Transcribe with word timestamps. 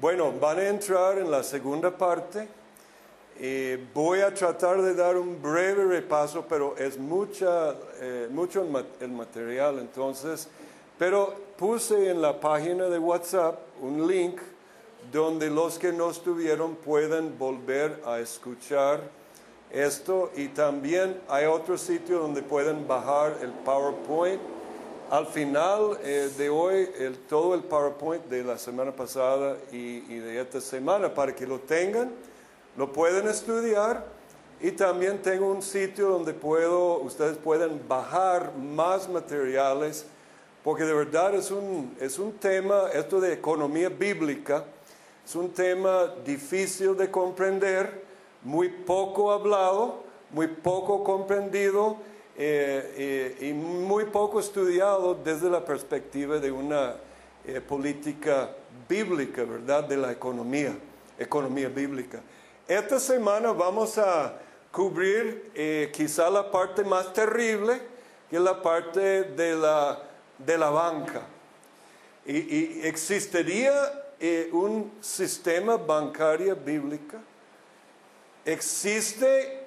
Bueno, 0.00 0.32
van 0.32 0.58
a 0.58 0.68
entrar 0.68 1.18
en 1.18 1.30
la 1.30 1.42
segunda 1.42 1.90
parte. 1.90 2.48
Eh, 3.38 3.86
voy 3.94 4.20
a 4.20 4.32
tratar 4.32 4.80
de 4.82 4.94
dar 4.94 5.16
un 5.16 5.40
breve 5.40 5.84
repaso, 5.84 6.44
pero 6.48 6.74
es 6.76 6.98
mucha, 6.98 7.74
eh, 8.00 8.28
mucho 8.30 8.62
el, 8.62 8.70
ma- 8.70 8.84
el 9.00 9.10
material, 9.10 9.78
entonces, 9.78 10.48
pero 10.98 11.34
puse 11.56 12.10
en 12.10 12.20
la 12.20 12.38
página 12.38 12.84
de 12.86 12.98
WhatsApp 12.98 13.58
un 13.80 14.06
link 14.06 14.38
donde 15.10 15.48
los 15.48 15.78
que 15.78 15.92
no 15.92 16.10
estuvieron 16.10 16.76
pueden 16.76 17.38
volver 17.38 18.02
a 18.04 18.20
escuchar 18.20 19.00
esto 19.70 20.30
y 20.36 20.48
también 20.48 21.18
hay 21.28 21.46
otro 21.46 21.78
sitio 21.78 22.18
donde 22.18 22.42
pueden 22.42 22.86
bajar 22.86 23.38
el 23.40 23.50
PowerPoint. 23.50 24.40
Al 25.10 25.26
final 25.26 25.98
eh, 26.04 26.30
de 26.38 26.48
hoy, 26.48 26.88
todo 27.28 27.56
el 27.56 27.64
PowerPoint 27.64 28.26
de 28.26 28.44
la 28.44 28.56
semana 28.56 28.92
pasada 28.92 29.56
y, 29.72 30.04
y 30.08 30.18
de 30.20 30.40
esta 30.40 30.60
semana 30.60 31.12
para 31.12 31.34
que 31.34 31.48
lo 31.48 31.58
tengan, 31.58 32.12
lo 32.76 32.92
pueden 32.92 33.26
estudiar. 33.26 34.06
Y 34.60 34.70
también 34.70 35.20
tengo 35.20 35.50
un 35.50 35.62
sitio 35.62 36.10
donde 36.10 36.32
puedo, 36.32 36.98
ustedes 37.00 37.36
pueden 37.38 37.80
bajar 37.88 38.54
más 38.54 39.08
materiales 39.08 40.06
porque 40.62 40.84
de 40.84 40.94
verdad 40.94 41.34
es 41.34 41.50
un, 41.50 41.96
es 42.00 42.20
un 42.20 42.34
tema, 42.34 42.84
esto 42.92 43.20
de 43.20 43.32
economía 43.32 43.88
bíblica, 43.88 44.64
es 45.26 45.34
un 45.34 45.50
tema 45.50 46.06
difícil 46.24 46.96
de 46.96 47.10
comprender, 47.10 48.04
muy 48.44 48.68
poco 48.68 49.32
hablado, 49.32 50.04
muy 50.30 50.46
poco 50.46 51.02
comprendido 51.02 51.96
eh, 52.42 53.36
eh, 53.38 53.48
y 53.48 53.52
muy 53.52 54.06
poco 54.06 54.40
estudiado 54.40 55.14
desde 55.14 55.50
la 55.50 55.62
perspectiva 55.62 56.38
de 56.38 56.50
una 56.50 56.96
eh, 57.44 57.60
política 57.60 58.48
bíblica, 58.88 59.44
¿verdad? 59.44 59.84
De 59.84 59.98
la 59.98 60.10
economía, 60.10 60.74
economía 61.18 61.68
bíblica. 61.68 62.22
Esta 62.66 62.98
semana 62.98 63.52
vamos 63.52 63.98
a 63.98 64.38
cubrir 64.72 65.90
quizá 65.92 66.30
la 66.30 66.50
parte 66.50 66.82
más 66.82 67.12
terrible, 67.12 67.78
que 68.30 68.36
es 68.36 68.42
la 68.42 68.62
parte 68.62 69.24
de 69.24 69.54
la, 69.56 70.02
de 70.38 70.56
la 70.56 70.70
banca. 70.70 71.20
Y, 72.24 72.38
y 72.38 72.80
existiría 72.84 73.74
un 74.52 74.92
sistema 75.02 75.76
bancario 75.76 76.56
bíblica. 76.56 77.18
Existe 78.46 79.62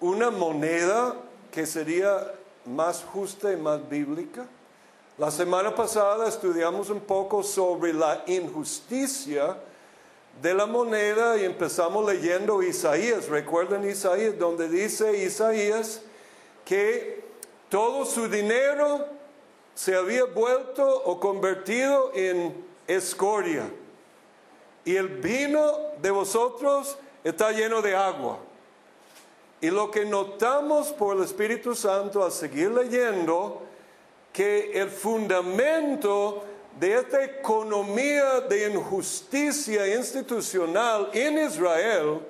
una 0.00 0.30
moneda 0.30 1.14
que 1.50 1.66
sería 1.66 2.34
más 2.64 3.04
justa 3.04 3.52
y 3.52 3.56
más 3.56 3.88
bíblica. 3.88 4.46
La 5.18 5.30
semana 5.30 5.74
pasada 5.74 6.28
estudiamos 6.28 6.88
un 6.90 7.00
poco 7.00 7.42
sobre 7.42 7.92
la 7.92 8.22
injusticia 8.26 9.56
de 10.40 10.54
la 10.54 10.66
moneda 10.66 11.36
y 11.36 11.44
empezamos 11.44 12.06
leyendo 12.06 12.62
Isaías. 12.62 13.28
Recuerden 13.28 13.88
Isaías, 13.88 14.38
donde 14.38 14.68
dice 14.68 15.24
Isaías 15.24 16.02
que 16.64 17.22
todo 17.68 18.04
su 18.04 18.28
dinero 18.28 19.06
se 19.74 19.94
había 19.94 20.24
vuelto 20.24 20.86
o 21.04 21.20
convertido 21.20 22.12
en 22.14 22.64
escoria. 22.86 23.70
Y 24.84 24.96
el 24.96 25.08
vino 25.08 25.72
de 26.00 26.10
vosotros 26.10 26.96
está 27.22 27.52
lleno 27.52 27.82
de 27.82 27.94
agua. 27.94 28.38
Y 29.60 29.70
lo 29.70 29.90
que 29.90 30.04
notamos 30.04 30.88
por 30.88 31.16
el 31.16 31.24
Espíritu 31.24 31.74
Santo 31.74 32.24
al 32.24 32.32
seguir 32.32 32.70
leyendo, 32.70 33.62
que 34.32 34.72
el 34.80 34.90
fundamento 34.90 36.44
de 36.78 36.94
esta 36.94 37.24
economía 37.24 38.40
de 38.42 38.70
injusticia 38.70 39.94
institucional 39.94 41.10
en 41.12 41.38
Israel, 41.38 42.20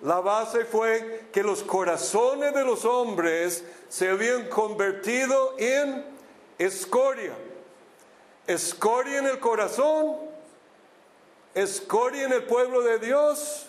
la 0.00 0.20
base 0.20 0.64
fue 0.64 1.28
que 1.32 1.42
los 1.42 1.62
corazones 1.62 2.54
de 2.54 2.64
los 2.64 2.84
hombres 2.84 3.64
se 3.88 4.08
habían 4.08 4.48
convertido 4.48 5.54
en 5.58 6.04
escoria. 6.58 7.32
Escoria 8.46 9.18
en 9.18 9.26
el 9.26 9.40
corazón, 9.40 10.16
escoria 11.54 12.24
en 12.24 12.32
el 12.32 12.44
pueblo 12.44 12.82
de 12.82 12.98
Dios, 12.98 13.66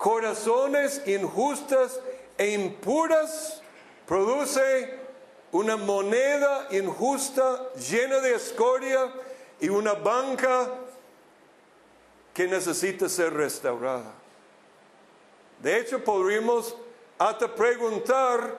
corazones 0.00 1.06
injustas 1.06 2.00
e 2.38 2.54
impuras, 2.54 3.60
produce 4.06 4.98
una 5.52 5.76
moneda 5.76 6.68
injusta 6.70 7.68
llena 7.74 8.18
de 8.20 8.34
escoria 8.34 9.12
y 9.60 9.68
una 9.68 9.92
banca 9.92 10.70
que 12.32 12.48
necesita 12.48 13.10
ser 13.10 13.34
restaurada. 13.34 14.14
De 15.62 15.78
hecho, 15.78 16.02
podríamos 16.02 16.74
hasta 17.18 17.54
preguntar 17.54 18.58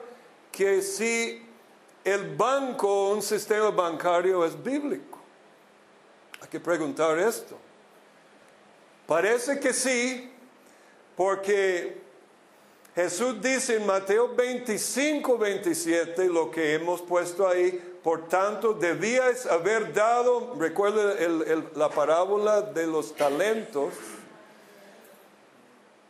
que 0.52 0.80
si 0.80 1.44
el 2.04 2.36
banco, 2.36 3.10
un 3.10 3.20
sistema 3.20 3.70
bancario 3.70 4.44
es 4.44 4.62
bíblico. 4.62 5.18
Hay 6.40 6.46
que 6.46 6.60
preguntar 6.60 7.18
esto. 7.18 7.58
Parece 9.08 9.58
que 9.58 9.72
sí, 9.72 10.31
porque 11.22 11.98
Jesús 12.96 13.40
dice 13.40 13.76
en 13.76 13.86
Mateo 13.86 14.34
25, 14.34 15.38
27, 15.38 16.26
lo 16.26 16.50
que 16.50 16.74
hemos 16.74 17.00
puesto 17.00 17.46
ahí, 17.46 17.80
por 18.02 18.26
tanto, 18.26 18.74
debíais 18.74 19.46
haber 19.46 19.92
dado, 19.92 20.56
recuerda 20.58 21.14
la 21.76 21.88
parábola 21.90 22.60
de 22.60 22.88
los 22.88 23.14
talentos, 23.14 23.94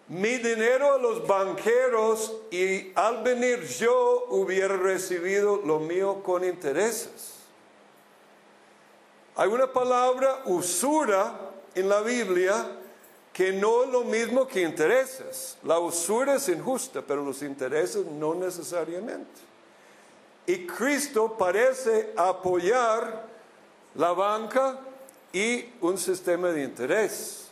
mi 0.09 0.39
dinero 0.39 0.95
a 0.95 0.99
los 0.99 1.27
banqueros 1.27 2.35
y 2.51 2.91
al 2.95 3.23
venir 3.23 3.67
yo 3.67 4.29
hubiera 4.31 4.79
recibido 4.79 5.61
lo 5.63 5.79
mío 5.79 6.23
con 6.23 6.43
intereses. 6.43 7.35
Hay 9.37 9.51
una 9.51 9.71
palabra 9.71 10.41
usura 10.47 11.39
en 11.75 11.91
la 11.91 12.01
Biblia 12.01 12.79
que 13.33 13.53
no 13.53 13.85
es 13.85 13.91
lo 13.91 14.05
mismo 14.05 14.47
que 14.47 14.61
intereses. 14.63 15.57
La 15.65 15.79
usura 15.79 16.35
es 16.37 16.49
injusta, 16.49 17.03
pero 17.03 17.25
los 17.25 17.43
intereses 17.43 18.05
no 18.07 18.35
necesariamente. 18.35 19.41
Y 20.47 20.67
Cristo 20.67 21.37
parece 21.39 22.13
apoyar 22.17 23.27
la 23.95 24.13
banca 24.13 24.79
y 25.33 25.67
un 25.81 25.97
sistema 25.97 26.49
de 26.51 26.63
interés, 26.65 27.47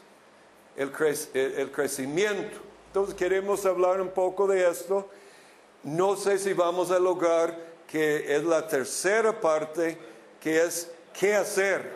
el, 0.77 0.93
cre- 0.93 1.29
el- 1.35 1.71
crecimiento. 1.71 2.59
Entonces 2.89 3.15
queremos 3.15 3.65
hablar 3.65 4.01
un 4.01 4.11
poco 4.11 4.47
de 4.47 4.69
esto. 4.69 5.09
No 5.85 6.17
sé 6.17 6.39
si 6.39 6.53
vamos 6.53 6.91
a 6.91 6.99
lograr 6.99 7.57
que 7.87 8.37
es 8.37 8.45
la 8.45 8.67
tercera 8.69 9.41
parte, 9.41 9.97
que 10.41 10.61
es 10.63 10.91
qué 11.19 11.35
hacer. 11.37 11.93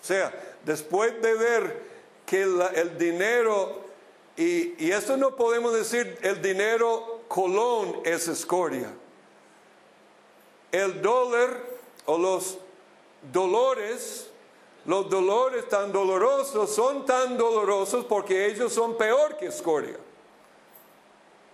O 0.00 0.04
sea, 0.04 0.32
después 0.64 1.20
de 1.20 1.34
ver 1.34 1.91
que 2.32 2.40
el 2.40 2.96
dinero, 2.96 3.82
y, 4.38 4.86
y 4.86 4.90
esto 4.90 5.18
no 5.18 5.36
podemos 5.36 5.74
decir 5.74 6.18
el 6.22 6.40
dinero 6.40 7.20
colón 7.28 8.00
es 8.06 8.26
escoria. 8.26 8.90
El 10.70 11.02
dólar 11.02 11.60
o 12.06 12.16
los 12.16 12.56
dolores, 13.30 14.30
los 14.86 15.10
dolores 15.10 15.68
tan 15.68 15.92
dolorosos 15.92 16.74
son 16.74 17.04
tan 17.04 17.36
dolorosos 17.36 18.06
porque 18.06 18.46
ellos 18.46 18.72
son 18.72 18.96
peor 18.96 19.36
que 19.36 19.48
escoria. 19.48 19.98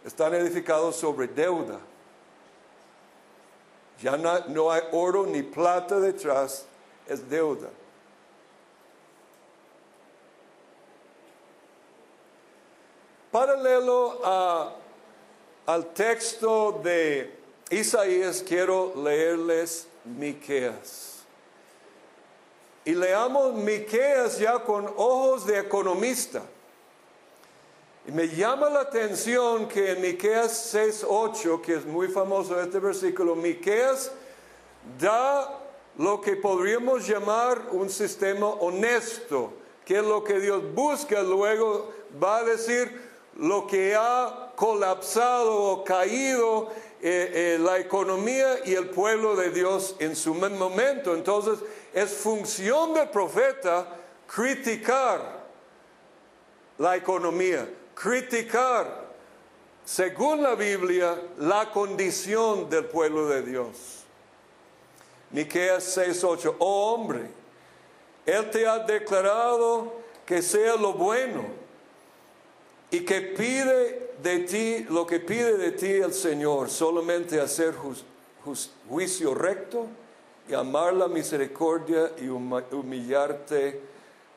Están 0.05 0.33
edificados 0.35 0.95
sobre 0.95 1.27
deuda. 1.27 1.81
Ya 4.01 4.17
no, 4.17 4.47
no 4.47 4.71
hay 4.71 4.83
oro 4.93 5.27
ni 5.27 5.43
plata 5.43 5.99
detrás, 5.99 6.67
es 7.09 7.29
deuda. 7.29 7.69
Paralelo 13.31 14.21
al 15.67 15.87
texto 15.93 16.81
de 16.83 17.31
Isaías, 17.71 18.43
quiero 18.47 18.95
leerles 18.97 19.87
Miqueas. 20.05 21.19
Y 22.87 22.95
leamos 22.95 23.55
Miqueas 23.55 24.39
ya 24.39 24.59
con 24.61 24.87
ojos 24.97 25.45
de 25.47 25.59
economista. 25.59 26.43
Y 28.07 28.13
me 28.13 28.29
llama 28.29 28.71
la 28.71 28.81
atención 28.81 29.69
que 29.69 29.91
en 29.93 30.01
Miqueas 30.01 30.73
6:8, 30.73 31.61
que 31.61 31.75
es 31.75 31.85
muy 31.85 32.09
famoso 32.09 32.59
este 32.59 32.79
versículo, 32.79 33.37
Miqueas 33.37 34.11
da 34.99 35.61
lo 35.99 36.23
que 36.23 36.35
podríamos 36.37 37.07
llamar 37.07 37.61
un 37.73 37.91
sistema 37.91 38.47
honesto, 38.47 39.53
que 39.85 39.99
es 39.99 40.05
lo 40.05 40.25
que 40.25 40.41
Dios 40.41 40.63
busca, 40.73 41.23
luego 41.23 41.93
va 42.23 42.39
a 42.39 42.45
decir 42.45 43.08
lo 43.39 43.67
que 43.67 43.95
ha 43.95 44.53
colapsado 44.57 45.55
o 45.55 45.85
caído 45.85 46.71
eh, 47.01 47.57
eh, 47.57 47.59
la 47.61 47.79
economía 47.79 48.59
y 48.65 48.75
el 48.75 48.91
pueblo 48.91 49.37
de 49.37 49.51
Dios 49.51 49.95
en 50.01 50.17
su 50.17 50.35
momento. 50.35 51.15
Entonces 51.15 51.61
es 51.95 52.11
función 52.11 52.95
del 52.95 53.09
profeta 53.09 53.97
criticar 54.27 55.47
la 56.79 56.97
economía, 56.97 57.69
criticar, 57.95 59.09
según 59.85 60.43
la 60.43 60.55
Biblia, 60.55 61.21
la 61.39 61.71
condición 61.71 62.69
del 62.69 62.85
pueblo 62.87 63.29
de 63.29 63.43
Dios. 63.43 64.05
Miqueas 65.31 65.97
6:8, 65.97 66.57
oh 66.59 66.95
hombre, 66.95 67.31
él 68.27 68.51
te 68.51 68.67
ha 68.67 68.81
declarado 68.81 69.93
que 70.27 70.43
sea 70.43 70.75
lo 70.77 70.95
bueno 70.95 71.58
y 72.91 73.01
que 73.01 73.21
pide 73.21 74.13
de 74.23 74.41
ti 74.41 74.87
lo 74.91 75.07
que 75.07 75.21
pide 75.21 75.57
de 75.57 75.73
ti 75.73 75.91
el 75.91 76.13
Señor, 76.13 76.71
solamente 76.71 77.41
hacer 77.41 77.75
juicio 78.89 79.35
recto 79.35 79.87
y 80.49 80.55
amar 80.55 80.95
la 80.95 81.09
misericordia 81.09 82.13
y 82.19 82.29
humillarte 82.29 83.81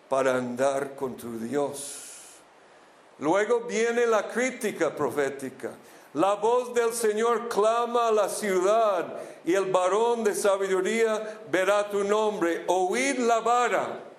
para 0.09 0.35
andar 0.35 0.95
con 0.95 1.15
tu 1.15 1.39
Dios. 1.39 2.09
Luego 3.19 3.61
viene 3.61 4.05
la 4.05 4.27
crítica 4.27 4.93
profética. 4.93 5.71
La 6.13 6.33
voz 6.33 6.73
del 6.73 6.91
Señor 6.91 7.47
clama 7.47 8.09
a 8.09 8.11
la 8.11 8.27
ciudad 8.27 9.17
y 9.45 9.53
el 9.53 9.71
varón 9.71 10.25
de 10.25 10.35
sabiduría 10.35 11.39
verá 11.49 11.89
tu 11.89 12.03
nombre. 12.03 12.65
Oíd 12.67 13.19
la 13.19 13.39
vara. 13.39 14.10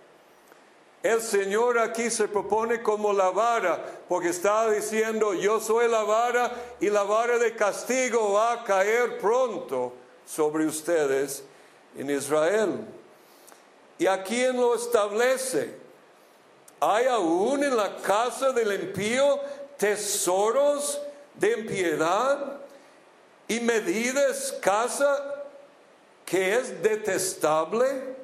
El 1.02 1.20
Señor 1.20 1.80
aquí 1.80 2.10
se 2.10 2.28
propone 2.28 2.80
como 2.80 3.12
la 3.12 3.30
vara, 3.30 3.84
porque 4.08 4.28
está 4.28 4.70
diciendo, 4.70 5.34
yo 5.34 5.58
soy 5.58 5.88
la 5.88 6.04
vara 6.04 6.52
y 6.80 6.88
la 6.90 7.02
vara 7.02 7.38
de 7.38 7.56
castigo 7.56 8.34
va 8.34 8.52
a 8.52 8.64
caer 8.64 9.18
pronto 9.18 9.92
sobre 10.24 10.64
ustedes 10.64 11.42
en 11.98 12.08
Israel. 12.08 12.86
¿Y 13.98 14.06
a 14.06 14.22
quién 14.22 14.56
lo 14.56 14.76
establece? 14.76 15.74
¿Hay 16.78 17.06
aún 17.06 17.64
en 17.64 17.76
la 17.76 17.96
casa 17.96 18.52
del 18.52 18.72
impío 18.72 19.40
tesoros 19.76 21.00
de 21.34 21.52
impiedad 21.58 22.60
y 23.48 23.58
medida 23.58 24.28
escasa 24.28 25.44
que 26.24 26.54
es 26.54 26.80
detestable? 26.80 28.14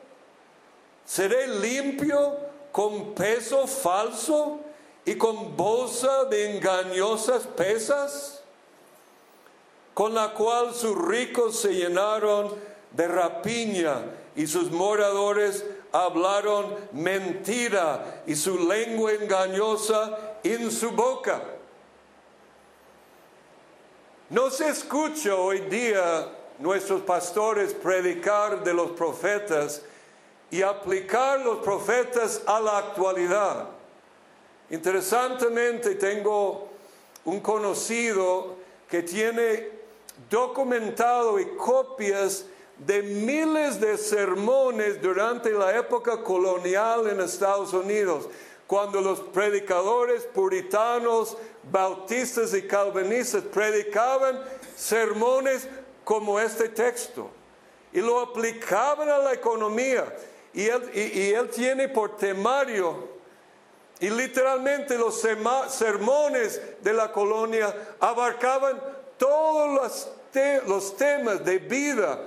¿Seré 1.05 1.49
limpio 1.49 2.48
con 2.79 3.13
peso 3.13 3.67
falso 3.67 4.61
y 5.05 5.17
con 5.17 5.57
bolsa 5.57 6.27
de 6.27 6.55
engañosas 6.55 7.45
pesas? 7.45 8.41
Con 9.95 10.15
la 10.15 10.33
cual 10.33 10.73
sus 10.73 10.97
ricos 10.97 11.59
se 11.59 11.75
llenaron 11.75 12.55
de 12.93 13.09
rapiña 13.09 14.05
y 14.37 14.47
sus 14.47 14.71
moradores 14.71 15.65
hablaron 15.91 16.77
mentira 16.93 18.23
y 18.29 18.37
su 18.37 18.57
lengua 18.57 19.11
engañosa 19.13 20.37
en 20.45 20.71
su 20.71 20.93
boca. 20.93 21.43
No 24.31 24.51
se 24.51 24.69
escucha 24.69 25.35
hoy 25.35 25.63
día 25.63 26.29
nuestros 26.61 27.03
pastores 27.03 27.75
predicar 27.75 28.63
de 28.63 28.73
los 28.73 28.93
profetas 28.93 29.83
y 30.51 30.63
aplicar 30.63 31.41
los 31.41 31.59
profetas 31.59 32.43
a 32.47 32.61
la 32.61 32.79
actualidad. 32.79 33.69
Interesantemente 34.71 35.95
tengo 35.95 36.69
un 37.25 37.41
conocido 37.41 38.57
que 38.89 39.03
tiene 39.03 39.71
documentado 40.31 41.39
y 41.39 41.47
copias 41.57 42.47
de 42.79 43.03
miles 43.03 43.81
de 43.81 43.99
sermones 43.99 45.03
durante 45.03 45.51
la 45.51 45.77
época 45.77 46.23
colonial 46.23 47.09
en 47.09 47.21
Estados 47.21 47.73
Unidos, 47.73 48.29
cuando 48.67 49.01
los 49.01 49.21
predicadores 49.21 50.25
puritanos, 50.25 51.37
bautistas 51.71 52.55
y 52.55 52.63
calvinistas 52.63 53.43
predicaban 53.45 54.41
sermones 54.77 55.67
como 56.05 56.39
este 56.39 56.69
texto 56.69 57.31
y 57.93 58.01
lo 58.01 58.21
aplicaban 58.21 59.09
a 59.09 59.19
la 59.19 59.33
economía. 59.33 60.05
Y 60.59 60.67
él, 60.67 61.51
tiene 61.51 61.89
por 61.89 62.17
temario 62.17 63.11
y 64.01 64.11
literalmente 64.11 64.99
los 64.99 65.21
sermones 65.21 66.61
de 66.81 66.93
la 66.93 67.13
colonia 67.13 67.73
abarcaban 68.01 68.81
todos 69.17 69.71
los, 69.73 70.09
los 70.67 70.97
temas 70.97 71.45
de 71.45 71.59
vida 71.59 72.27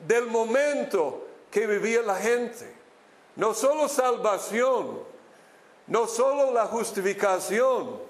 del 0.00 0.26
momento 0.26 1.24
que 1.52 1.68
vivía 1.68 2.02
la 2.02 2.16
gente. 2.16 2.68
No 3.36 3.54
solo 3.54 3.86
salvación, 3.86 4.98
no 5.86 6.08
solo 6.08 6.50
la 6.50 6.66
justificación, 6.66 8.00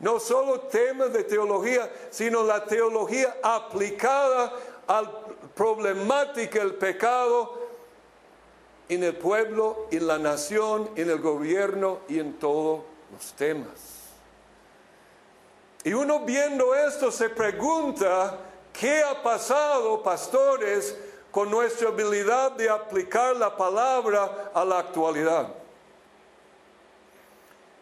no 0.00 0.18
solo 0.20 0.60
temas 0.60 1.12
de 1.12 1.22
teología, 1.24 1.92
sino 2.08 2.44
la 2.44 2.64
teología 2.64 3.36
aplicada 3.42 4.54
a 4.86 5.02
la 5.02 5.12
problemática 5.54 6.60
del 6.60 6.76
pecado 6.76 7.65
en 8.88 9.02
el 9.02 9.16
pueblo, 9.16 9.86
en 9.90 10.06
la 10.06 10.18
nación, 10.18 10.90
en 10.96 11.10
el 11.10 11.18
gobierno 11.18 12.00
y 12.08 12.18
en 12.18 12.34
todos 12.34 12.82
los 13.12 13.32
temas. 13.32 13.96
Y 15.84 15.92
uno 15.92 16.20
viendo 16.20 16.74
esto 16.74 17.10
se 17.10 17.28
pregunta, 17.28 18.38
¿qué 18.72 19.02
ha 19.02 19.22
pasado, 19.22 20.02
pastores, 20.02 20.96
con 21.30 21.50
nuestra 21.50 21.88
habilidad 21.88 22.52
de 22.52 22.68
aplicar 22.68 23.36
la 23.36 23.56
palabra 23.56 24.50
a 24.54 24.64
la 24.64 24.78
actualidad? 24.78 25.48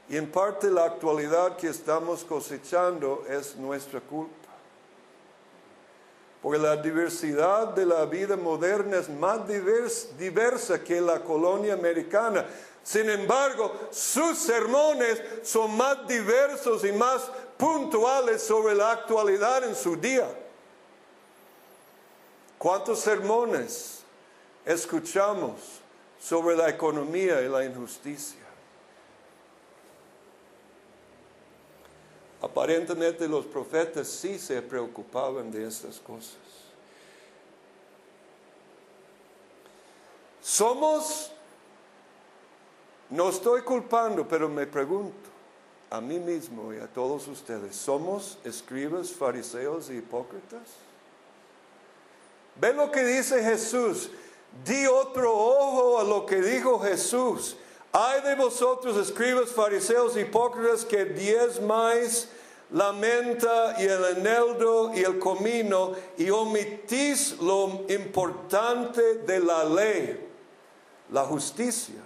Y 0.09 0.17
en 0.17 0.31
parte 0.31 0.71
la 0.71 0.85
actualidad 0.85 1.57
que 1.57 1.69
estamos 1.69 2.25
cosechando 2.25 3.25
es 3.29 3.57
nuestra 3.57 4.01
culpa 4.01 4.44
porque 6.45 6.59
la 6.59 6.77
diversidad 6.77 7.69
de 7.69 7.87
la 7.87 8.05
vida 8.05 8.37
moderna 8.37 8.99
es 8.99 9.09
más 9.09 9.41
diversa 9.49 10.85
que 10.85 11.01
la 11.01 11.21
colonia 11.21 11.73
americana. 11.73 12.45
Sin 12.83 13.09
embargo, 13.09 13.73
sus 13.91 14.37
sermones 14.37 15.23
son 15.43 15.75
más 15.75 16.07
diversos 16.07 16.85
y 16.85 16.93
más 16.93 17.23
puntuales 17.57 18.43
sobre 18.43 18.75
la 18.75 18.93
actualidad 18.93 19.65
en 19.65 19.75
su 19.75 19.97
día. 19.97 20.29
¿Cuántos 22.59 23.01
sermones 23.01 24.01
escuchamos 24.67 25.63
sobre 26.21 26.55
la 26.55 26.69
economía 26.69 27.41
y 27.41 27.49
la 27.49 27.65
injusticia? 27.65 28.44
Aparentemente 32.45 33.27
los 33.27 33.47
profetas 33.47 34.07
sí 34.07 34.39
se 34.39 34.61
preocupaban 34.61 35.51
de 35.51 35.67
estas 35.67 35.99
cosas. 35.99 36.37
Somos, 40.43 41.33
no 43.09 43.31
estoy 43.31 43.63
culpando, 43.63 44.29
pero 44.29 44.47
me 44.47 44.67
pregunto 44.67 45.31
a 45.89 46.03
mí 46.03 46.19
mismo 46.19 46.75
y 46.75 46.77
a 46.77 46.87
todos 46.87 47.27
ustedes, 47.29 47.77
¿somos 47.77 48.37
escribas, 48.45 49.11
fariseos 49.11 49.89
y 49.89 49.95
hipócritas? 49.95 50.69
Ven 52.57 52.77
lo 52.77 52.91
que 52.91 53.05
dice 53.05 53.43
Jesús. 53.43 54.11
Di 54.67 54.87
otro 54.87 55.33
ojo 55.33 55.99
a 55.99 56.05
lo 56.05 56.27
que 56.27 56.43
dijo 56.43 56.79
Jesús. 56.79 57.57
Hay 57.97 58.23
de 58.23 58.35
vosotros, 58.35 58.97
escribas, 58.97 59.51
fariseos, 59.51 60.17
hipócritas, 60.17 60.85
que 60.85 61.05
diezmáis 61.05 62.29
la 62.73 62.93
menta 62.93 63.77
y 63.79 63.85
el 63.85 64.19
eneldo 64.19 64.93
y 64.93 65.05
el 65.05 65.21
comino 65.21 65.93
y 66.19 66.29
omitís 66.29 67.39
lo 67.39 67.85
importante 67.89 69.19
de 69.19 69.39
la 69.39 69.63
ley, 69.63 70.29
la 71.13 71.23
justicia, 71.23 72.03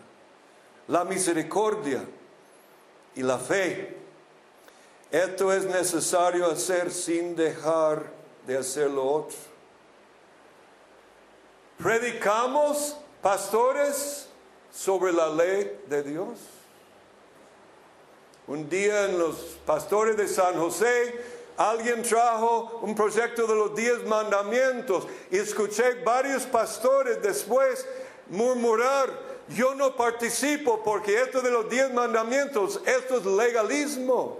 la 0.88 1.06
misericordia 1.06 2.04
y 3.14 3.22
la 3.22 3.38
fe. 3.38 3.96
Esto 5.10 5.50
es 5.54 5.64
necesario 5.64 6.50
hacer 6.50 6.90
sin 6.90 7.34
dejar 7.34 8.12
de 8.46 8.58
hacer 8.58 8.90
lo 8.90 9.10
otro. 9.10 9.38
Predicamos, 11.78 12.94
pastores, 13.22 14.27
sobre 14.72 15.12
la 15.12 15.28
ley 15.28 15.80
de 15.86 16.02
Dios. 16.02 16.38
Un 18.46 18.68
día 18.68 19.04
en 19.04 19.18
los 19.18 19.36
pastores 19.66 20.16
de 20.16 20.26
San 20.26 20.54
José, 20.58 21.14
alguien 21.58 22.02
trajo 22.02 22.80
un 22.82 22.94
proyecto 22.94 23.46
de 23.46 23.54
los 23.54 23.74
diez 23.74 24.04
mandamientos 24.06 25.06
y 25.30 25.36
escuché 25.36 26.02
varios 26.02 26.44
pastores 26.44 27.20
después 27.20 27.86
murmurar, 28.28 29.10
yo 29.48 29.74
no 29.74 29.96
participo 29.96 30.82
porque 30.82 31.20
esto 31.20 31.40
de 31.40 31.50
los 31.50 31.68
diez 31.68 31.92
mandamientos, 31.92 32.80
esto 32.86 33.18
es 33.18 33.26
legalismo 33.26 34.38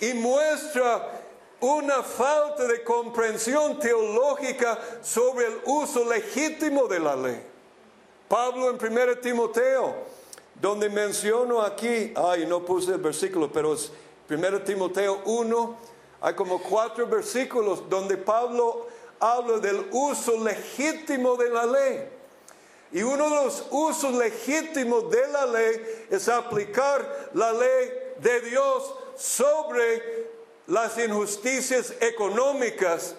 y 0.00 0.12
muestra 0.14 1.22
una 1.60 2.02
falta 2.02 2.66
de 2.66 2.82
comprensión 2.82 3.78
teológica 3.78 4.78
sobre 5.02 5.46
el 5.46 5.60
uso 5.64 6.04
legítimo 6.04 6.86
de 6.86 7.00
la 7.00 7.16
ley. 7.16 7.53
Pablo 8.28 8.70
en 8.70 8.76
1 8.76 9.18
Timoteo 9.18 9.94
donde 10.60 10.88
menciono 10.88 11.60
aquí, 11.60 12.12
ay, 12.14 12.46
no 12.46 12.64
puse 12.64 12.92
el 12.92 12.98
versículo, 12.98 13.50
pero 13.52 13.74
es 13.74 13.90
1 14.28 14.62
Timoteo 14.62 15.20
1, 15.24 15.76
hay 16.20 16.34
como 16.34 16.62
cuatro 16.62 17.06
versículos 17.06 17.88
donde 17.88 18.16
Pablo 18.16 18.86
habla 19.20 19.58
del 19.58 19.86
uso 19.90 20.42
legítimo 20.42 21.36
de 21.36 21.50
la 21.50 21.66
ley. 21.66 22.08
Y 22.92 23.02
uno 23.02 23.28
de 23.28 23.44
los 23.44 23.66
usos 23.70 24.14
legítimos 24.14 25.10
de 25.10 25.26
la 25.28 25.46
ley 25.46 26.06
es 26.10 26.28
aplicar 26.28 27.30
la 27.34 27.52
ley 27.52 27.92
de 28.20 28.40
Dios 28.40 28.94
sobre 29.16 30.30
las 30.68 30.96
injusticias 30.98 31.92
económicas 32.00 33.16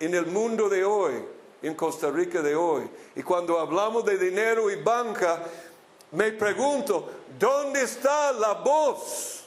en 0.00 0.14
el 0.14 0.26
mundo 0.26 0.68
de 0.68 0.84
hoy, 0.84 1.24
en 1.62 1.74
Costa 1.74 2.10
Rica 2.10 2.42
de 2.42 2.54
hoy. 2.54 2.88
Y 3.14 3.22
cuando 3.22 3.58
hablamos 3.58 4.04
de 4.04 4.18
dinero 4.18 4.70
y 4.70 4.82
banca, 4.82 5.42
me 6.10 6.32
pregunto, 6.32 7.10
¿dónde 7.38 7.82
está 7.82 8.32
la 8.32 8.54
voz 8.54 9.44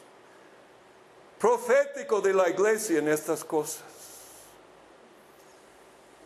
profético 1.37 2.21
de 2.21 2.33
la 2.33 2.49
iglesia 2.49 2.99
en 2.99 3.09
estas 3.09 3.43
cosas? 3.43 3.83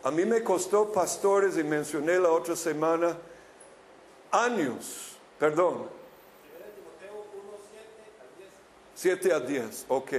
A 0.02 0.10
mí 0.10 0.24
me 0.24 0.42
costó 0.42 0.90
pastores, 0.90 1.58
y 1.58 1.64
mencioné 1.64 2.18
la 2.18 2.30
otra 2.30 2.56
semana, 2.56 3.18
años, 4.30 5.16
perdón. 5.38 5.88
7 8.94 9.32
a 9.32 9.40
10, 9.40 9.86
ok, 9.88 10.12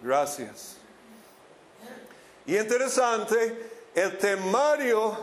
gracias. 0.00 0.76
Y 2.46 2.56
interesante, 2.56 3.67
el 3.98 4.16
temario 4.18 5.16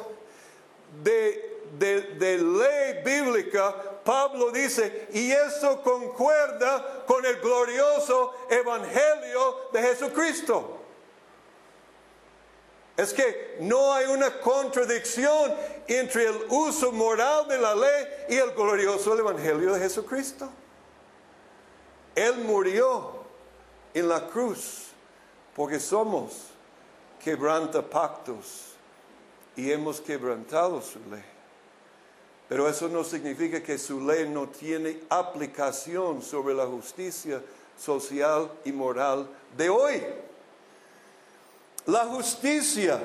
de, 1.02 1.62
ley 1.80 3.04
bíblica, 3.04 3.74
Pablo 4.04 4.52
dice, 4.52 5.08
y 5.14 5.32
eso 5.32 5.82
concuerda 5.82 7.04
con 7.06 7.26
el 7.26 7.40
glorioso 7.40 8.34
evangelio 8.50 9.70
de 9.72 9.82
Jesucristo. 9.82 10.80
Es 12.98 13.14
que 13.14 13.58
no 13.60 13.94
hay 13.94 14.06
una 14.06 14.40
contradicción 14.40 15.54
entre 15.88 16.28
el 16.28 16.46
uso 16.50 16.92
moral 16.92 17.48
de 17.48 17.58
la 17.58 17.76
ley 17.76 18.08
y 18.30 18.36
el 18.38 18.52
glorioso 18.52 19.18
evangelio 19.18 19.74
de 19.74 19.80
Jesucristo. 19.82 20.50
Él 22.14 22.36
murió 22.38 23.26
en 23.94 24.08
la 24.08 24.28
cruz 24.28 24.86
porque 25.54 25.80
somos 25.80 26.56
quebranta 27.26 27.82
pactos 27.82 28.65
y 29.56 29.72
hemos 29.72 30.02
quebrantado 30.02 30.82
su 30.82 31.00
ley. 31.10 31.24
Pero 32.48 32.70
eso 32.70 32.88
no 32.88 33.04
significa 33.04 33.62
que 33.62 33.78
su 33.78 34.00
ley 34.06 34.30
no 34.30 34.48
tiene 34.50 35.00
aplicación 35.10 36.22
sobre 36.22 36.54
la 36.54 36.66
justicia 36.66 37.42
social 37.78 38.52
y 38.64 38.72
moral 38.72 39.28
de 39.58 39.70
hoy. 39.70 40.02
La 41.88 42.06
justicia, 42.06 43.00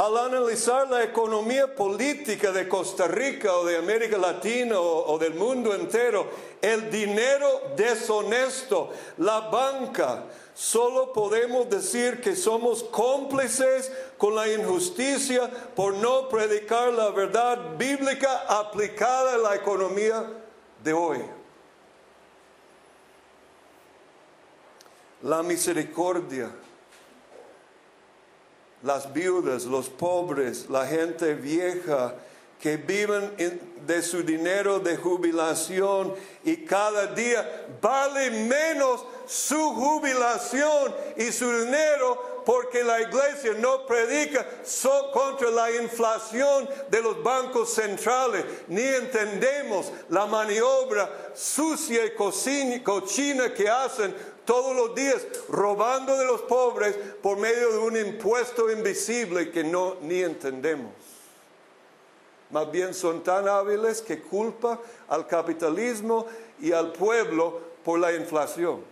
al 0.00 0.16
analizar 0.16 0.88
la 0.88 1.04
economía 1.04 1.74
política 1.74 2.50
de 2.52 2.66
Costa 2.66 3.06
Rica 3.06 3.52
o 3.52 3.66
de 3.66 3.76
América 3.76 4.16
Latina 4.16 4.80
o, 4.80 5.18
del 5.18 5.34
mundo 5.34 5.74
entero, 5.74 6.26
el 6.62 6.90
dinero 6.90 7.74
deshonesto, 7.76 8.94
la 9.18 9.40
banca, 9.50 10.24
solo 10.54 11.12
podemos 11.12 11.68
decir 11.68 12.22
que 12.22 12.34
somos 12.34 12.82
cómplices 12.84 13.92
con 14.16 14.34
la 14.34 14.48
injusticia 14.48 15.50
por 15.76 15.92
no 15.92 16.30
predicar 16.30 16.94
la 16.94 17.10
verdad 17.10 17.76
bíblica 17.76 18.46
aplicada 18.48 19.34
a 19.34 19.38
la 19.38 19.54
economía 19.54 20.24
de 20.82 20.94
hoy. 20.94 21.18
La 25.20 25.42
misericordia 25.42 26.50
las 28.82 29.12
viudas, 29.12 29.64
los 29.64 29.88
pobres, 29.88 30.68
la 30.70 30.86
gente 30.86 31.34
vieja 31.34 32.14
que 32.60 32.76
viven 32.76 33.32
de 33.86 34.02
su 34.02 34.22
dinero 34.22 34.78
de 34.78 34.96
jubilación 34.96 36.14
y 36.44 36.58
cada 36.58 37.06
día 37.06 37.66
vale 37.80 38.30
menos 38.30 39.04
su 39.26 39.74
jubilación 39.74 40.94
y 41.16 41.32
su 41.32 41.50
dinero 41.64 42.42
porque 42.44 42.82
la 42.84 43.00
iglesia 43.00 43.54
no 43.58 43.86
predica 43.86 44.46
contra 45.12 45.50
la 45.50 45.70
inflación 45.72 46.68
de 46.90 47.00
los 47.00 47.22
bancos 47.22 47.72
centrales, 47.72 48.44
ni 48.68 48.82
entendemos 48.82 49.90
la 50.08 50.26
maniobra 50.26 51.32
sucia 51.34 52.04
y 52.04 52.80
cochina 52.80 53.54
que 53.54 53.68
hacen 53.68 54.14
todos 54.50 54.74
los 54.74 54.96
días 54.96 55.24
robando 55.48 56.18
de 56.18 56.24
los 56.24 56.40
pobres 56.40 56.96
por 57.22 57.38
medio 57.38 57.70
de 57.70 57.78
un 57.78 57.96
impuesto 57.96 58.68
invisible 58.68 59.52
que 59.52 59.62
no 59.62 59.94
ni 60.00 60.22
entendemos. 60.22 60.92
Más 62.50 62.68
bien 62.68 62.92
son 62.92 63.22
tan 63.22 63.46
hábiles 63.46 64.02
que 64.02 64.20
culpa 64.20 64.80
al 65.06 65.28
capitalismo 65.28 66.26
y 66.58 66.72
al 66.72 66.90
pueblo 66.90 67.60
por 67.84 68.00
la 68.00 68.12
inflación. 68.12 68.82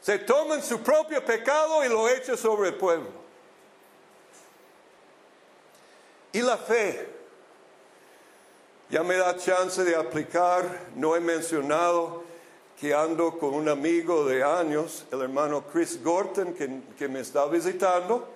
Se 0.00 0.20
toman 0.20 0.62
su 0.62 0.80
propio 0.80 1.22
pecado 1.22 1.84
y 1.84 1.90
lo 1.90 2.08
echan 2.08 2.38
sobre 2.38 2.70
el 2.70 2.76
pueblo. 2.76 3.10
Y 6.32 6.40
la 6.40 6.56
fe 6.56 7.19
ya 8.90 9.04
me 9.04 9.16
da 9.16 9.36
chance 9.36 9.84
de 9.84 9.94
aplicar, 9.94 10.64
no 10.96 11.14
he 11.14 11.20
mencionado 11.20 12.24
que 12.80 12.92
ando 12.92 13.38
con 13.38 13.54
un 13.54 13.68
amigo 13.68 14.24
de 14.24 14.42
años, 14.42 15.04
el 15.12 15.22
hermano 15.22 15.64
Chris 15.72 16.02
Gorton, 16.02 16.54
que, 16.54 17.08
me 17.08 17.20
está 17.20 17.46
visitando. 17.46 18.26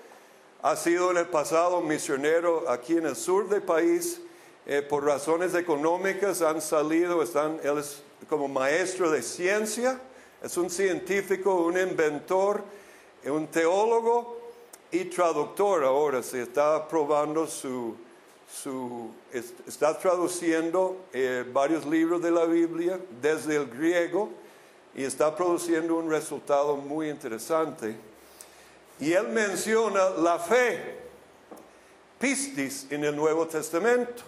Ha 0.62 0.76
sido 0.76 1.10
en 1.10 1.16
el 1.16 1.26
pasado 1.26 1.80
misionero 1.80 2.70
aquí 2.70 2.96
en 2.96 3.06
el 3.06 3.16
sur 3.16 3.48
del 3.48 3.62
país. 3.62 4.20
Eh, 4.66 4.80
por 4.80 5.04
razones 5.04 5.54
económicas 5.54 6.40
han 6.40 6.60
salido, 6.60 7.22
están, 7.22 7.58
él 7.64 7.78
es 7.78 8.02
como 8.28 8.46
maestro 8.46 9.10
de 9.10 9.22
ciencia, 9.22 10.00
es 10.42 10.56
un 10.56 10.70
científico, 10.70 11.64
un 11.64 11.78
inventor, 11.78 12.62
un 13.26 13.48
teólogo 13.48 14.38
y 14.92 15.06
traductor 15.06 15.84
ahora. 15.84 16.22
Se 16.22 16.42
está 16.42 16.86
probando 16.86 17.46
su, 17.46 17.96
está 19.64 19.98
traduciendo 19.98 21.04
eh, 21.12 21.44
varios 21.52 21.84
libros 21.84 22.22
de 22.22 22.30
la 22.30 22.44
Biblia 22.44 22.98
desde 23.20 23.56
el 23.56 23.66
griego 23.66 24.30
y 24.94 25.04
está 25.04 25.34
produciendo 25.34 25.96
un 25.96 26.08
resultado 26.08 26.76
muy 26.76 27.10
interesante. 27.10 27.96
Y 29.00 29.12
él 29.12 29.28
menciona 29.28 30.10
la 30.10 30.38
fe, 30.38 30.98
pistis, 32.18 32.86
en 32.90 33.04
el 33.04 33.16
Nuevo 33.16 33.46
Testamento. 33.46 34.22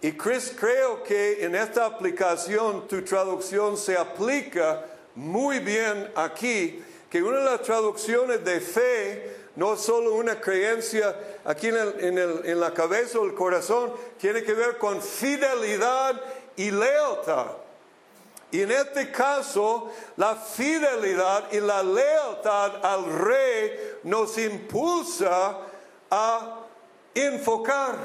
Y 0.00 0.12
Chris, 0.12 0.54
creo 0.58 1.02
que 1.02 1.44
en 1.44 1.54
esta 1.54 1.84
aplicación 1.84 2.88
tu 2.88 3.02
traducción 3.02 3.76
se 3.76 3.96
aplica 3.96 4.84
muy 5.14 5.58
bien 5.58 6.10
aquí, 6.14 6.82
que 7.10 7.22
una 7.22 7.38
de 7.38 7.44
las 7.44 7.62
traducciones 7.62 8.44
de 8.44 8.60
fe 8.60 9.37
no 9.58 9.76
solo 9.76 10.14
una 10.14 10.40
creencia 10.40 11.16
aquí 11.44 11.66
en, 11.66 12.60
la 12.60 12.72
cabeza 12.72 13.18
o 13.18 13.24
el 13.24 13.34
corazón, 13.34 13.92
tiene 14.16 14.44
que 14.44 14.54
ver 14.54 14.78
con 14.78 15.02
fidelidad 15.02 16.14
y 16.54 16.70
lealtad. 16.70 17.46
Y 18.52 18.60
en 18.60 18.70
este 18.70 19.10
caso, 19.10 19.90
la 20.16 20.36
fidelidad 20.36 21.50
y 21.50 21.58
la 21.58 21.82
lealtad 21.82 22.86
al 22.86 23.04
rey 23.06 23.96
nos 24.04 24.38
impulsa 24.38 25.58
a 26.08 26.60
enfocar 27.12 27.96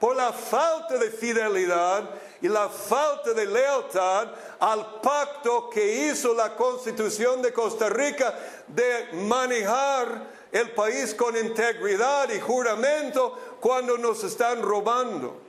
por 0.00 0.16
la 0.16 0.32
falta 0.32 0.96
de 0.96 1.10
fidelidad 1.10 2.08
y 2.40 2.48
la 2.48 2.70
falta 2.70 3.34
de 3.34 3.44
lealtad 3.44 4.28
al 4.58 5.00
pacto 5.02 5.68
que 5.68 6.08
hizo 6.08 6.32
la 6.32 6.56
constitución 6.56 7.42
de 7.42 7.52
Costa 7.52 7.90
Rica 7.90 8.34
de 8.68 9.10
manejar 9.12 10.37
el 10.52 10.70
país 10.72 11.14
con 11.14 11.36
integridad 11.36 12.30
y 12.30 12.40
juramento 12.40 13.38
cuando 13.60 13.98
nos 13.98 14.24
están 14.24 14.62
robando 14.62 15.48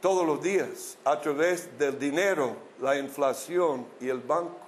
todos 0.00 0.26
los 0.26 0.42
días 0.42 0.98
a 1.04 1.20
través 1.20 1.78
del 1.78 1.98
dinero, 1.98 2.56
la 2.80 2.96
inflación 2.96 3.86
y 4.00 4.08
el 4.08 4.20
banco. 4.20 4.66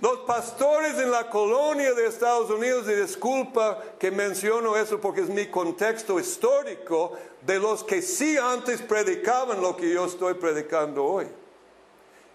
Los 0.00 0.18
pastores 0.20 0.98
en 0.98 1.12
la 1.12 1.30
colonia 1.30 1.94
de 1.94 2.08
Estados 2.08 2.50
Unidos, 2.50 2.88
y 2.88 2.94
disculpa 2.94 3.80
que 4.00 4.10
menciono 4.10 4.76
eso 4.76 5.00
porque 5.00 5.20
es 5.20 5.28
mi 5.28 5.46
contexto 5.46 6.18
histórico, 6.18 7.12
de 7.40 7.60
los 7.60 7.84
que 7.84 8.02
sí 8.02 8.36
antes 8.36 8.82
predicaban 8.82 9.62
lo 9.62 9.76
que 9.76 9.94
yo 9.94 10.06
estoy 10.06 10.34
predicando 10.34 11.04
hoy. 11.04 11.28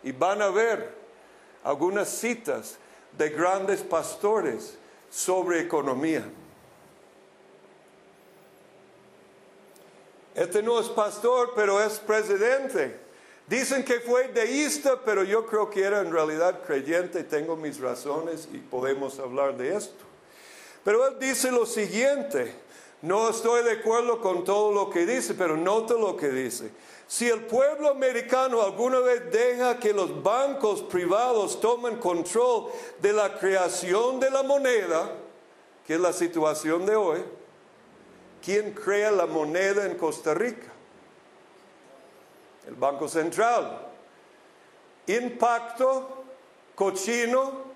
Y 0.01 0.13
van 0.13 0.41
a 0.41 0.49
ver 0.49 0.95
algunas 1.61 2.07
citas 2.07 2.77
de 3.17 3.29
grandes 3.29 3.81
pastores 3.81 4.77
sobre 5.09 5.61
economía. 5.61 6.23
Este 10.35 10.61
no 10.61 10.79
es 10.79 10.87
pastor, 10.89 11.53
pero 11.55 11.81
es 11.81 11.97
presidente. 11.97 12.99
Dicen 13.47 13.83
que 13.83 13.99
fue 14.01 14.27
deísta, 14.27 15.01
pero 15.03 15.23
yo 15.23 15.45
creo 15.47 15.69
que 15.69 15.81
era 15.81 16.01
en 16.01 16.11
realidad 16.11 16.61
creyente. 16.63 17.23
Tengo 17.23 17.55
mis 17.55 17.79
razones 17.79 18.47
y 18.53 18.57
podemos 18.57 19.17
hablar 19.19 19.57
de 19.57 19.75
esto. 19.75 20.03
Pero 20.83 21.07
él 21.07 21.15
dice 21.19 21.51
lo 21.51 21.65
siguiente. 21.65 22.53
No 23.01 23.29
estoy 23.29 23.63
de 23.63 23.71
acuerdo 23.71 24.21
con 24.21 24.43
todo 24.43 24.71
lo 24.71 24.89
que 24.89 25.05
dice, 25.05 25.33
pero 25.33 25.55
nota 25.57 25.93
lo 25.95 26.17
que 26.17 26.29
dice. 26.29 26.69
Si 27.07 27.29
el 27.29 27.45
pueblo 27.45 27.89
americano 27.89 28.61
alguna 28.61 28.99
vez 28.99 29.31
deja 29.31 29.79
que 29.79 29.93
los 29.93 30.21
bancos 30.21 30.81
privados 30.81 31.61
tomen 31.61 31.97
control 31.97 32.69
de 32.99 33.13
la 33.13 33.39
creación 33.39 34.19
de 34.19 34.29
la 34.29 34.43
moneda, 34.43 35.09
que 35.85 35.93
es 35.93 35.99
la 36.01 36.11
situación 36.11 36.85
de 36.85 36.97
hoy, 36.97 37.23
¿quién 38.43 38.73
crea 38.73 39.09
la 39.11 39.25
moneda 39.25 39.85
en 39.85 39.97
Costa 39.97 40.33
Rica? 40.33 40.67
El 42.67 42.75
Banco 42.75 43.07
Central. 43.07 43.87
Impacto 45.07 46.25
cochino 46.75 47.67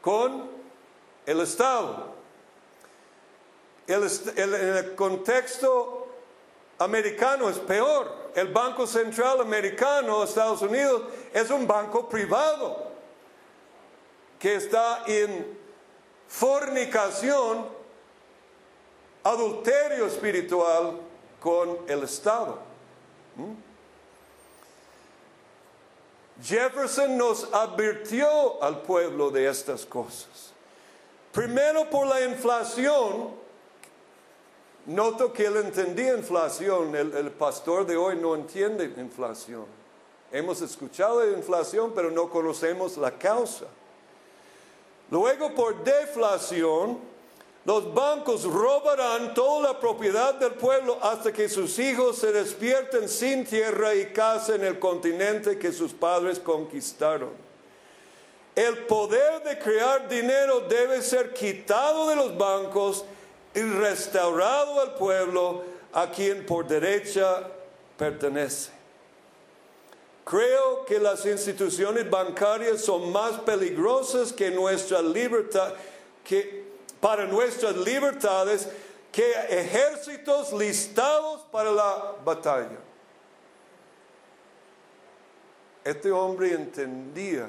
con 0.00 0.48
el 1.26 1.40
Estado. 1.40 2.14
en 3.88 4.54
el 4.54 4.94
contexto 4.94 6.06
americano 6.78 7.50
es 7.50 7.58
peor. 7.58 8.25
El 8.36 8.48
Banco 8.48 8.86
Central 8.86 9.40
Americano, 9.40 10.22
Estados 10.22 10.60
Unidos, 10.60 11.04
es 11.32 11.48
un 11.48 11.66
banco 11.66 12.06
privado 12.06 12.88
que 14.38 14.56
está 14.56 15.04
en 15.06 15.58
fornicación, 16.28 17.66
adulterio 19.24 20.04
espiritual 20.04 21.00
con 21.40 21.78
el 21.88 22.02
Estado. 22.02 22.58
¿Mm? 23.36 23.54
Jefferson 26.42 27.16
nos 27.16 27.50
advirtió 27.54 28.62
al 28.62 28.82
pueblo 28.82 29.30
de 29.30 29.48
estas 29.48 29.86
cosas. 29.86 30.52
Primero 31.32 31.88
por 31.88 32.06
la 32.06 32.20
inflación, 32.20 33.45
noto 34.86 35.32
que 35.32 35.46
él 35.46 35.56
entendía 35.56 36.16
inflación, 36.16 36.94
el, 36.94 37.30
pastor 37.32 37.86
de 37.86 37.96
hoy 37.96 38.16
no 38.16 38.34
entiende 38.34 38.84
inflación. 38.96 39.66
Hemos 40.32 40.60
escuchado 40.60 41.20
de 41.20 41.32
inflación, 41.32 41.92
pero 41.94 42.10
no 42.10 42.30
conocemos 42.30 42.96
la 42.96 43.12
causa. 43.12 43.66
Luego 45.10 45.54
por 45.54 45.84
deflación, 45.84 46.98
los 47.64 47.92
bancos 47.92 48.44
robarán 48.44 49.34
toda 49.34 49.72
la 49.72 49.80
propiedad 49.80 50.34
del 50.34 50.52
pueblo 50.52 50.98
hasta 51.02 51.32
que 51.32 51.48
sus 51.48 51.78
hijos 51.78 52.18
se 52.18 52.32
despierten 52.32 53.08
sin 53.08 53.44
tierra 53.44 53.94
y 53.94 54.06
casa 54.06 54.54
en 54.54 54.64
el 54.64 54.78
continente 54.78 55.58
que 55.58 55.72
sus 55.72 55.92
padres 55.92 56.38
conquistaron. 56.38 57.30
El 58.54 58.78
poder 58.86 59.42
de 59.42 59.58
crear 59.58 60.08
dinero 60.08 60.60
debe 60.60 61.02
ser 61.02 61.34
quitado 61.34 62.08
de 62.08 62.16
los 62.16 62.38
bancos 62.38 63.04
y 63.56 63.62
restaurado 63.62 64.82
al 64.82 64.94
pueblo 64.94 65.64
a 65.94 66.10
quien 66.10 66.44
por 66.44 66.68
derecha 66.68 67.48
pertenece. 67.96 68.70
Creo 70.24 70.84
que 70.84 70.98
las 70.98 71.24
instituciones 71.24 72.08
bancarias 72.10 72.82
son 72.82 73.10
más 73.10 73.40
peligrosas 73.40 74.32
que 74.32 74.50
nuestra 74.50 75.00
libertad, 75.00 75.72
que 76.22 76.66
para 77.00 77.24
nuestras 77.26 77.76
libertades 77.76 78.68
que 79.10 79.32
ejércitos 79.48 80.52
listados 80.52 81.40
para 81.50 81.72
la 81.72 82.14
batalla. 82.22 82.76
Este 85.82 86.10
hombre 86.10 86.52
entendía 86.52 87.48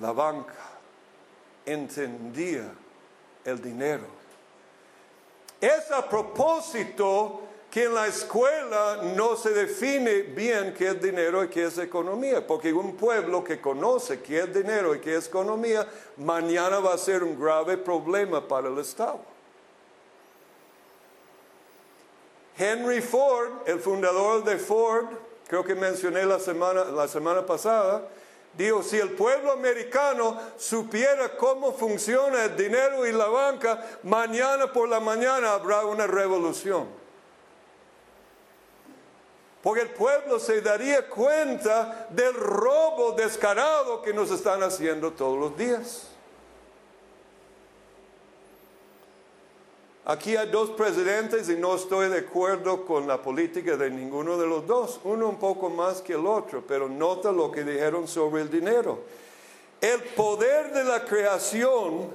la 0.00 0.12
banca, 0.12 0.78
entendía 1.66 2.70
el 3.44 3.60
dinero. 3.60 4.17
Es 5.60 5.90
a 5.90 6.08
propósito 6.08 7.42
que 7.70 7.84
en 7.84 7.94
la 7.94 8.06
escuela 8.06 9.00
no 9.14 9.36
se 9.36 9.50
define 9.50 10.22
bien 10.22 10.72
qué 10.72 10.88
es 10.88 11.02
dinero 11.02 11.44
y 11.44 11.48
qué 11.48 11.64
es 11.64 11.76
economía, 11.78 12.46
porque 12.46 12.72
un 12.72 12.96
pueblo 12.96 13.44
que 13.44 13.60
conoce 13.60 14.20
qué 14.20 14.40
es 14.40 14.54
dinero 14.54 14.94
y 14.94 15.00
qué 15.00 15.16
es 15.16 15.26
economía, 15.28 15.86
mañana 16.16 16.78
va 16.78 16.94
a 16.94 16.98
ser 16.98 17.22
un 17.22 17.38
grave 17.38 17.76
problema 17.76 18.46
para 18.46 18.68
el 18.68 18.78
Estado. 18.78 19.20
Henry 22.56 23.00
Ford, 23.00 23.50
el 23.66 23.78
fundador 23.78 24.42
de 24.44 24.56
Ford, 24.56 25.06
creo 25.46 25.62
que 25.62 25.74
mencioné 25.74 26.24
la 26.24 26.38
semana, 26.38 26.84
la 26.84 27.06
semana 27.06 27.44
pasada, 27.44 28.08
dijo, 28.58 28.82
si 28.82 28.98
el 28.98 29.12
pueblo 29.12 29.52
americano 29.52 30.36
supiera 30.58 31.36
cómo 31.36 31.72
funciona 31.72 32.44
el 32.44 32.56
dinero 32.56 33.06
y 33.06 33.12
la 33.12 33.28
banca, 33.28 33.82
mañana 34.02 34.72
por 34.72 34.88
la 34.88 34.98
mañana 34.98 35.52
habrá 35.52 35.86
una 35.86 36.08
revolución. 36.08 36.88
Porque 39.62 39.82
el 39.82 39.90
pueblo 39.90 40.40
se 40.40 40.60
daría 40.60 41.08
cuenta 41.08 42.08
del 42.10 42.34
robo 42.34 43.12
descarado 43.12 44.02
que 44.02 44.12
nos 44.12 44.30
están 44.32 44.62
haciendo 44.64 45.12
todos 45.12 45.38
los 45.38 45.56
días. 45.56 46.07
Aquí 50.08 50.38
hay 50.38 50.48
dos 50.48 50.70
presidentes 50.70 51.50
y 51.50 51.56
no 51.56 51.74
estoy 51.74 52.08
de 52.08 52.20
acuerdo 52.20 52.86
con 52.86 53.06
la 53.06 53.20
política 53.20 53.76
de 53.76 53.90
ninguno 53.90 54.38
de 54.38 54.46
los 54.46 54.66
dos, 54.66 54.98
uno 55.04 55.28
un 55.28 55.38
poco 55.38 55.68
más 55.68 56.00
que 56.00 56.14
el 56.14 56.24
otro, 56.26 56.64
pero 56.66 56.88
nota 56.88 57.30
lo 57.30 57.52
que 57.52 57.62
dijeron 57.62 58.08
sobre 58.08 58.40
el 58.40 58.50
dinero. 58.50 59.00
El 59.82 60.00
poder 60.16 60.72
de 60.72 60.82
la 60.84 61.04
creación 61.04 62.08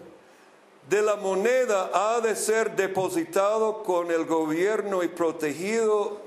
de 0.89 1.03
la 1.03 1.17
moneda 1.17 1.91
ha 1.93 2.19
de 2.19 2.35
ser 2.35 2.75
depositado 2.75 3.83
con 3.83 4.09
el 4.09 4.25
gobierno 4.25 5.03
y 5.03 5.07
protegido 5.07 6.17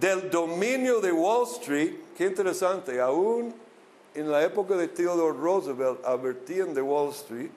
del 0.00 0.32
dominio 0.32 1.00
de 1.00 1.12
Wall 1.12 1.46
Street, 1.46 1.94
qué 2.18 2.26
interesante, 2.26 3.00
aún 3.00 3.54
en 4.16 4.32
la 4.32 4.42
época 4.42 4.74
de 4.74 4.88
Theodore 4.88 5.38
Roosevelt 5.38 6.04
advertían 6.04 6.74
de 6.74 6.82
Wall 6.82 7.10
Street, 7.10 7.52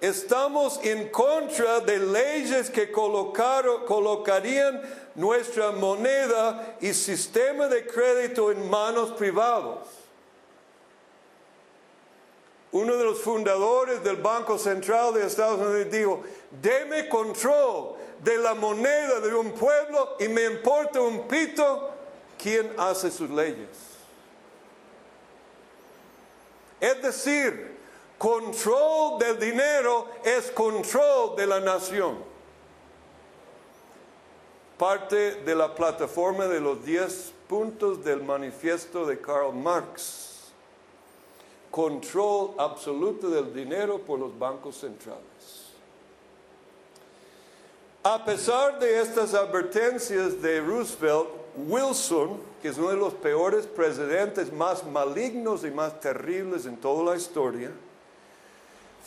estamos 0.00 0.80
en 0.84 1.08
contra 1.08 1.80
de 1.80 1.98
leyes 1.98 2.70
que 2.70 2.90
colocarían 2.90 4.82
nuestra 5.14 5.72
moneda 5.72 6.76
y 6.80 6.92
sistema 6.94 7.66
de 7.68 7.86
crédito 7.86 8.52
en 8.52 8.68
manos 8.70 9.10
privados. 9.12 9.88
Uno 12.70 12.96
de 12.96 13.04
los 13.04 13.20
fundadores 13.20 14.04
del 14.04 14.16
Banco 14.16 14.58
Central 14.58 15.14
de 15.14 15.26
Estados 15.26 15.58
Unidos 15.58 15.90
dijo, 15.90 16.22
deme 16.62 17.08
control 17.08 17.96
de 18.22 18.36
la 18.36 18.54
moneda 18.54 19.20
de 19.20 19.34
un 19.34 19.52
pueblo 19.52 20.16
y 20.20 20.28
me 20.28 20.44
importa 20.44 21.00
un 21.00 21.26
pito 21.26 21.90
quién 22.36 22.72
hace 22.76 23.10
sus 23.10 23.30
leyes. 23.30 23.68
Es 26.80 27.02
decir, 27.02 27.77
control 28.18 29.18
del 29.18 29.38
dinero 29.38 30.06
es 30.24 30.50
control 30.50 31.36
de 31.36 31.46
la 31.46 31.60
nación. 31.60 32.18
Parte 34.76 35.42
de 35.42 35.54
la 35.54 35.74
plataforma 35.74 36.46
de 36.46 36.60
los 36.60 36.84
10 36.84 37.32
puntos 37.48 38.04
del 38.04 38.22
manifiesto 38.22 39.06
de 39.06 39.20
Karl 39.20 39.54
Marx. 39.54 40.50
Control 41.70 42.54
absoluto 42.58 43.28
del 43.30 43.52
dinero 43.52 43.98
por 43.98 44.18
los 44.18 44.36
bancos 44.38 44.76
centrales. 44.76 45.22
A 48.02 48.24
pesar 48.24 48.78
de 48.78 49.00
estas 49.00 49.34
advertencias 49.34 50.40
de 50.40 50.60
Roosevelt, 50.60 51.28
Wilson, 51.66 52.40
que 52.62 52.68
es 52.68 52.78
uno 52.78 52.90
de 52.90 52.96
los 52.96 53.12
peores 53.14 53.66
presidentes 53.66 54.52
más 54.52 54.86
malignos 54.86 55.64
y 55.64 55.70
más 55.70 56.00
terribles 56.00 56.64
en 56.66 56.76
toda 56.76 57.12
la 57.12 57.16
historia, 57.16 57.70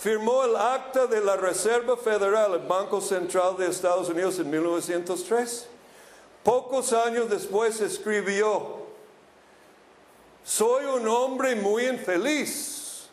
firmó 0.02 0.44
el 0.44 0.56
acta 0.56 1.06
de 1.06 1.22
la 1.22 1.38
Reserva 1.38 1.96
Federal, 1.96 2.56
el 2.56 2.68
Banco 2.68 3.00
Central 3.00 3.56
de 3.56 3.68
Estados 3.68 4.10
Unidos, 4.10 4.40
en 4.40 4.50
1903. 4.50 5.68
Pocos 6.44 6.92
años 6.92 7.30
después 7.30 7.80
escribió, 7.82 8.78
soy 10.44 10.86
un 10.86 11.08
hombre 11.08 11.56
muy 11.56 11.86
infeliz, 11.86 13.10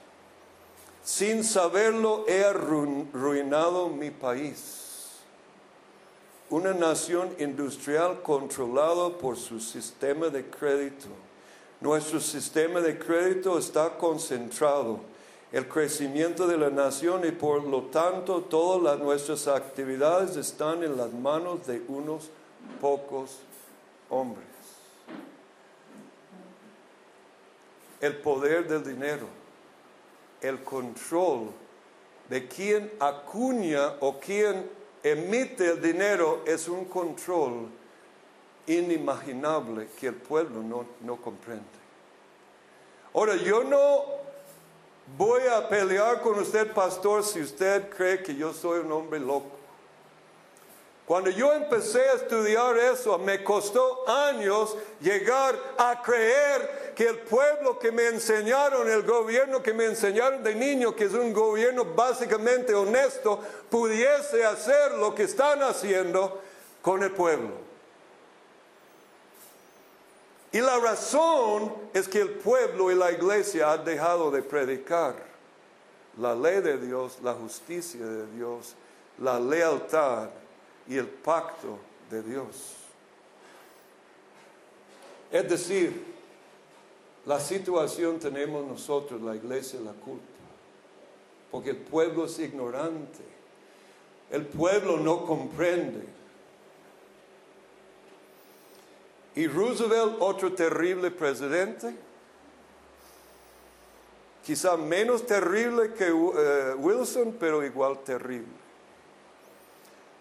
sin 1.05 1.44
saberlo 1.44 2.24
he 2.27 2.42
arruinado 2.42 3.90
mi 3.90 4.11
país 4.11 4.79
una 6.51 6.72
nación 6.72 7.29
industrial 7.38 8.22
controlada 8.22 9.11
por 9.11 9.37
su 9.37 9.61
sistema 9.61 10.29
de 10.29 10.46
crédito. 10.46 11.09
Nuestro 11.79 12.20
sistema 12.20 12.81
de 12.81 12.98
crédito 12.98 13.59
está 13.59 13.90
concentrado. 13.98 15.01
El 15.50 15.66
crecimiento 15.66 16.46
de 16.46 16.58
la 16.58 16.68
nación 16.68 17.26
y 17.26 17.30
por 17.30 17.64
lo 17.64 17.84
tanto 17.84 18.42
todas 18.42 18.98
nuestras 18.98 19.48
actividades 19.48 20.37
están 20.37 20.82
en 20.82 20.96
las 20.96 21.12
manos 21.12 21.66
de 21.66 21.82
unos 21.88 22.28
pocos 22.80 23.38
hombres. 24.11 24.46
El 28.00 28.16
poder 28.18 28.68
del 28.68 28.84
dinero, 28.84 29.26
el 30.42 30.62
control 30.62 31.48
de 32.28 32.46
quien 32.46 32.92
acuña 33.00 33.94
o 34.00 34.20
quien 34.20 34.70
emite 35.02 35.70
el 35.70 35.80
dinero 35.80 36.42
es 36.46 36.68
un 36.68 36.84
control 36.84 37.68
inimaginable 38.66 39.88
que 39.98 40.08
el 40.08 40.14
pueblo 40.14 40.62
no, 40.62 40.84
no 41.00 41.16
comprende. 41.16 41.64
Ahora, 43.14 43.37
yo 43.37 43.64
no 43.64 44.17
voy 45.16 45.42
a 45.47 45.68
pelear 45.68 46.21
con 46.21 46.38
usted, 46.38 46.73
pastor, 46.73 47.25
si 47.25 47.40
usted 47.40 47.88
cree 47.90 48.23
que 48.23 48.35
yo 48.35 48.53
soy 48.53 48.81
un 48.81 48.92
hombre 48.92 49.18
loco. 49.21 49.59
Cuando 51.09 51.31
yo 51.31 51.55
empecé 51.55 52.03
a 52.03 52.12
estudiar 52.16 52.77
eso, 52.77 53.18
me 53.18 53.42
costó 53.42 54.07
años 54.07 54.77
llegar 55.01 55.59
a 55.79 56.03
creer 56.03 56.92
que 56.94 57.09
el 57.09 57.21
pueblo 57.21 57.79
que 57.79 57.90
me 57.90 58.09
enseñaron, 58.09 58.90
el 58.90 59.05
gobierno 59.05 59.62
que 59.62 59.73
me 59.73 59.87
enseñaron 59.87 60.42
de 60.42 60.55
niño, 60.55 60.94
que 60.94 61.05
es 61.05 61.14
un 61.14 61.33
gobierno 61.33 61.87
básicamente 61.87 62.75
honesto, 62.75 63.40
pudiese 63.71 64.44
hacer 64.44 64.92
lo 64.99 65.14
que 65.14 65.23
están 65.23 65.62
haciendo 65.62 66.42
con 66.83 67.03
el 67.03 67.12
pueblo. 67.12 67.67
Y 70.52 70.61
la 70.61 70.78
razón 70.78 71.74
es 71.92 72.08
que 72.08 72.20
el 72.20 72.30
pueblo 72.30 72.90
y 72.90 72.94
la 72.94 73.12
iglesia 73.12 73.72
han 73.72 73.84
dejado 73.84 74.30
de 74.30 74.42
predicar 74.42 75.14
la 76.18 76.34
ley 76.34 76.61
de 76.61 76.78
Dios, 76.78 77.18
la 77.22 77.34
justicia 77.34 78.04
de 78.04 78.26
Dios, 78.32 78.74
la 79.18 79.38
lealtad 79.38 80.30
y 80.88 80.96
el 80.96 81.06
pacto 81.06 81.78
de 82.11 82.22
Dios. 82.22 82.74
Es 85.30 85.48
decir, 85.48 86.02
la 87.26 87.38
situación 87.38 88.18
tenemos 88.18 88.66
nosotros, 88.66 89.20
la 89.20 89.37
iglesia, 89.37 89.78
la 89.80 89.92
culpa, 89.92 90.24
porque 91.50 91.70
el 91.70 91.76
pueblo 91.76 92.24
es 92.24 92.38
ignorante, 92.38 93.22
el 94.30 94.46
pueblo 94.46 94.96
no 94.96 95.26
comprende. 95.26 96.17
Y 99.38 99.46
Roosevelt, 99.46 100.16
otro 100.18 100.53
terrible 100.53 101.12
presidente, 101.12 101.94
quizá 104.44 104.77
menos 104.77 105.24
terrible 105.24 105.94
que 105.94 106.09
eh, 106.09 106.74
Wilson, 106.77 107.37
pero 107.38 107.64
igual 107.64 108.01
terrible. 108.03 108.48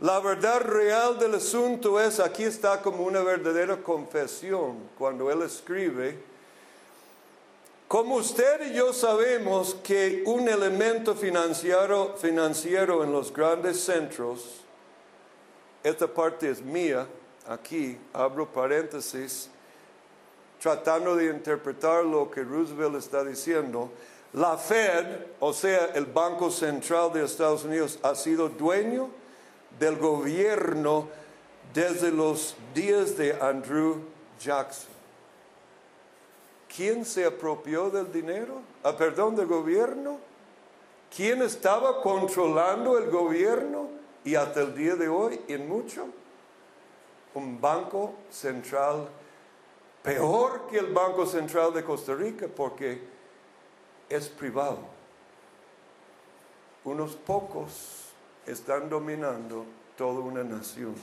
La 0.01 0.19
verdad 0.19 0.61
real 0.61 1.17
del 1.17 1.33
asunto 1.33 1.99
es, 1.99 2.19
aquí 2.19 2.43
está 2.43 2.79
como 2.83 3.05
una 3.05 3.21
verdadera 3.21 3.77
confesión 3.77 4.87
cuando 4.99 5.31
él 5.31 5.41
escribe, 5.41 6.19
como 7.87 8.17
usted 8.17 8.69
y 8.69 8.75
yo 8.75 8.93
sabemos 8.93 9.75
que 9.83 10.21
un 10.27 10.47
elemento 10.47 11.15
financiero, 11.15 12.15
financiero 12.17 13.03
en 13.03 13.11
los 13.11 13.33
grandes 13.33 13.79
centros, 13.79 14.61
esta 15.83 16.05
parte 16.05 16.51
es 16.51 16.61
mía, 16.61 17.07
aquí 17.47 17.97
abro 18.13 18.45
paréntesis, 18.45 19.49
tratando 20.59 21.15
de 21.15 21.25
interpretar 21.25 22.03
lo 22.03 22.29
que 22.29 22.43
Roosevelt 22.43 22.95
está 22.95 23.23
diciendo, 23.23 23.89
la 24.33 24.57
Fed, 24.57 25.05
o 25.39 25.53
sea, 25.53 25.91
el 25.95 26.05
Banco 26.05 26.51
Central 26.51 27.13
de 27.13 27.23
Estados 27.23 27.63
Unidos, 27.63 27.97
ha 28.03 28.13
sido 28.13 28.49
dueño 28.49 29.09
del 29.79 29.95
gobierno 29.95 31.07
desde 31.73 32.11
los 32.11 32.55
días 32.73 33.17
de 33.17 33.33
Andrew 33.39 34.01
Jackson. 34.39 34.91
¿Quién 36.75 37.05
se 37.05 37.25
apropió 37.25 37.89
del 37.89 38.11
dinero? 38.11 38.61
Ah, 38.83 38.95
perdón, 38.95 39.35
del 39.35 39.47
gobierno. 39.47 40.19
¿Quién 41.15 41.41
estaba 41.41 42.01
controlando 42.01 42.97
el 42.97 43.09
gobierno? 43.09 43.89
Y 44.23 44.35
hasta 44.35 44.61
el 44.61 44.75
día 44.75 44.95
de 44.95 45.07
hoy, 45.07 45.39
en 45.47 45.67
mucho, 45.67 46.07
un 47.37 47.61
banco 47.61 48.15
central 48.29 49.07
peor 50.03 50.67
que 50.69 50.77
el 50.77 50.93
Banco 50.93 51.25
Central 51.25 51.73
de 51.73 51.83
Costa 51.83 52.15
Rica 52.15 52.47
porque 52.47 53.01
es 54.09 54.29
privado. 54.29 54.79
Unos 56.83 57.15
pocos 57.15 58.05
están 58.45 58.89
dominando 58.89 59.65
toda 59.97 60.21
una 60.21 60.43
nación. 60.43 60.95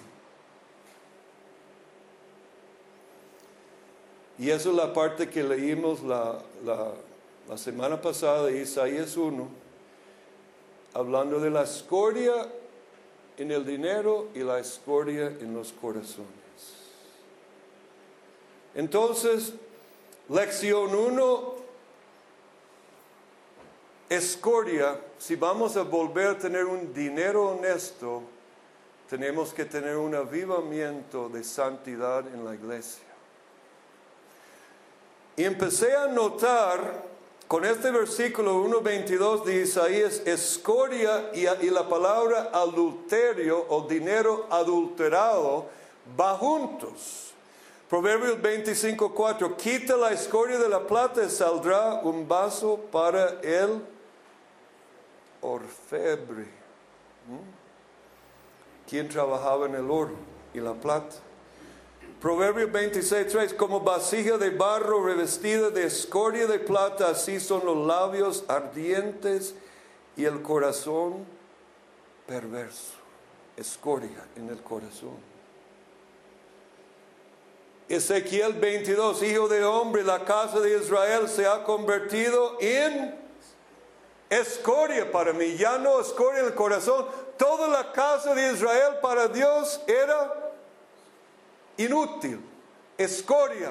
Y 4.38 4.50
eso 4.50 4.70
es 4.70 4.76
la 4.76 4.92
parte 4.92 5.28
que 5.28 5.42
leímos 5.42 6.02
la, 6.02 6.40
la, 6.64 7.58
semana 7.58 8.00
pasada 8.00 8.46
de 8.46 8.62
Isaías 8.62 9.16
1, 9.16 9.46
hablando 10.94 11.38
de 11.38 11.50
la 11.50 11.62
escoria 11.62 12.32
en 13.36 13.50
el 13.50 13.64
dinero 13.64 14.28
y 14.34 14.40
la 14.40 14.58
escoria 14.58 15.26
en 15.26 15.54
los 15.54 15.72
corazones. 15.72 16.28
Entonces, 18.74 19.54
lección 20.28 20.94
1 20.94 21.54
escoria, 24.08 25.00
si 25.18 25.36
vamos 25.36 25.76
a 25.76 25.82
volver 25.82 26.28
a 26.28 26.38
tener 26.38 26.64
un 26.64 26.92
dinero 26.92 27.50
honesto, 27.50 28.22
tenemos 29.08 29.52
que 29.52 29.64
tener 29.64 29.96
un 29.96 30.14
avivamiento 30.14 31.28
de 31.28 31.44
santidad 31.44 32.26
en 32.32 32.44
la 32.44 32.54
iglesia. 32.54 33.04
Y 35.36 35.44
empecé 35.44 35.96
a 35.96 36.06
notar 36.06 37.13
con 37.54 37.64
este 37.64 37.92
versículo 37.92 38.64
1.22 38.64 39.44
de 39.44 39.62
Isaías, 39.62 40.22
escoria 40.26 41.30
y, 41.32 41.70
la 41.70 41.88
palabra 41.88 42.50
adulterio 42.52 43.64
o 43.68 43.82
dinero 43.82 44.48
adulterado 44.50 45.66
va 46.18 46.36
juntos. 46.36 47.32
Proverbios 47.88 48.38
25.4, 48.38 49.54
quita 49.54 49.96
la 49.96 50.10
escoria 50.10 50.58
de 50.58 50.68
la 50.68 50.84
plata 50.84 51.22
y 51.22 51.30
saldrá 51.30 52.00
un 52.02 52.26
vaso 52.26 52.76
para 52.90 53.40
él 53.40 53.80
orfebre. 55.40 56.48
quien 58.90 59.08
trabajaba 59.08 59.66
en 59.66 59.76
el 59.76 59.88
oro 59.88 60.16
y 60.52 60.58
la 60.58 60.72
plata? 60.72 61.14
Proverbios 62.24 62.72
26, 62.72 63.52
como 63.52 63.80
vasija 63.80 64.38
de 64.38 64.48
barro 64.48 65.04
revestida 65.04 65.68
de 65.68 65.84
escoria 65.84 66.46
de 66.46 66.58
plata, 66.58 67.10
así 67.10 67.38
son 67.38 67.66
los 67.66 67.86
labios 67.86 68.44
ardientes 68.48 69.54
y 70.16 70.24
el 70.24 70.40
corazón 70.40 71.26
perverso. 72.26 72.94
Escoria 73.58 74.24
en 74.36 74.48
el 74.48 74.62
corazón. 74.62 75.18
Ezequiel 77.90 78.54
22, 78.54 79.22
hijo 79.22 79.46
de 79.46 79.62
hombre, 79.62 80.02
la 80.02 80.24
casa 80.24 80.60
de 80.60 80.78
Israel 80.78 81.28
se 81.28 81.46
ha 81.46 81.62
convertido 81.62 82.56
en 82.58 83.14
escoria 84.30 85.12
para 85.12 85.34
mí, 85.34 85.58
ya 85.58 85.76
no 85.76 86.00
escoria 86.00 86.40
en 86.40 86.46
el 86.46 86.54
corazón. 86.54 87.04
Toda 87.36 87.68
la 87.68 87.92
casa 87.92 88.34
de 88.34 88.50
Israel 88.50 88.94
para 89.02 89.28
Dios 89.28 89.82
era 89.86 90.43
inútil, 91.76 92.40
escoria. 92.98 93.70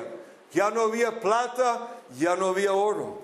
Ya 0.51 0.69
no 0.69 0.81
había 0.81 1.19
plata, 1.19 1.89
ya 2.17 2.35
no 2.35 2.47
había 2.47 2.73
oro. 2.73 3.21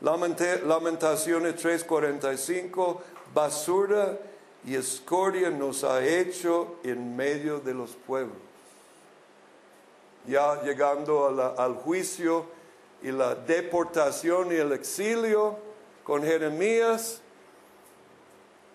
Lamentaciones 0.00 1.56
3:45, 1.56 3.00
basura 3.32 4.18
y 4.64 4.74
escoria 4.74 5.50
nos 5.50 5.84
ha 5.84 6.04
hecho 6.04 6.76
en 6.82 7.14
medio 7.14 7.60
de 7.60 7.74
los 7.74 7.90
pueblos. 7.92 8.36
Ya 10.26 10.62
llegando 10.62 11.54
al 11.56 11.74
juicio 11.74 12.46
y 13.02 13.12
la 13.12 13.34
deportación 13.34 14.50
y 14.52 14.56
el 14.56 14.72
exilio, 14.72 15.58
con 16.02 16.22
Jeremías. 16.22 17.20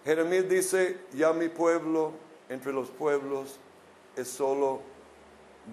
Jeremías 0.05 0.47
dice, 0.47 0.97
ya 1.13 1.33
mi 1.33 1.49
pueblo 1.49 2.13
entre 2.49 2.71
los 2.71 2.89
pueblos 2.89 3.59
es 4.15 4.27
solo 4.27 4.81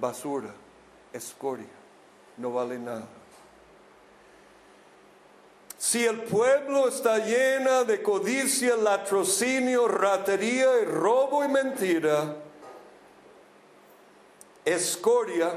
basura, 0.01 0.55
escoria, 1.13 1.67
no 2.37 2.53
vale 2.53 2.79
nada. 2.79 3.07
Si 5.79 6.05
el 6.05 6.23
pueblo 6.23 6.89
está 6.89 7.19
llena 7.19 7.85
de 7.85 8.03
codicia, 8.03 8.77
latrocinio, 8.77 9.87
ratería 9.87 10.81
y 10.81 10.85
robo 10.87 11.45
y 11.45 11.49
mentira, 11.49 12.37
escoria 14.65 15.53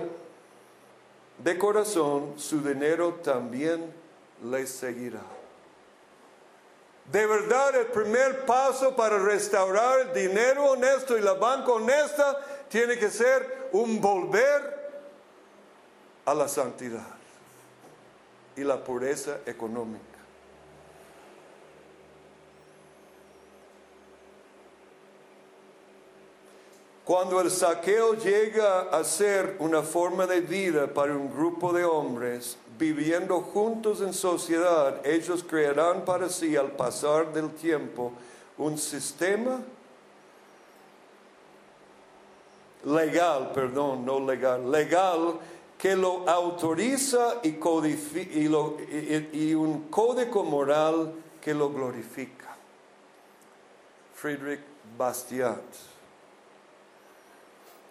de 1.37 1.57
corazón, 1.57 2.33
su 2.37 2.61
dinero 2.61 3.19
también 3.23 3.93
les 4.43 4.69
seguirá. 4.69 5.21
De 7.11 7.25
verdad, 7.25 7.75
el 7.75 7.87
primer 7.87 8.45
paso 8.45 8.95
para 8.95 9.17
restaurar 9.17 10.01
el 10.01 10.13
dinero 10.13 10.71
honesto 10.71 11.17
y 11.17 11.21
la 11.21 11.33
banca 11.33 11.71
honesta 11.71 12.37
tiene 12.69 12.97
que 12.97 13.09
ser 13.09 13.69
un 13.71 13.99
volver 13.99 14.79
a 16.25 16.33
la 16.33 16.47
santidad 16.47 17.07
y 18.55 18.63
la 18.63 18.83
pureza 18.83 19.39
económica. 19.45 20.05
Cuando 27.03 27.41
el 27.41 27.49
saqueo 27.49 28.13
llega 28.13 28.81
a 28.81 29.03
ser 29.03 29.55
una 29.57 29.81
forma 29.81 30.27
de 30.27 30.41
vida 30.41 30.93
para 30.93 31.13
un 31.13 31.33
grupo 31.33 31.73
de 31.73 31.83
hombres 31.83 32.55
viviendo 32.77 33.41
juntos 33.41 34.01
en 34.01 34.13
sociedad, 34.13 35.03
ellos 35.03 35.43
crearán 35.43 36.05
para 36.05 36.29
sí 36.29 36.55
al 36.55 36.73
pasar 36.73 37.33
del 37.33 37.49
tiempo 37.49 38.11
un 38.59 38.77
sistema 38.77 39.59
legal, 42.89 43.51
perdón, 43.53 44.05
no 44.05 44.19
legal, 44.19 44.69
legal 44.69 45.39
que 45.77 45.95
lo 45.95 46.27
autoriza 46.27 47.39
y, 47.41 47.57
y, 49.31 49.53
un 49.55 49.87
código 49.89 50.43
moral 50.43 51.13
que 51.39 51.53
lo 51.53 51.69
glorifica. 51.69 52.47
Friedrich 54.13 54.59
Bastiat. 54.97 55.63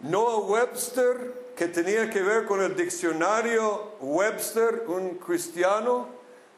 Noah 0.01 0.41
Webster, 0.41 1.33
que 1.57 1.67
tenía 1.69 2.11
que 2.11 2.21
ver 2.21 2.45
con 2.45 2.61
el 2.61 2.77
diccionario 2.77 3.95
Webster, 4.01 4.85
un 4.87 5.15
cristiano 5.15 6.09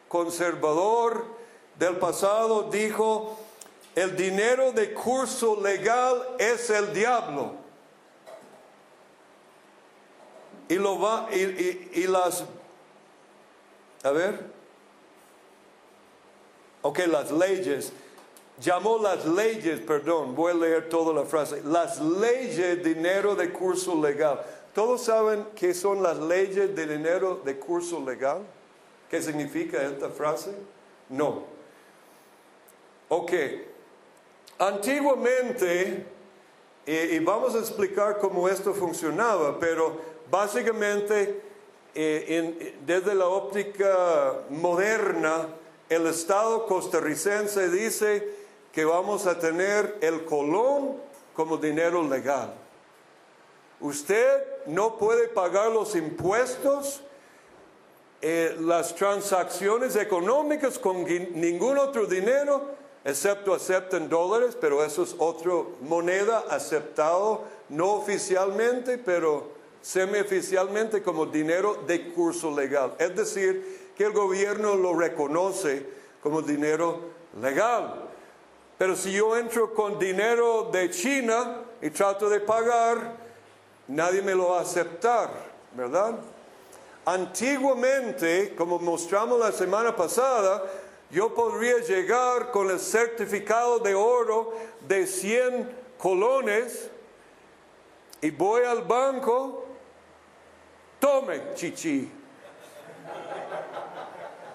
conservador 0.08 1.24
del 1.78 1.96
pasado, 1.96 2.64
dijo, 2.70 3.38
el 3.94 4.16
dinero 4.16 4.72
de 4.72 4.92
curso 4.92 5.60
legal 5.62 6.36
es 6.38 6.68
el 6.70 6.92
diablo. 6.92 7.69
Y 10.70 10.76
lo 10.76 10.98
va, 10.98 11.28
y, 11.30 11.90
y 11.92 12.06
las, 12.06 12.44
a 14.02 14.10
ver, 14.10 14.40
ok, 16.80 16.98
las 17.08 17.30
leyes 17.30 17.92
llamó 18.60 18.98
las 18.98 19.24
leyes, 19.26 19.80
perdón, 19.80 20.34
voy 20.34 20.52
a 20.52 20.54
leer 20.54 20.88
toda 20.88 21.12
la 21.12 21.26
frase, 21.26 21.62
las 21.64 22.00
leyes 22.00 22.84
dinero 22.84 23.34
de 23.34 23.52
curso 23.52 24.00
legal. 24.00 24.40
¿Todos 24.74 25.04
saben 25.04 25.46
qué 25.56 25.74
son 25.74 26.02
las 26.02 26.18
leyes 26.18 26.74
de 26.76 26.86
dinero 26.86 27.40
de 27.44 27.58
curso 27.58 28.00
legal? 28.04 28.42
¿Qué 29.10 29.20
significa 29.20 29.82
esta 29.82 30.10
frase? 30.10 30.54
No. 31.08 31.42
Ok. 33.08 33.32
Antiguamente, 34.58 36.06
y, 36.86 37.18
vamos 37.18 37.54
a 37.54 37.58
explicar 37.58 38.18
cómo 38.18 38.48
esto 38.48 38.72
funcionaba, 38.72 39.58
pero 39.58 40.19
básicamente 40.30 41.42
eh, 41.94 42.76
desde 42.86 43.14
la 43.14 43.26
óptica 43.26 44.34
moderna, 44.48 45.48
el 45.88 46.06
Estado 46.06 46.66
costarricense 46.66 47.68
dice 47.68 48.28
que 48.72 48.84
vamos 48.84 49.26
a 49.26 49.38
tener 49.38 49.98
el 50.00 50.24
colón 50.24 50.98
como 51.34 51.56
dinero 51.56 52.02
legal. 52.02 52.54
Usted 53.80 54.44
no 54.66 54.98
puede 54.98 55.28
pagar 55.28 55.70
los 55.72 55.96
impuestos, 55.96 57.00
eh, 58.22 58.56
las 58.60 58.94
transacciones 58.94 59.96
económicas 59.96 60.78
con 60.78 61.04
ningún 61.04 61.78
otro 61.78 62.06
dinero, 62.06 62.68
excepto 63.04 63.54
acepten 63.54 64.08
dólares, 64.08 64.56
pero 64.60 64.84
eso 64.84 65.02
es 65.02 65.16
otra 65.18 65.54
moneda 65.80 66.44
aceptado 66.50 67.44
no 67.70 67.94
oficialmente, 67.94 68.98
pero 68.98 69.59
semioficialmente 69.82 71.02
como 71.02 71.26
dinero 71.26 71.82
de 71.86 72.12
curso 72.12 72.54
legal. 72.54 72.94
Es 72.98 73.14
decir, 73.16 73.92
que 73.96 74.04
el 74.04 74.12
gobierno 74.12 74.76
lo 74.76 74.94
reconoce 74.94 75.86
como 76.22 76.42
dinero 76.42 77.00
legal. 77.40 78.08
Pero 78.78 78.96
si 78.96 79.12
yo 79.12 79.36
entro 79.36 79.74
con 79.74 79.98
dinero 79.98 80.70
de 80.72 80.90
China 80.90 81.62
y 81.82 81.90
trato 81.90 82.28
de 82.30 82.40
pagar, 82.40 83.16
nadie 83.88 84.22
me 84.22 84.34
lo 84.34 84.50
va 84.50 84.58
a 84.58 84.62
aceptar, 84.62 85.30
¿verdad? 85.74 86.14
Antiguamente, 87.04 88.54
como 88.56 88.78
mostramos 88.78 89.38
la 89.38 89.52
semana 89.52 89.94
pasada, 89.94 90.62
yo 91.10 91.34
podría 91.34 91.78
llegar 91.78 92.50
con 92.52 92.70
el 92.70 92.78
certificado 92.78 93.80
de 93.80 93.94
oro 93.94 94.54
de 94.86 95.06
100 95.06 95.70
colones 95.98 96.88
y 98.22 98.30
voy 98.30 98.64
al 98.64 98.82
banco, 98.82 99.59
tome, 101.00 101.40
chichi, 101.56 102.10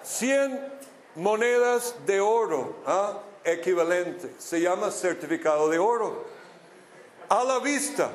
100 0.04 0.60
monedas 1.16 1.96
de 2.06 2.20
oro. 2.20 2.76
¿ah? 2.86 3.20
equivalente. 3.46 4.32
Se 4.40 4.60
llama 4.60 4.92
certificado 4.92 5.70
de 5.70 5.78
oro. 5.78 6.26
A 7.30 7.44
la 7.44 7.60
vista. 7.60 8.12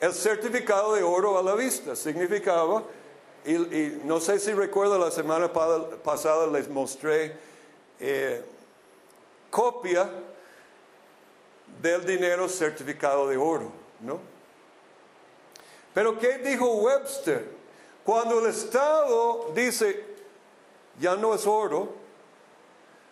El 0.00 0.12
certificado 0.12 0.94
de 0.94 1.02
oro 1.02 1.38
a 1.38 1.42
la 1.42 1.54
vista 1.54 1.96
significaba, 1.96 2.82
y, 3.46 4.00
no 4.04 4.20
sé 4.20 4.38
si 4.38 4.52
recuerdo 4.52 4.98
la 4.98 5.10
semana 5.10 5.50
pasada 5.50 6.46
les 6.46 6.68
mostré 6.68 7.36
eh, 8.00 8.42
copia 9.50 10.10
del 11.80 12.04
dinero 12.04 12.48
certificado 12.48 13.28
de 13.28 13.36
oro, 13.36 13.70
¿no? 14.00 14.33
Pero 15.94 16.18
¿qué 16.18 16.38
dijo 16.38 16.66
Webster? 16.74 17.48
Cuando 18.04 18.40
el 18.40 18.46
Estado 18.46 19.52
dice, 19.54 20.04
ya 21.00 21.16
no 21.16 21.34
es 21.34 21.46
oro, 21.46 21.88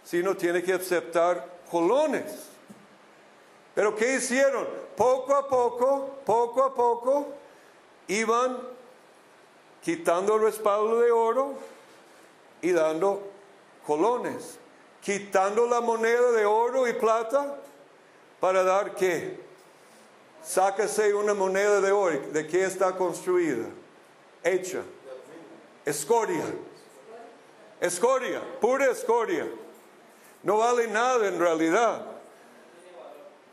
sino 0.04 0.36
tiene 0.36 0.62
que 0.62 0.74
aceptar 0.74 1.46
colones. 1.70 2.48
Pero 3.74 3.94
¿qué 3.94 4.16
hicieron? 4.16 4.66
Poco 4.96 5.34
a 5.34 5.48
poco, 5.48 6.18
poco 6.26 6.62
a 6.62 6.74
poco, 6.74 7.28
iban 8.08 8.58
quitando 9.82 10.34
el 10.34 10.42
respaldo 10.42 11.00
de 11.00 11.10
oro 11.10 11.54
y 12.60 12.72
dando 12.72 13.22
colones, 13.86 14.58
quitando 15.00 15.66
la 15.66 15.80
moneda 15.80 16.32
de 16.32 16.44
oro 16.44 16.86
y 16.86 16.92
plata 16.92 17.56
para 18.40 18.62
dar 18.62 18.94
qué? 18.94 19.51
Sácase 20.42 21.14
una 21.14 21.34
moneda 21.34 21.80
de 21.80 21.92
oro. 21.92 22.20
¿De 22.32 22.46
qué 22.46 22.64
está 22.64 22.96
construida? 22.96 23.66
Hecha. 24.42 24.82
Escoria. 25.84 26.44
Escoria, 27.80 28.40
pura 28.60 28.86
escoria 28.90 29.46
no 30.42 30.58
vale 30.58 30.88
nada 30.88 31.28
en 31.28 31.38
realidad. 31.38 32.06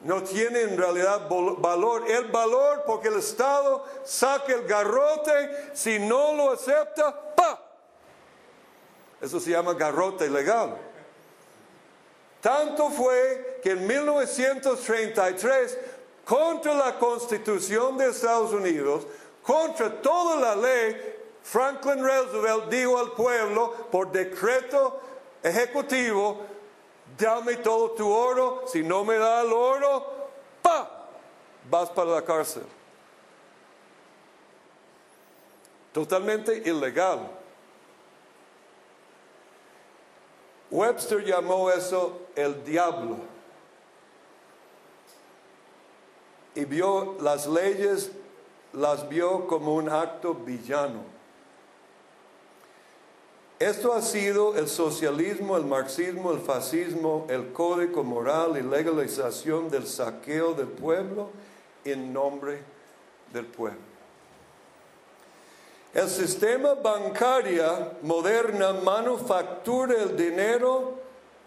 No 0.01 0.23
tiene 0.23 0.61
en 0.61 0.77
realidad 0.77 1.27
valor. 1.29 2.09
El 2.09 2.25
valor 2.25 2.83
porque 2.85 3.09
el 3.09 3.19
Estado 3.19 3.85
saca 4.03 4.53
el 4.53 4.65
garrote, 4.65 5.71
si 5.73 5.99
no 5.99 6.33
lo 6.33 6.53
acepta, 6.53 7.35
¡pa! 7.35 7.61
Eso 9.21 9.39
se 9.39 9.51
llama 9.51 9.73
garrote 9.73 10.29
legal. 10.29 10.77
Tanto 12.39 12.89
fue 12.89 13.59
que 13.61 13.71
en 13.71 13.85
1933, 13.85 15.77
contra 16.29 16.75
la 16.75 16.99
Constitución 16.99 17.97
de 17.97 18.09
Estados 18.09 18.53
Unidos, 18.53 19.07
contra 19.41 19.99
toda 19.99 20.35
la 20.35 20.55
ley, 20.55 20.95
Franklin 21.41 22.03
Roosevelt 22.03 22.69
dijo 22.69 22.99
al 22.99 23.13
pueblo 23.13 23.73
por 23.89 24.11
decreto 24.11 25.01
ejecutivo, 25.41 26.41
dame 27.17 27.57
todo 27.57 27.91
tu 27.91 28.07
oro, 28.07 28.63
si 28.67 28.83
no 28.83 29.03
me 29.03 29.17
da 29.17 29.41
el 29.41 29.51
oro, 29.51 30.29
¡pa! 30.61 31.07
Vas 31.67 31.89
para 31.89 32.11
la 32.11 32.21
cárcel. 32.21 32.63
Totalmente 35.91 36.61
ilegal. 36.63 37.27
Webster 40.69 41.25
llamó 41.25 41.71
eso 41.71 42.27
el 42.35 42.63
diablo. 42.63 43.17
Y 46.55 46.65
vio 46.65 47.17
las 47.21 47.47
leyes, 47.47 48.11
las 48.73 49.07
vio 49.07 49.47
como 49.47 49.75
un 49.75 49.89
acto 49.89 50.33
villano. 50.33 51.19
Esto 53.59 53.93
ha 53.93 54.01
sido 54.01 54.55
el 54.55 54.69
socialismo, 54.69 55.57
el 55.57 55.65
marxismo, 55.65 56.31
el 56.31 56.39
fascismo, 56.39 57.27
el 57.29 57.51
código 57.51 58.05
moral 58.05 58.55
y 58.57 58.61
legalización 58.61 59.69
del 59.69 59.85
saqueo 59.85 60.53
del 60.53 60.69
pueblo 60.69 61.29
en 61.83 62.13
nombre 62.13 62.61
del 63.33 63.45
pueblo. 63.45 63.89
El 65.93 66.07
sistema 66.07 66.75
bancario 66.75 67.93
moderno 68.03 68.75
manufactura 68.75 70.03
el 70.03 70.15
dinero. 70.15 70.99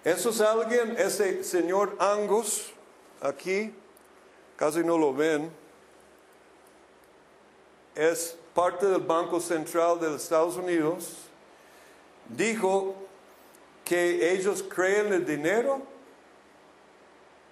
Eso 0.05 0.31
es 0.31 0.41
alguien, 0.43 0.97
ese 0.99 1.45
señor 1.45 1.97
Angus, 1.99 2.73
aquí, 3.23 3.73
casi 4.63 4.85
no 4.85 4.97
lo 4.97 5.13
ven. 5.13 5.51
es 7.97 8.39
parte 8.55 8.87
del 8.87 9.01
Banco 9.01 9.41
Central 9.41 9.99
de 9.99 10.09
los 10.09 10.23
Estados 10.23 10.57
Unidos, 10.57 11.17
dijo 12.29 12.95
que 13.85 14.33
ellos 14.33 14.63
creen 14.63 15.15
el 15.15 15.27
dinero 15.27 15.83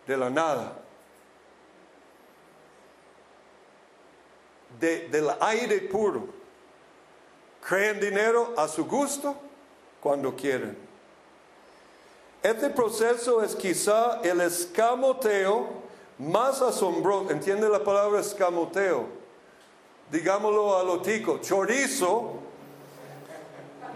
de 0.06 0.16
la 0.16 0.30
nada, 0.30 0.80
de, 4.78 5.08
del 5.08 5.30
aire 5.40 5.80
puro. 5.80 6.28
Creen 7.60 7.98
dinero 7.98 8.54
a 8.56 8.68
su 8.68 8.84
gusto 8.84 9.34
cuando 10.00 10.36
quieren. 10.36 10.78
Este 12.40 12.70
proceso 12.70 13.42
es 13.42 13.56
quizá 13.56 14.20
el 14.22 14.40
escamoteo 14.42 15.89
más 16.20 16.60
asombroso. 16.60 17.30
¿Entiende 17.30 17.68
la 17.68 17.82
palabra 17.82 18.20
escamoteo? 18.20 19.06
Digámoslo 20.10 20.76
a 20.76 20.82
lo 20.82 21.00
tico, 21.00 21.38
chorizo 21.38 22.34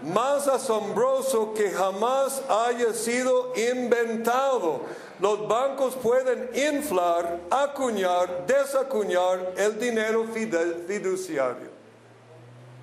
más 0.03 0.47
asombroso 0.47 1.53
que 1.53 1.71
jamás 1.71 2.41
haya 2.49 2.93
sido 2.93 3.53
inventado. 3.55 4.81
Los 5.19 5.47
bancos 5.47 5.95
pueden 5.95 6.49
inflar, 6.53 7.39
acuñar, 7.49 8.45
desacuñar 8.45 9.53
el 9.57 9.79
dinero 9.79 10.25
fiduciario 10.25 11.69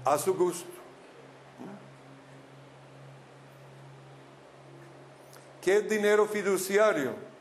a 0.04 0.18
su 0.18 0.34
gusto. 0.34 0.70
¿Qué 5.60 5.76
es 5.76 5.88
dinero 5.88 6.26
fiduciario? 6.26 7.31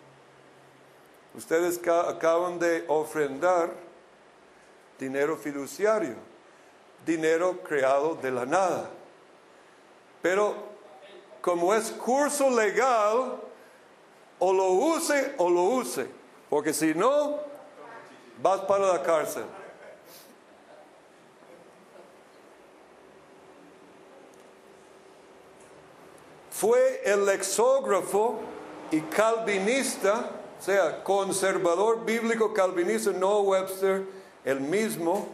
Ustedes 1.33 1.79
acaban 1.87 2.59
de 2.59 2.83
ofrendar 2.87 3.71
dinero 4.99 5.37
fiduciario, 5.37 6.15
dinero 7.05 7.59
creado 7.63 8.15
de 8.15 8.31
la 8.31 8.45
nada. 8.45 8.89
Pero 10.21 10.55
como 11.41 11.73
es 11.73 11.89
curso 11.91 12.49
legal, 12.49 13.39
o 14.39 14.53
lo 14.53 14.71
use 14.71 15.35
o 15.37 15.49
lo 15.49 15.63
use, 15.63 16.07
porque 16.49 16.73
si 16.73 16.93
no, 16.93 17.39
vas 18.41 18.61
para 18.61 18.87
la 18.87 19.03
cárcel. 19.03 19.45
Fue 26.49 27.01
el 27.05 27.25
lexógrafo 27.25 28.39
y 28.91 29.01
calvinista, 29.01 30.29
sea, 30.63 31.03
conservador 31.03 32.05
bíblico 32.05 32.53
calvinista, 32.53 33.11
no 33.11 33.41
Webster, 33.41 34.03
el 34.45 34.59
mismo, 34.59 35.27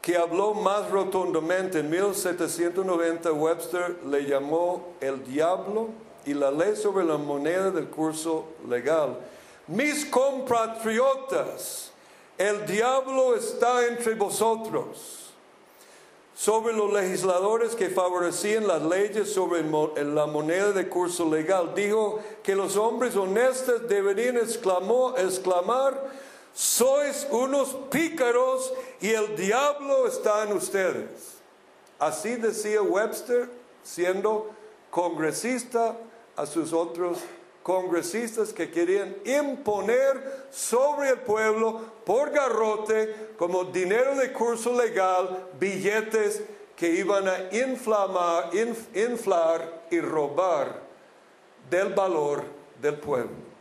que 0.00 0.16
habló 0.16 0.52
más 0.52 0.90
rotundamente. 0.90 1.78
En 1.78 1.88
1790 1.88 3.32
Webster 3.32 3.96
le 4.04 4.26
llamó 4.26 4.94
el 5.00 5.24
diablo 5.24 5.88
y 6.26 6.34
la 6.34 6.50
ley 6.50 6.76
sobre 6.76 7.04
la 7.04 7.16
moneda 7.16 7.70
del 7.70 7.86
curso 7.88 8.44
legal. 8.68 9.18
Mis 9.66 10.04
compatriotas, 10.04 11.90
el 12.36 12.66
diablo 12.66 13.34
está 13.34 13.86
entre 13.86 14.14
vosotros. 14.14 15.23
Sobre 16.34 16.72
los 16.72 16.92
legisladores 16.92 17.76
que 17.76 17.88
favorecían 17.90 18.66
las 18.66 18.82
leyes 18.82 19.32
sobre 19.32 19.62
la 19.62 20.26
moneda 20.26 20.72
de 20.72 20.88
curso 20.88 21.30
legal, 21.30 21.74
dijo 21.74 22.18
que 22.42 22.56
los 22.56 22.76
hombres 22.76 23.14
honestos 23.14 23.88
deberían 23.88 24.36
exclamar 24.38 26.10
sois 26.54 27.26
unos 27.32 27.74
pícaros 27.90 28.72
y 29.00 29.10
el 29.10 29.36
diablo 29.36 30.06
está 30.06 30.44
en 30.44 30.52
ustedes. 30.52 31.38
Así 31.98 32.36
decía 32.36 32.80
Webster, 32.80 33.50
siendo 33.82 34.50
congresista 34.90 35.96
a 36.36 36.46
sus 36.46 36.72
otros 36.72 37.18
congresistas 37.64 38.52
que 38.52 38.70
querían 38.70 39.16
imponer 39.24 40.46
sobre 40.50 41.08
el 41.08 41.18
pueblo 41.20 41.80
por 42.04 42.30
garrote 42.30 43.32
como 43.38 43.64
dinero 43.64 44.14
de 44.16 44.32
curso 44.34 44.74
legal 44.74 45.48
billetes 45.58 46.42
que 46.76 46.90
iban 46.90 47.26
a 47.26 47.48
inflamar, 47.56 48.50
inflar 48.54 49.86
y 49.90 49.98
robar 49.98 50.78
del 51.70 51.88
valor 51.94 52.44
del 52.82 52.96
pueblo. 52.96 53.54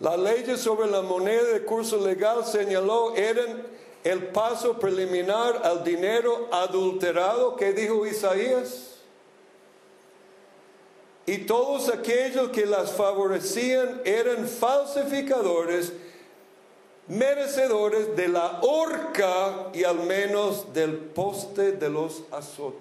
La 0.00 0.16
ley 0.16 0.44
sobre 0.56 0.90
la 0.90 1.02
moneda 1.02 1.52
de 1.52 1.64
curso 1.64 2.04
legal 2.04 2.44
señaló 2.44 3.14
eran 3.14 3.64
el 4.02 4.26
paso 4.28 4.76
preliminar 4.76 5.60
al 5.64 5.84
dinero 5.84 6.48
adulterado 6.50 7.54
que 7.54 7.72
dijo 7.72 8.04
Isaías. 8.04 8.87
Y 11.28 11.44
todos 11.44 11.90
aquellos 11.90 12.48
que 12.52 12.64
las 12.64 12.92
favorecían 12.92 14.00
eran 14.06 14.48
falsificadores, 14.48 15.92
merecedores 17.06 18.16
de 18.16 18.28
la 18.28 18.60
horca 18.62 19.68
y 19.74 19.84
al 19.84 19.98
menos 19.98 20.72
del 20.72 20.96
poste 20.96 21.72
de 21.72 21.90
los 21.90 22.22
azotes. 22.30 22.80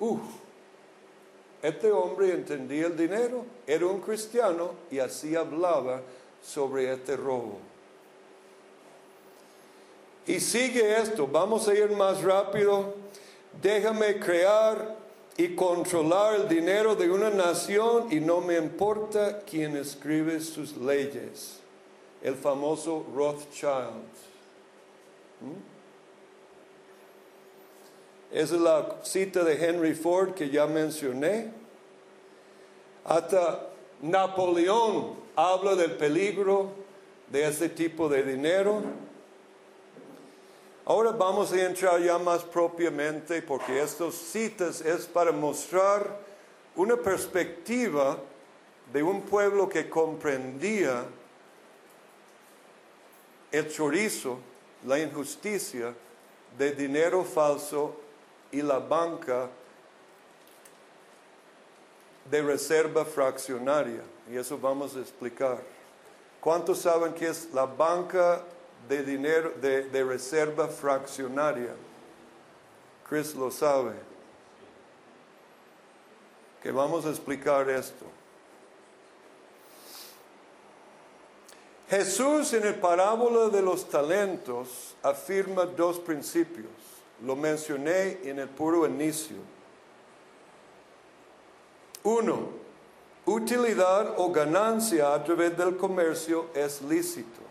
Uf. 0.00 0.18
Este 1.62 1.92
hombre 1.92 2.32
entendía 2.32 2.88
el 2.88 2.96
dinero, 2.96 3.46
era 3.64 3.86
un 3.86 4.00
cristiano 4.00 4.72
y 4.90 4.98
así 4.98 5.36
hablaba 5.36 6.00
sobre 6.42 6.92
este 6.92 7.16
robo. 7.16 7.60
Y 10.26 10.40
sigue 10.40 11.00
esto, 11.00 11.28
vamos 11.28 11.68
a 11.68 11.74
ir 11.74 11.90
más 11.90 12.24
rápido. 12.24 12.92
Déjame 13.62 14.18
crear 14.18 15.01
y 15.36 15.54
controlar 15.54 16.34
el 16.34 16.48
dinero 16.48 16.94
de 16.94 17.10
una 17.10 17.30
nación 17.30 18.12
y 18.12 18.20
no 18.20 18.40
me 18.40 18.56
importa 18.56 19.40
quién 19.40 19.76
escribe 19.76 20.40
sus 20.40 20.76
leyes. 20.76 21.58
El 22.22 22.34
famoso 22.34 23.06
Rothschild. 23.14 24.12
¿Mm? 25.40 25.72
es 28.32 28.50
la 28.50 28.96
cita 29.02 29.44
de 29.44 29.62
Henry 29.62 29.94
Ford 29.94 30.32
que 30.32 30.48
ya 30.48 30.66
mencioné. 30.66 31.52
Hasta 33.04 33.68
Napoleón 34.00 35.16
habla 35.36 35.74
del 35.76 35.92
peligro 35.92 36.70
de 37.30 37.46
ese 37.46 37.68
tipo 37.68 38.08
de 38.08 38.22
dinero. 38.22 38.82
Ahora 40.84 41.12
vamos 41.12 41.52
a 41.52 41.64
entrar 41.64 42.00
ya 42.00 42.18
más 42.18 42.42
propiamente 42.42 43.40
porque 43.40 43.80
estas 43.80 44.14
citas 44.14 44.80
es 44.80 45.06
para 45.06 45.30
mostrar 45.30 46.18
una 46.74 46.96
perspectiva 46.96 48.18
de 48.92 49.00
un 49.00 49.22
pueblo 49.22 49.68
que 49.68 49.88
comprendía 49.88 51.04
el 53.52 53.70
chorizo, 53.70 54.38
la 54.84 54.98
injusticia 54.98 55.94
de 56.58 56.72
dinero 56.72 57.22
falso 57.22 57.94
y 58.50 58.60
la 58.60 58.80
banca 58.80 59.48
de 62.28 62.42
reserva 62.42 63.04
fraccionaria. 63.04 64.02
Y 64.28 64.36
eso 64.36 64.58
vamos 64.58 64.96
a 64.96 65.00
explicar. 65.00 65.62
¿Cuántos 66.40 66.80
saben 66.80 67.12
qué 67.14 67.28
es 67.28 67.52
la 67.52 67.66
banca 67.66 68.42
de 68.92 69.02
dinero 69.02 69.54
de, 69.60 69.84
de 69.84 70.04
reserva 70.04 70.68
fraccionaria? 70.68 71.74
Chris 73.08 73.34
lo 73.34 73.50
sabe. 73.50 73.94
Que 76.62 76.70
vamos 76.70 77.04
a 77.06 77.10
explicar 77.10 77.68
esto. 77.68 78.06
Jesús 81.88 82.52
en 82.54 82.66
el 82.66 82.76
parábola 82.76 83.48
de 83.50 83.60
los 83.60 83.88
talentos 83.88 84.94
afirma 85.02 85.66
dos 85.66 85.98
principios. 85.98 86.70
Lo 87.22 87.36
mencioné 87.36 88.18
en 88.22 88.38
el 88.38 88.48
puro 88.48 88.86
inicio. 88.86 89.36
Uno, 92.02 92.48
utilidad 93.26 94.14
o 94.16 94.32
ganancia 94.32 95.12
a 95.12 95.22
través 95.22 95.56
del 95.56 95.76
comercio 95.76 96.46
es 96.54 96.80
lícito. 96.82 97.41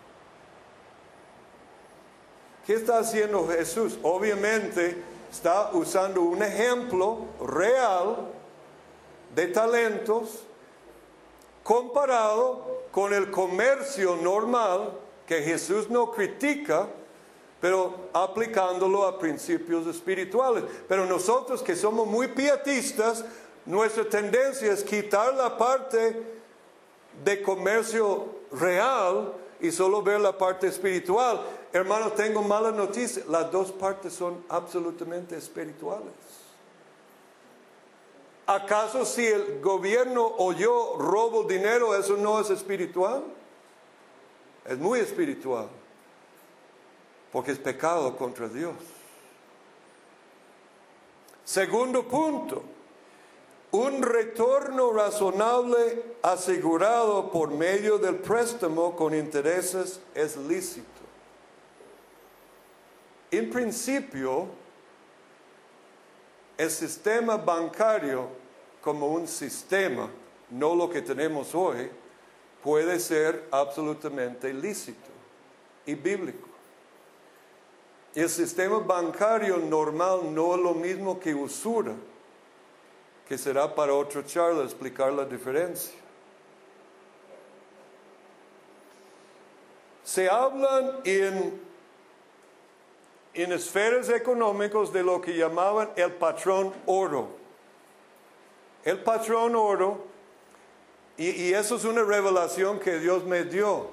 ¿Qué 2.66 2.74
está 2.74 2.98
haciendo 2.98 3.48
Jesús? 3.48 3.98
Obviamente 4.02 4.96
está 5.30 5.70
usando 5.72 6.22
un 6.22 6.42
ejemplo 6.42 7.26
real 7.44 8.28
de 9.34 9.48
talentos 9.48 10.44
comparado 11.64 12.84
con 12.92 13.12
el 13.12 13.32
comercio 13.32 14.14
normal 14.16 14.92
que 15.26 15.42
Jesús 15.42 15.90
no 15.90 16.12
critica, 16.12 16.86
pero 17.60 18.08
aplicándolo 18.12 19.06
a 19.06 19.18
principios 19.18 19.86
espirituales. 19.88 20.62
Pero 20.88 21.04
nosotros 21.06 21.62
que 21.62 21.74
somos 21.74 22.06
muy 22.06 22.28
pietistas, 22.28 23.24
nuestra 23.66 24.04
tendencia 24.04 24.72
es 24.72 24.84
quitar 24.84 25.34
la 25.34 25.56
parte 25.56 26.22
de 27.24 27.42
comercio 27.42 28.26
real 28.52 29.32
y 29.62 29.70
solo 29.70 30.02
ver 30.02 30.20
la 30.20 30.36
parte 30.36 30.66
espiritual. 30.66 31.40
Hermano, 31.72 32.12
tengo 32.12 32.42
mala 32.42 32.72
noticia. 32.72 33.22
Las 33.28 33.50
dos 33.50 33.70
partes 33.70 34.12
son 34.12 34.44
absolutamente 34.48 35.36
espirituales. 35.36 36.12
¿Acaso 38.44 39.04
si 39.04 39.24
el 39.24 39.60
gobierno 39.60 40.26
o 40.36 40.52
yo 40.52 40.96
robo 40.98 41.44
dinero, 41.44 41.94
eso 41.94 42.16
no 42.16 42.40
es 42.40 42.50
espiritual? 42.50 43.22
Es 44.66 44.78
muy 44.78 44.98
espiritual. 44.98 45.68
Porque 47.30 47.52
es 47.52 47.58
pecado 47.58 48.16
contra 48.16 48.48
Dios. 48.48 48.74
Segundo 51.44 52.02
punto, 52.02 52.64
un 53.72 54.02
retorno 54.02 54.92
razonable 54.92 56.02
asegurado 56.22 57.30
por 57.30 57.50
medio 57.50 57.98
del 57.98 58.16
préstamo 58.16 58.94
con 58.94 59.14
intereses 59.14 59.98
es 60.14 60.36
lícito. 60.36 60.86
En 63.30 63.48
principio, 63.48 64.46
el 66.58 66.70
sistema 66.70 67.38
bancario 67.38 68.28
como 68.82 69.06
un 69.06 69.26
sistema, 69.26 70.10
no 70.50 70.74
lo 70.74 70.90
que 70.90 71.00
tenemos 71.00 71.54
hoy, 71.54 71.90
puede 72.62 73.00
ser 73.00 73.48
absolutamente 73.50 74.52
lícito 74.52 75.08
y 75.86 75.94
bíblico. 75.94 76.46
El 78.14 78.28
sistema 78.28 78.80
bancario 78.80 79.56
normal 79.56 80.34
no 80.34 80.54
es 80.56 80.60
lo 80.60 80.74
mismo 80.74 81.18
que 81.18 81.34
usura 81.34 81.94
que 83.32 83.38
será 83.38 83.74
para 83.74 83.94
otra 83.94 84.22
charla 84.26 84.62
explicar 84.62 85.10
la 85.10 85.24
diferencia. 85.24 85.94
Se 90.04 90.28
hablan 90.28 90.98
en, 91.02 91.58
en 93.32 93.52
esferas 93.52 94.10
económicas 94.10 94.92
de 94.92 95.02
lo 95.02 95.22
que 95.22 95.34
llamaban 95.34 95.92
el 95.96 96.12
patrón 96.12 96.74
oro. 96.84 97.28
El 98.84 98.98
patrón 98.98 99.56
oro, 99.56 100.04
y, 101.16 101.30
y 101.30 101.54
eso 101.54 101.76
es 101.76 101.86
una 101.86 102.02
revelación 102.02 102.78
que 102.78 102.98
Dios 102.98 103.24
me 103.24 103.44
dio. 103.44 103.88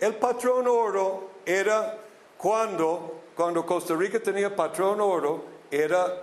El 0.00 0.16
patrón 0.16 0.66
oro 0.66 1.30
era 1.44 1.96
cuando, 2.36 3.20
cuando 3.36 3.64
Costa 3.64 3.94
Rica 3.94 4.18
tenía 4.18 4.56
patrón 4.56 5.00
oro, 5.00 5.44
era 5.70 6.22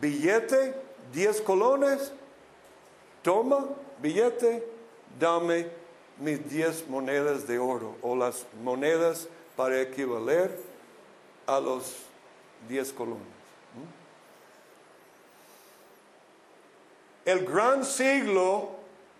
billete 0.00 0.83
10 1.14 1.40
colones, 1.42 2.12
toma 3.22 3.68
billete, 4.02 4.62
dame 5.18 5.66
mis 6.18 6.48
10 6.50 6.88
monedas 6.88 7.46
de 7.46 7.58
oro 7.58 7.96
o 8.02 8.16
las 8.16 8.44
monedas 8.62 9.28
para 9.56 9.80
equivaler 9.80 10.50
a 11.46 11.60
los 11.60 11.94
10 12.68 12.92
colones. 12.92 13.34
El 17.24 17.46
gran 17.46 17.84
siglo 17.84 18.70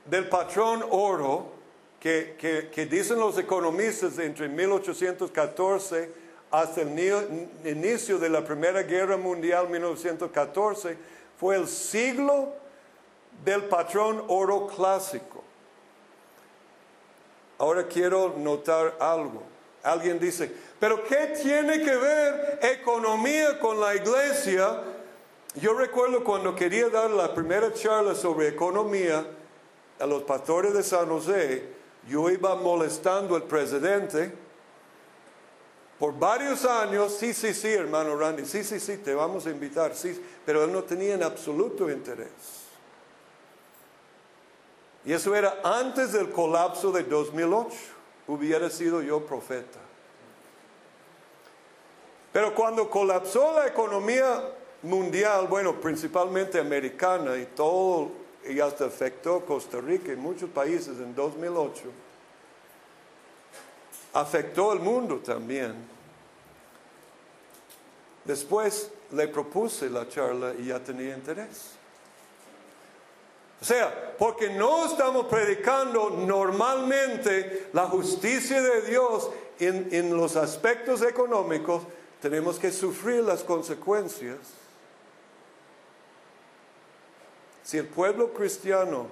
del 0.05 0.29
patrón 0.29 0.85
oro, 0.91 1.55
que, 1.99 2.37
que 2.71 2.87
dicen 2.87 3.19
los 3.19 3.39
economistas 3.39 4.19
entre 4.19 4.47
1814 4.47 6.25
hasta 6.51 6.83
el 6.83 7.49
inicio 7.65 8.19
de 8.19 8.29
la 8.29 8.45
Primera 8.45 8.83
Guerra 8.83 9.17
Mundial, 9.17 9.69
1914, 9.71 10.97
fue 11.39 11.57
el 11.57 11.69
siglo 11.69 12.53
del 13.45 13.65
patrón 13.65 14.25
oro 14.29 14.67
clásico. 14.67 15.43
Ahora 17.59 17.87
quiero 17.87 18.35
notar 18.37 18.97
algo. 19.01 19.43
Alguien 19.83 20.19
dice, 20.19 20.51
pero 20.81 21.05
¿qué 21.05 21.39
tiene 21.43 21.83
que 21.83 21.95
ver 21.95 22.59
economía 22.63 23.59
con 23.61 23.81
la 23.81 23.95
iglesia? 23.95 24.81
Yo 25.61 25.75
recuerdo 25.75 26.25
cuando 26.25 26.55
quería 26.55 26.89
dar 26.89 27.11
la 27.11 27.35
primera 27.35 27.73
charla 27.73 28.15
sobre 28.15 28.49
economía 28.49 29.27
a 30.01 30.07
los 30.07 30.23
pastores 30.23 30.73
de 30.73 30.83
San 30.83 31.09
José, 31.09 31.69
yo 32.09 32.29
iba 32.31 32.55
molestando 32.57 33.37
al 33.37 33.45
presidente 33.45 34.33
por 35.99 36.19
varios 36.19 36.65
años, 36.65 37.17
sí, 37.19 37.33
sí, 37.33 37.55
sí, 37.55 37.69
hermano 37.69 38.17
Randy, 38.17 38.45
sí, 38.45 38.65
sí, 38.65 38.81
sí, 38.81 38.99
te 38.99 39.15
vamos 39.15 39.47
a 39.47 39.51
invitar, 39.51 39.95
sí, 39.95 40.21
pero 40.45 40.65
él 40.65 40.73
no 40.73 40.83
tenía 40.83 41.15
en 41.15 41.23
absoluto 41.23 41.91
interés. 41.91 42.65
Y 45.05 45.13
eso 45.13 45.35
era 45.35 45.61
antes 45.63 46.13
del 46.13 46.31
colapso 46.31 46.91
de 46.91 47.03
2008. 47.05 47.77
Hubiera 48.27 48.71
sido 48.71 49.03
yo 49.03 49.25
profeta. 49.27 49.79
Pero 52.33 52.55
cuando 52.55 52.89
colapsó 52.89 53.53
la 53.53 53.67
economía 53.67 54.43
mundial, 54.83 55.47
bueno, 55.47 55.79
principalmente 55.81 56.59
americana 56.59 57.37
y 57.37 57.45
todo, 57.47 58.11
y 58.49 58.59
hasta 58.61 58.87
afectó 58.87 59.45
Costa 59.45 59.81
Rica 59.81 60.13
y 60.13 60.17
muchos 60.17 60.51
países 60.51 60.99
en 60.99 61.15
2008, 61.15 61.83
afectó 64.15 64.73
el 64.73 64.79
mundo 64.79 65.19
también. 65.19 65.75
Después 68.25 68.91
le 69.13 69.29
propuse 69.29 69.91
la 69.91 70.09
charla 70.09 70.55
y 70.59 70.67
ya 70.67 70.81
tenía 70.81 71.15
interés. 71.15 71.73
O 73.61 73.65
sea, 73.65 74.15
porque 74.19 74.51
no 74.51 74.87
estamos 74.87 75.27
predicando 75.27 76.11
normalmente 76.11 77.69
la 77.73 77.87
justicia 77.87 78.63
de 78.63 78.83
Dios 78.83 79.31
en, 79.59 79.89
en, 79.93 80.17
los 80.17 80.37
aspectos 80.37 81.03
económicos, 81.03 81.83
tenemos 82.21 82.59
que 82.59 82.71
sufrir 82.71 83.23
las 83.23 83.43
consecuencias. 83.43 84.39
Si 87.63 87.79
el 87.79 87.87
pueblo 87.87 88.33
cristiano 88.33 89.07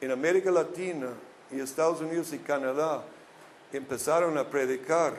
en 0.00 0.10
América 0.12 0.50
Latina 0.50 1.08
y 1.50 1.60
Estados 1.60 2.00
Unidos 2.00 2.32
y 2.32 2.38
Canadá 2.38 3.02
empezaron 3.72 4.38
a 4.38 4.48
predicar 4.48 5.14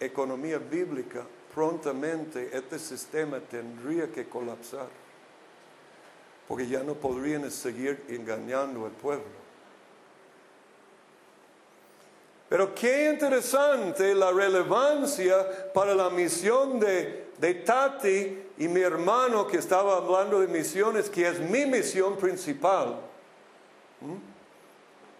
economía 0.00 0.58
bíblica, 0.58 1.24
prontamente 1.54 2.50
este 2.52 2.78
sistema 2.78 3.40
tendría 3.40 4.10
que 4.10 4.28
colapsar, 4.28 4.88
porque 6.48 6.66
ya 6.66 6.82
no 6.82 6.94
podrían 6.94 7.50
seguir 7.50 8.04
engañando 8.08 8.84
al 8.84 8.92
pueblo. 8.92 9.44
Pero 12.48 12.74
qué 12.74 13.10
interesante 13.10 14.14
la 14.14 14.30
relevancia 14.30 15.72
para 15.72 15.94
la 15.94 16.10
misión 16.10 16.78
de, 16.78 17.28
de 17.38 17.54
Tati 17.54 18.42
y 18.58 18.68
mi 18.68 18.80
hermano 18.80 19.46
que 19.46 19.56
estaba 19.56 19.96
hablando 19.96 20.40
de 20.40 20.46
misiones, 20.46 21.08
que 21.08 21.26
es 21.26 21.40
mi 21.40 21.66
misión 21.66 22.16
principal. 22.16 23.00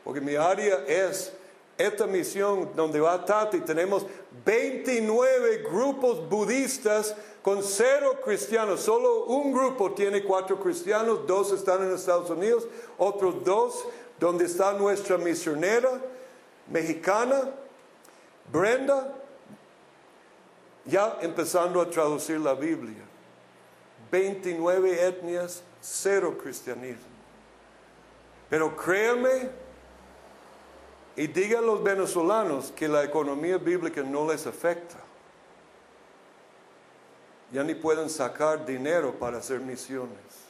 Porque 0.04 0.20
mi 0.20 0.36
área 0.36 0.84
es 0.86 1.32
esta 1.76 2.06
misión 2.06 2.70
donde 2.76 3.00
va 3.00 3.24
Tati, 3.24 3.60
tenemos 3.60 4.06
29 4.44 5.64
grupos 5.70 6.28
budistas 6.28 7.14
con 7.42 7.62
cero 7.62 8.20
cristianos. 8.24 8.80
Solo 8.80 9.24
un 9.24 9.52
grupo 9.52 9.92
tiene 9.92 10.22
cuatro 10.22 10.58
cristianos, 10.60 11.26
dos 11.26 11.52
están 11.52 11.82
en 11.82 11.92
Estados 11.92 12.30
Unidos, 12.30 12.66
otros 12.96 13.44
dos 13.44 13.84
donde 14.18 14.44
está 14.44 14.72
nuestra 14.72 15.18
misionera 15.18 16.00
mexicana, 16.68 17.50
Brenda, 18.50 19.12
ya 20.84 21.18
empezando 21.22 21.80
a 21.80 21.90
traducir 21.90 22.38
la 22.40 22.54
Biblia. 22.54 23.02
29 24.10 25.06
etnias, 25.06 25.62
cero 25.80 26.36
cristianismo. 26.40 27.02
Pero 28.48 28.76
créanme, 28.76 29.50
y 31.16 31.26
diga 31.28 31.60
a 31.60 31.62
los 31.62 31.82
venezolanos 31.82 32.72
que 32.74 32.88
la 32.88 33.04
economía 33.04 33.58
bíblica 33.58 34.02
no 34.02 34.30
les 34.30 34.46
afecta. 34.46 34.96
Ya 37.52 37.62
ni 37.62 37.74
pueden 37.74 38.10
sacar 38.10 38.66
dinero 38.66 39.12
para 39.12 39.38
hacer 39.38 39.60
misiones. 39.60 40.44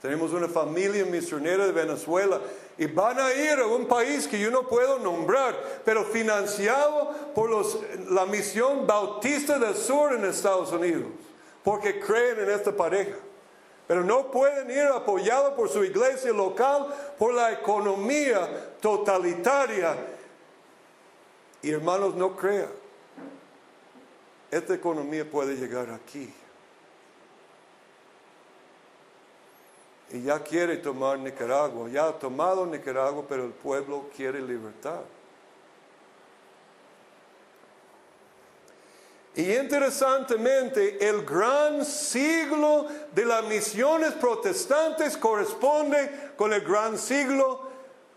Tenemos 0.00 0.32
una 0.32 0.48
familia 0.48 1.04
misionera 1.04 1.66
de 1.66 1.72
Venezuela 1.72 2.40
y 2.76 2.86
van 2.86 3.18
a 3.18 3.32
ir 3.32 3.58
a 3.58 3.66
un 3.66 3.86
país 3.86 4.28
que 4.28 4.38
yo 4.38 4.50
no 4.50 4.68
puedo 4.68 4.98
nombrar, 4.98 5.56
pero 5.84 6.04
financiado 6.04 7.10
por 7.34 7.48
los, 7.48 7.78
la 8.10 8.26
misión 8.26 8.86
bautista 8.86 9.58
del 9.58 9.74
sur 9.74 10.12
en 10.12 10.26
Estados 10.26 10.70
Unidos, 10.72 11.06
porque 11.62 11.98
creen 11.98 12.40
en 12.40 12.50
esta 12.50 12.70
pareja. 12.76 13.16
Pero 13.86 14.02
no 14.02 14.30
pueden 14.30 14.70
ir 14.70 14.84
apoyados 14.84 15.52
por 15.54 15.68
su 15.68 15.84
iglesia 15.84 16.32
local, 16.32 16.86
por 17.18 17.34
la 17.34 17.52
economía 17.52 18.76
totalitaria. 18.80 19.94
Y 21.62 21.70
hermanos, 21.70 22.14
no 22.14 22.34
crean, 22.36 22.70
esta 24.50 24.74
economía 24.74 25.28
puede 25.28 25.56
llegar 25.56 25.90
aquí. 25.90 26.32
Y 30.12 30.22
ya 30.22 30.38
quiere 30.38 30.76
tomar 30.76 31.18
Nicaragua, 31.18 31.88
ya 31.88 32.06
ha 32.06 32.18
tomado 32.18 32.64
Nicaragua, 32.64 33.24
pero 33.28 33.44
el 33.44 33.52
pueblo 33.52 34.08
quiere 34.14 34.40
libertad. 34.40 35.00
Y 39.36 39.52
interesantemente, 39.52 41.08
el 41.08 41.24
gran 41.24 41.84
siglo 41.84 42.86
de 43.12 43.24
las 43.24 43.44
misiones 43.44 44.12
protestantes 44.12 45.16
corresponde 45.16 46.32
con 46.36 46.52
el 46.52 46.60
gran 46.60 46.96
siglo 46.96 47.68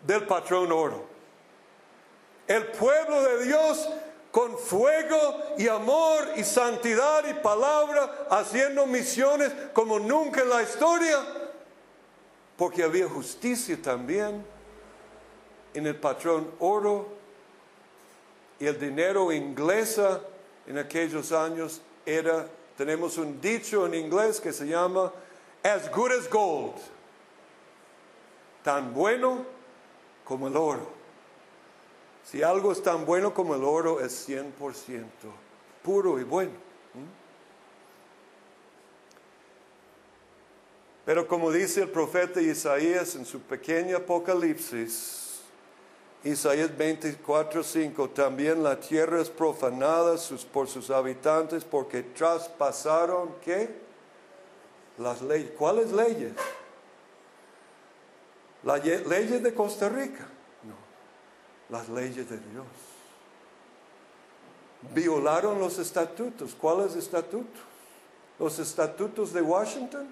del 0.05 0.27
patrón 0.27 0.71
oro. 0.71 1.05
El 2.47 2.67
pueblo 2.67 3.23
de 3.23 3.45
Dios 3.45 3.89
con 4.31 4.59
fuego 4.59 5.55
y 5.57 5.67
amor 5.67 6.23
y 6.35 6.43
santidad 6.43 7.27
y 7.27 7.33
palabra 7.33 8.27
haciendo 8.29 8.85
misiones 8.85 9.51
como 9.73 9.97
nunca 9.97 10.43
en 10.43 10.49
la 10.49 10.61
historia, 10.61 11.17
porque 12.55 12.83
había 12.83 13.09
justicia 13.09 13.75
también 13.81 14.45
en 15.73 15.87
el 15.87 15.95
patrón 15.95 16.51
oro 16.59 17.07
y 18.59 18.67
el 18.67 18.79
dinero 18.79 19.31
inglesa 19.31 20.21
en 20.67 20.77
aquellos 20.77 21.31
años 21.31 21.81
era, 22.05 22.47
tenemos 22.75 23.17
un 23.17 23.39
dicho 23.39 23.85
en 23.85 23.93
inglés 23.93 24.39
que 24.39 24.51
se 24.51 24.67
llama 24.67 25.11
as 25.63 25.89
good 25.91 26.11
as 26.11 26.29
gold, 26.29 26.75
tan 28.63 28.93
bueno 28.93 29.45
como 30.23 30.47
el 30.47 30.57
oro. 30.57 30.87
Si 32.23 32.43
algo 32.43 32.73
es 32.73 32.83
tan 32.83 33.05
bueno 33.05 33.33
como 33.33 33.55
el 33.55 33.63
oro, 33.63 34.01
es 34.01 34.27
100% 34.27 35.05
puro 35.81 36.19
y 36.19 36.23
bueno. 36.23 36.51
Pero 41.05 41.25
como 41.25 41.49
dice 41.53 41.83
el 41.83 41.89
profeta 41.89 42.41
Isaías 42.41 43.15
en 43.15 43.23
su 43.23 43.39
pequeño 43.39 43.95
Apocalipsis, 43.95 45.26
Isaías 46.27 46.75
24, 46.75 47.63
5, 47.63 48.09
también 48.09 48.61
la 48.61 48.77
tierra 48.77 49.21
es 49.21 49.29
profanada 49.29 50.17
por 50.51 50.67
sus 50.67 50.89
habitantes 50.89 51.63
porque 51.63 52.03
traspasaron, 52.03 53.35
¿qué? 53.41 53.73
Las 54.97 55.21
leyes. 55.21 55.51
¿Cuáles 55.57 55.93
leyes? 55.93 56.33
Las 58.63 58.83
leyes 58.83 59.41
de 59.41 59.53
Costa 59.53 59.87
Rica. 59.87 60.27
No, 60.63 60.75
las 61.69 61.87
leyes 61.87 62.29
de 62.29 62.37
Dios. 62.37 62.65
Violaron 64.93 65.59
los 65.59 65.79
estatutos. 65.79 66.53
¿Cuáles 66.55 66.95
estatutos? 66.97 67.61
¿Los 68.37 68.59
estatutos 68.59 69.31
de 69.31 69.41
Washington? 69.41 70.09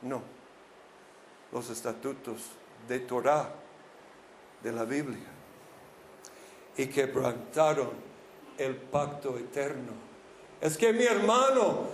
No, 0.00 0.22
los 1.52 1.68
estatutos 1.68 2.42
de 2.88 3.00
Torah 3.00 3.65
de 4.62 4.72
la 4.72 4.84
Biblia 4.84 5.26
y 6.76 6.86
quebrantaron 6.86 7.90
el 8.58 8.76
pacto 8.76 9.36
eterno. 9.38 9.92
Es 10.60 10.76
que 10.76 10.92
mi 10.92 11.04
hermano, 11.04 11.86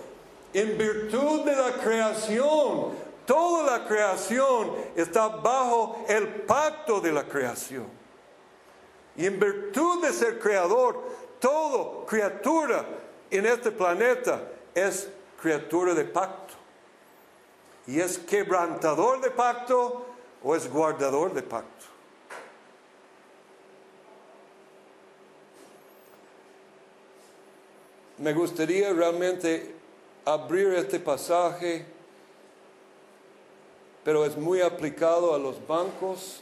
en 0.53 0.77
virtud 0.77 1.41
de 1.45 1.55
la 1.55 1.73
creación, 1.73 2.91
toda 3.25 3.79
la 3.79 3.87
creación 3.87 4.71
está 4.95 5.27
bajo 5.27 6.05
el 6.07 6.27
pacto 6.27 6.99
de 6.99 7.11
la 7.11 7.23
creación. 7.23 7.87
Y 9.15 9.25
en 9.25 9.39
virtud 9.39 10.01
de 10.01 10.11
ser 10.11 10.39
creador, 10.39 11.03
todo 11.39 12.05
criatura 12.05 12.85
en 13.29 13.45
este 13.45 13.71
planeta 13.71 14.41
es 14.73 15.09
criatura 15.41 15.93
de 15.93 16.05
pacto. 16.05 16.53
Y 17.85 17.99
es 17.99 18.17
quebrantador 18.17 19.21
de 19.21 19.29
pacto 19.29 20.05
o 20.41 20.55
es 20.55 20.71
guardador 20.71 21.33
de 21.33 21.43
pacto. 21.43 21.92
Me 28.23 28.31
gustaría 28.31 28.93
realmente 28.93 29.75
abrir 30.23 30.67
este 30.75 30.97
pasaje, 30.97 31.85
pero 34.05 34.23
es 34.23 34.37
muy 34.37 34.61
aplicado 34.61 35.35
a 35.35 35.37
los 35.37 35.67
bancos, 35.67 36.39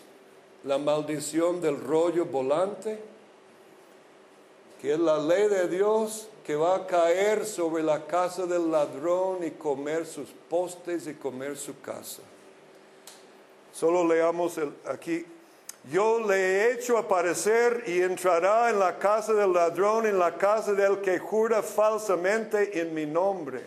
la 0.63 0.77
maldición 0.77 1.59
del 1.59 1.81
rollo 1.81 2.25
volante, 2.25 2.99
que 4.79 4.93
es 4.93 4.99
la 4.99 5.17
ley 5.17 5.47
de 5.47 5.67
Dios 5.67 6.27
que 6.45 6.55
va 6.55 6.75
a 6.75 6.85
caer 6.85 7.47
sobre 7.47 7.81
la 7.81 8.05
casa 8.05 8.45
del 8.45 8.69
ladrón 8.69 9.43
y 9.43 9.49
comer 9.49 10.05
sus 10.05 10.29
postes 10.49 11.07
y 11.07 11.15
comer 11.15 11.57
su 11.57 11.81
casa. 11.81 12.21
Solo 13.73 14.07
leamos 14.07 14.59
aquí 14.85 15.25
yo 15.89 16.19
le 16.19 16.35
he 16.35 16.73
hecho 16.73 16.97
aparecer 16.97 17.83
y 17.87 18.01
entrará 18.01 18.69
en 18.69 18.77
la 18.77 18.99
casa 18.99 19.33
del 19.33 19.51
ladrón, 19.51 20.05
en 20.05 20.19
la 20.19 20.37
casa 20.37 20.73
del 20.73 21.01
que 21.01 21.17
jura 21.17 21.63
falsamente 21.63 22.79
en 22.79 22.93
mi 22.93 23.05
nombre. 23.05 23.63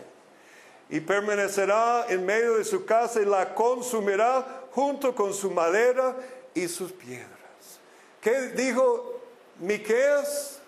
Y 0.89 1.01
permanecerá 1.01 2.05
en 2.07 2.25
medio 2.25 2.57
de 2.57 2.63
su 2.63 2.85
casa 2.85 3.21
y 3.21 3.25
la 3.25 3.53
consumirá 3.53 4.67
junto 4.71 5.13
con 5.13 5.33
su 5.33 5.51
madera 5.51 6.15
y 6.53 6.67
sus 6.67 6.91
piedras. 6.91 7.27
¿Qué 8.21 8.49
dijo 8.49 9.19
Miqueas? 9.59 10.59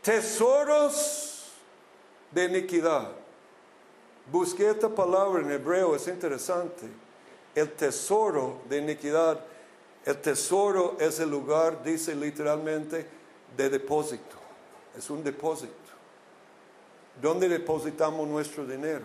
Tesoros 0.00 1.52
de 2.30 2.44
iniquidad. 2.44 3.10
Busqué 4.30 4.70
esta 4.70 4.88
palabra 4.88 5.42
en 5.42 5.50
hebreo, 5.50 5.94
es 5.94 6.08
interesante 6.08 7.03
el 7.54 7.72
tesoro 7.72 8.62
de 8.68 8.78
iniquidad. 8.78 9.40
El 10.04 10.20
tesoro 10.20 10.96
es 11.00 11.18
el 11.20 11.30
lugar, 11.30 11.82
dice 11.82 12.14
literalmente, 12.14 13.06
de 13.56 13.70
depósito. 13.70 14.36
Es 14.96 15.08
un 15.10 15.22
depósito. 15.24 15.72
¿Dónde 17.20 17.48
depositamos 17.48 18.26
nuestro 18.28 18.66
dinero? 18.66 19.04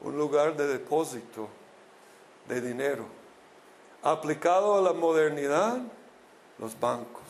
Un 0.00 0.16
lugar 0.18 0.56
de 0.56 0.66
depósito 0.66 1.48
de 2.48 2.60
dinero. 2.60 3.06
Aplicado 4.02 4.76
a 4.76 4.80
la 4.80 4.92
modernidad, 4.92 5.78
los 6.58 6.78
bancos. 6.78 7.22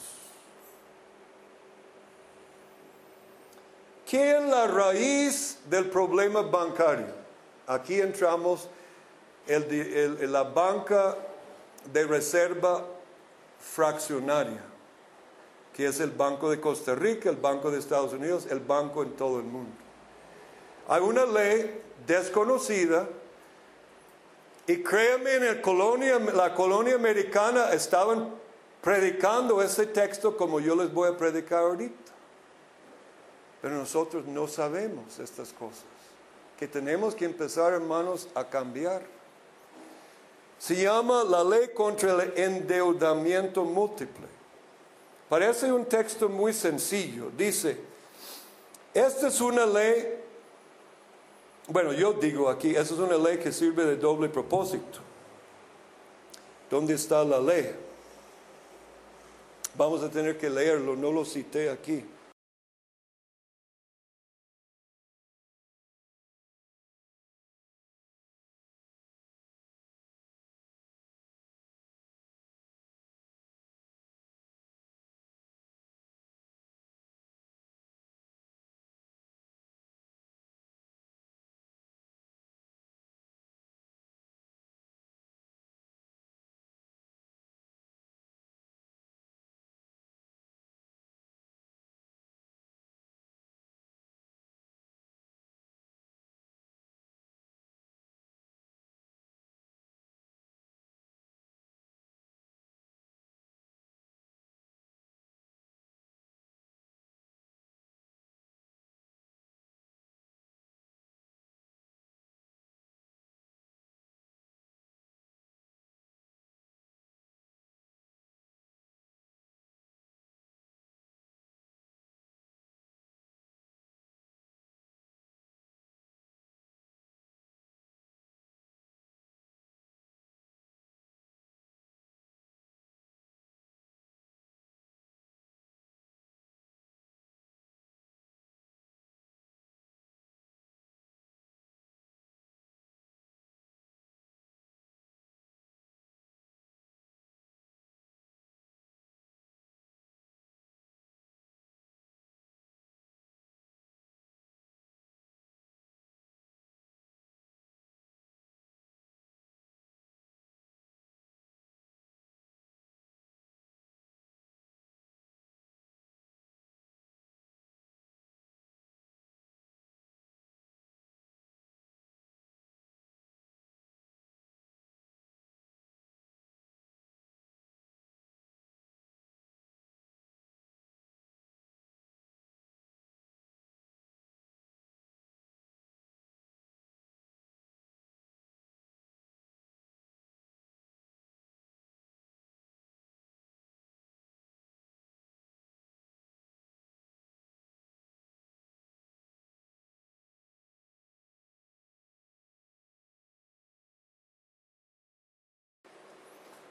¿Qué 4.06 4.38
es 4.38 4.44
la 4.44 4.66
raíz 4.66 5.58
del 5.68 5.88
problema 5.88 6.42
bancario? 6.42 7.19
Aquí 7.70 8.00
entramos 8.00 8.68
en 9.46 10.32
la 10.32 10.42
banca 10.42 11.16
de 11.92 12.04
reserva 12.04 12.84
fraccionaria, 13.60 14.60
que 15.72 15.86
es 15.86 16.00
el 16.00 16.10
Banco 16.10 16.50
de 16.50 16.60
Costa 16.60 16.96
Rica, 16.96 17.30
el 17.30 17.36
Banco 17.36 17.70
de 17.70 17.78
Estados 17.78 18.12
Unidos, 18.12 18.48
el 18.50 18.58
banco 18.58 19.04
en 19.04 19.12
todo 19.12 19.38
el 19.38 19.44
mundo. 19.44 19.70
Hay 20.88 21.00
una 21.00 21.24
ley 21.24 21.80
desconocida 22.04 23.08
y 24.66 24.82
créanme, 24.82 25.36
en 25.36 25.44
el 25.44 26.36
la 26.36 26.52
colonia 26.52 26.96
americana 26.96 27.70
estaban 27.70 28.34
predicando 28.82 29.62
ese 29.62 29.86
texto 29.86 30.36
como 30.36 30.58
yo 30.58 30.74
les 30.74 30.92
voy 30.92 31.08
a 31.08 31.16
predicar 31.16 31.60
ahorita. 31.60 32.12
Pero 33.62 33.76
nosotros 33.76 34.26
no 34.26 34.48
sabemos 34.48 35.20
estas 35.20 35.52
cosas 35.52 35.99
que 36.60 36.68
tenemos 36.68 37.14
que 37.14 37.24
empezar, 37.24 37.72
hermanos, 37.72 38.28
a 38.34 38.44
cambiar. 38.44 39.00
Se 40.58 40.76
llama 40.76 41.24
la 41.24 41.42
ley 41.42 41.70
contra 41.74 42.12
el 42.12 42.38
endeudamiento 42.38 43.64
múltiple. 43.64 44.26
Parece 45.30 45.72
un 45.72 45.86
texto 45.86 46.28
muy 46.28 46.52
sencillo. 46.52 47.30
Dice, 47.34 47.78
esta 48.92 49.28
es 49.28 49.40
una 49.40 49.64
ley, 49.64 50.20
bueno, 51.68 51.94
yo 51.94 52.12
digo 52.12 52.50
aquí, 52.50 52.76
esta 52.76 52.92
es 52.92 53.00
una 53.00 53.16
ley 53.16 53.38
que 53.38 53.52
sirve 53.52 53.86
de 53.86 53.96
doble 53.96 54.28
propósito. 54.28 54.98
¿Dónde 56.68 56.92
está 56.92 57.24
la 57.24 57.40
ley? 57.40 57.74
Vamos 59.76 60.02
a 60.02 60.10
tener 60.10 60.36
que 60.36 60.50
leerlo, 60.50 60.94
no 60.94 61.10
lo 61.10 61.24
cité 61.24 61.70
aquí. 61.70 62.04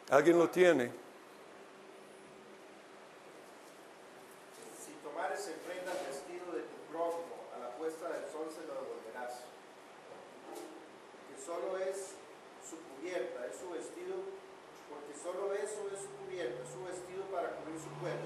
¿Alguien 0.10 0.40
lo 0.40 0.50
tiene? 0.50 0.90
Si 4.74 4.92
tomares 5.06 5.48
en 5.48 5.60
prenda 5.62 5.92
el 5.94 6.02
vestido 6.08 6.50
de 6.50 6.66
tu 6.66 6.78
prójimo, 6.90 7.46
a 7.54 7.60
la 7.60 7.70
puesta 7.78 8.10
del 8.10 8.26
sol 8.34 8.50
se 8.50 8.66
lo 8.66 8.74
devolverás. 8.74 9.46
Que 11.30 11.38
solo 11.38 11.78
es 11.78 12.18
su 12.66 12.82
cubierta, 12.90 13.46
es 13.46 13.56
su 13.62 13.70
vestido, 13.70 14.18
porque 14.90 15.14
solo 15.14 15.54
eso 15.54 15.86
es 15.94 16.02
su 16.02 16.10
cubierta, 16.26 16.58
es 16.58 16.74
su 16.74 16.82
vestido 16.82 17.30
para 17.30 17.54
cubrir 17.62 17.78
su 17.78 17.94
cuerpo. 18.02 18.26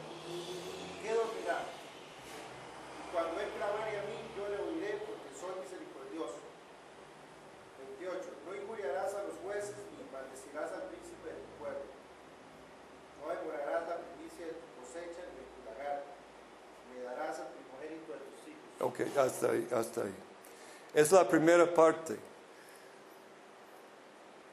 ¿Qué 1.03 1.11
dormirá? 1.11 1.67
Y 1.67 3.11
cuando 3.11 3.43
él 3.43 3.49
clamare 3.59 3.99
a 3.99 4.03
mí, 4.07 4.23
yo 4.39 4.47
le 4.47 4.55
oiré, 4.71 5.03
porque 5.03 5.35
soy 5.35 5.51
misericordioso. 5.59 6.39
28. 7.99 8.23
No 8.47 8.55
injuriarás 8.55 9.11
a 9.15 9.23
los 9.27 9.35
jueces, 9.43 9.75
ni 9.91 10.07
maldecirás 10.07 10.71
al 10.71 10.87
príncipe 10.87 11.27
de 11.27 11.39
tu 11.43 11.51
pueblo. 11.59 11.91
No 13.23 13.29
demorarás 13.31 13.87
la 13.87 13.97
primicia 14.03 14.47
de 14.47 14.53
tu 14.59 14.67
cosecha, 14.79 15.23
ni 15.31 15.39
de 15.39 15.47
tu 15.47 15.59
lagar. 15.63 16.03
Me 16.91 17.03
darás 17.03 17.39
al 17.39 17.55
primogénito 17.55 18.11
de 18.13 18.19
tus 18.19 18.41
hijos. 18.51 18.67
Ok, 18.79 18.99
hasta 19.23 20.01
ahí. 20.01 20.13
Es 20.93 21.11
la 21.11 21.27
primera 21.27 21.71
parte. 21.73 22.17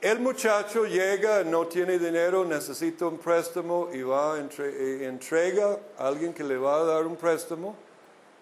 El 0.00 0.18
muchacho 0.20 0.86
llega, 0.86 1.44
no 1.44 1.66
tiene 1.66 1.98
dinero, 1.98 2.44
necesita 2.44 3.06
un 3.06 3.18
préstamo 3.18 3.90
y 3.92 4.00
va 4.00 4.38
entrega 4.38 5.78
a 5.98 6.08
alguien 6.08 6.32
que 6.32 6.42
le 6.42 6.56
va 6.56 6.80
a 6.80 6.84
dar 6.84 7.06
un 7.06 7.16
préstamo 7.16 7.76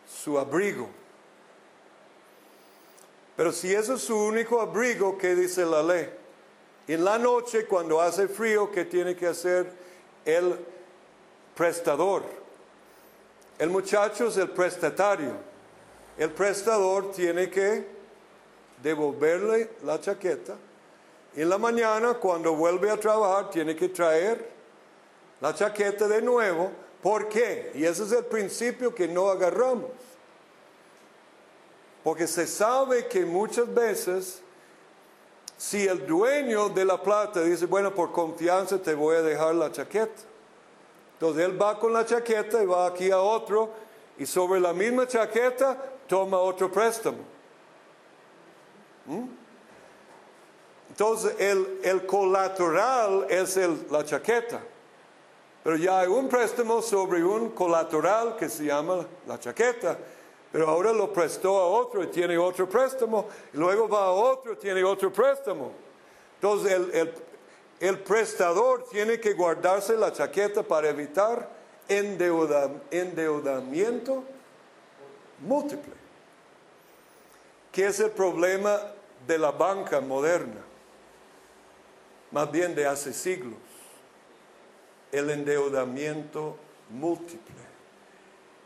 su 0.09 0.39
abrigo. 0.39 0.89
Pero 3.37 3.53
si 3.53 3.75
ese 3.75 3.95
es 3.95 4.03
su 4.03 4.17
único 4.17 4.61
abrigo, 4.61 5.19
¿qué 5.19 5.35
dice 5.35 5.65
la 5.65 5.83
ley? 5.83 6.09
En 6.87 7.05
la 7.05 7.19
noche, 7.19 7.67
cuando 7.67 8.01
hace 8.01 8.29
frío, 8.29 8.71
¿qué 8.71 8.85
tiene 8.85 9.17
que 9.17 9.27
hacer 9.27 9.71
el 10.25 10.57
prestador? 11.57 12.23
El 13.59 13.71
muchacho 13.71 14.29
es 14.29 14.37
el 14.37 14.51
prestatario. 14.51 15.33
El 16.19 16.31
prestador 16.33 17.13
tiene 17.13 17.49
que 17.49 17.87
devolverle 18.83 19.71
la 19.85 20.01
chaqueta. 20.01 20.57
En 21.37 21.49
la 21.49 21.59
mañana, 21.59 22.15
cuando 22.15 22.55
vuelve 22.55 22.91
a 22.91 22.99
trabajar, 22.99 23.51
tiene 23.51 23.77
que 23.77 23.89
traer 23.89 24.51
la 25.41 25.55
chaqueta 25.55 26.09
de 26.09 26.21
nuevo. 26.21 26.73
¿Por 27.01 27.29
qué? 27.29 27.71
Y 27.75 27.85
ese 27.85 28.03
es 28.03 28.11
el 28.11 28.25
principio 28.25 28.93
que 28.93 29.07
no 29.07 29.31
agarramos. 29.31 29.91
Porque 32.03 32.27
se 32.27 32.49
sabe 32.49 33.07
que 33.07 33.25
muchas 33.25 33.73
veces, 33.73 34.43
si 35.57 35.87
el 35.87 36.05
dueño 36.05 36.69
de 36.69 36.85
la 36.85 37.01
plata 37.01 37.43
dice, 37.43 37.67
bueno, 37.67 37.95
por 37.95 38.11
confianza 38.11 38.83
te 38.83 38.95
voy 38.95 39.17
a 39.17 39.23
dejar 39.23 39.55
la 39.55 39.71
chaqueta. 39.71 40.23
Entonces 41.13 41.45
él 41.45 41.61
va 41.61 41.79
con 41.79 41.93
la 41.93 42.05
chaqueta 42.05 42.61
y 42.61 42.67
va 42.67 42.89
aquí 42.89 43.13
a 43.13 43.21
otro 43.21 43.71
y 44.19 44.27
sobre 44.27 44.59
la 44.59 44.73
misma 44.73 45.07
chaqueta 45.07 45.77
toma 46.09 46.39
otro 46.39 46.71
préstamo. 46.71 47.19
¿Mm? 49.07 49.27
Entonces 50.91 51.35
el, 51.39 51.81
el 51.85 52.07
colateral 52.07 53.27
es 53.29 53.57
el- 53.57 53.87
la 53.91 54.05
chaqueta. 54.05 54.61
Pero 55.63 55.77
ya 55.77 56.01
hay 56.01 56.09
un 56.09 56.29
préstamo 56.29 56.81
sobre 56.83 57.23
un 57.23 57.51
colateral 57.51 58.37
que 58.37 58.49
se 58.49 58.65
llama 58.65 59.07
la 59.27 59.39
chaqueta. 59.39 59.99
Pero 60.51 60.67
ahora 60.69 60.93
lo 60.93 61.13
prestó 61.13 61.59
a 61.59 61.67
otro 61.67 62.03
y 62.03 62.07
tiene 62.07 62.39
otro 62.39 62.67
préstamo. 62.69 63.29
Y 63.53 63.57
luego 63.59 63.87
va 63.89 64.07
a 64.07 64.11
otro 64.11 64.55
y 64.55 64.57
tiene 64.57 64.83
otro 64.83 65.13
préstamo. 65.13 65.73
Entonces 66.37 66.73
el, 66.73 66.91
el- 66.95 67.15
el 67.81 67.99
prestador 68.01 68.85
tiene 68.91 69.21
que 69.21 69.35
guardarse 69.35 69.97
la 69.97 70.13
chaqueta 70.13 70.65
para 70.65 70.89
evitar 70.89 71.49
endeuda- 71.89 72.71
endeudamiento 72.91 74.25
múltiple. 75.41 75.98
¿Qué 77.79 77.87
es 77.87 78.01
el 78.01 78.11
problema 78.11 78.77
de 79.25 79.39
la 79.39 79.53
banca 79.53 80.01
moderna? 80.01 80.65
Más 82.33 82.51
bien 82.51 82.75
de 82.75 82.85
hace 82.85 83.13
siglos. 83.13 83.55
El 85.13 85.31
endeudamiento 85.31 86.57
múltiple. 86.91 87.55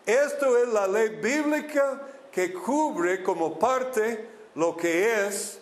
Esto 0.06 0.56
es 0.56 0.66
la 0.70 0.86
ley 0.86 1.10
bíblica 1.10 2.00
que 2.30 2.54
cubre 2.54 3.22
como 3.22 3.58
parte 3.58 4.30
lo 4.54 4.74
que 4.74 5.26
es 5.26 5.60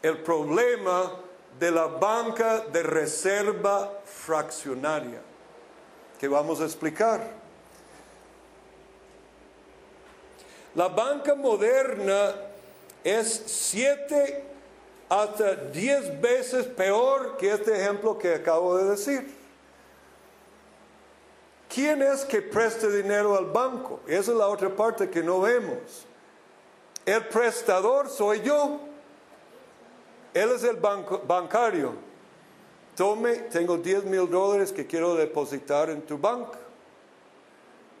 el 0.00 0.22
problema 0.22 1.20
de 1.60 1.70
la 1.70 1.84
banca 1.84 2.60
de 2.60 2.82
reserva 2.82 4.00
fraccionaria, 4.06 5.20
que 6.18 6.28
vamos 6.28 6.62
a 6.62 6.64
explicar. 6.64 7.44
La 10.74 10.88
banca 10.88 11.34
moderna 11.34 12.53
es 13.04 13.42
siete 13.46 14.42
hasta 15.08 15.54
diez 15.54 16.20
veces 16.20 16.66
peor 16.66 17.36
que 17.36 17.52
este 17.52 17.76
ejemplo 17.78 18.18
que 18.18 18.34
acabo 18.34 18.76
de 18.78 18.90
decir. 18.90 19.44
¿Quién 21.68 22.02
es 22.02 22.24
que 22.24 22.40
presta 22.40 22.88
dinero 22.88 23.36
al 23.36 23.46
banco? 23.46 24.00
Esa 24.06 24.32
es 24.32 24.36
la 24.36 24.48
otra 24.48 24.70
parte 24.70 25.10
que 25.10 25.22
no 25.22 25.40
vemos. 25.40 26.06
El 27.04 27.26
prestador 27.26 28.08
soy 28.08 28.40
yo. 28.42 28.80
Él 30.32 30.50
es 30.50 30.64
el 30.64 30.76
bancario. 30.76 31.94
Tome, 32.96 33.34
tengo 33.50 33.76
10 33.76 34.04
mil 34.04 34.30
dólares 34.30 34.72
que 34.72 34.86
quiero 34.86 35.14
depositar 35.14 35.90
en 35.90 36.02
tu 36.02 36.16
banco. 36.16 36.54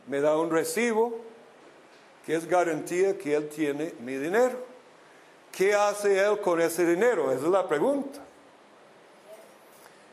Me 0.06 0.20
da 0.20 0.36
un 0.36 0.50
recibo 0.50 1.18
que 2.24 2.36
es 2.36 2.46
garantía 2.46 3.18
que 3.18 3.34
él 3.34 3.48
tiene 3.48 3.92
mi 4.00 4.14
dinero. 4.14 4.73
¿Qué 5.56 5.74
hace 5.74 6.18
él 6.18 6.40
con 6.40 6.60
ese 6.60 6.84
dinero? 6.84 7.30
Esa 7.30 7.44
es 7.44 7.50
la 7.50 7.66
pregunta. 7.68 8.18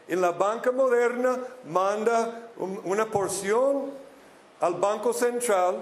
En 0.07 0.21
la 0.21 0.31
banca 0.31 0.71
moderna 0.71 1.39
manda 1.67 2.49
un- 2.57 2.79
una 2.83 3.05
porción 3.05 3.91
al 4.59 4.75
Banco 4.75 5.13
Central, 5.13 5.77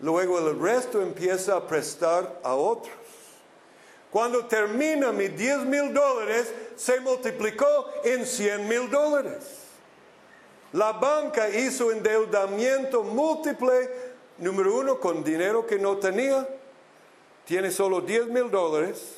luego 0.00 0.38
el 0.38 0.60
resto 0.60 1.00
empieza 1.00 1.56
a 1.56 1.66
prestar 1.66 2.40
a 2.42 2.54
otros. 2.54 2.94
Cuando 4.10 4.44
termina 4.46 5.12
mis 5.12 5.34
10 5.36 5.60
mil 5.64 5.94
dólares, 5.94 6.52
se 6.76 7.00
multiplicó 7.00 7.66
en 8.04 8.26
100 8.26 8.68
mil 8.68 8.90
dólares. 8.90 9.60
La 10.72 10.92
banca 10.92 11.48
hizo 11.48 11.90
endeudamiento 11.90 13.02
múltiple, 13.02 13.88
número 14.38 14.76
uno, 14.76 14.98
con 15.00 15.22
dinero 15.22 15.66
que 15.66 15.78
no 15.78 15.96
tenía, 15.96 16.46
tiene 17.50 17.72
solo 17.72 18.00
10 18.00 18.28
mil 18.28 18.48
dólares, 18.48 19.16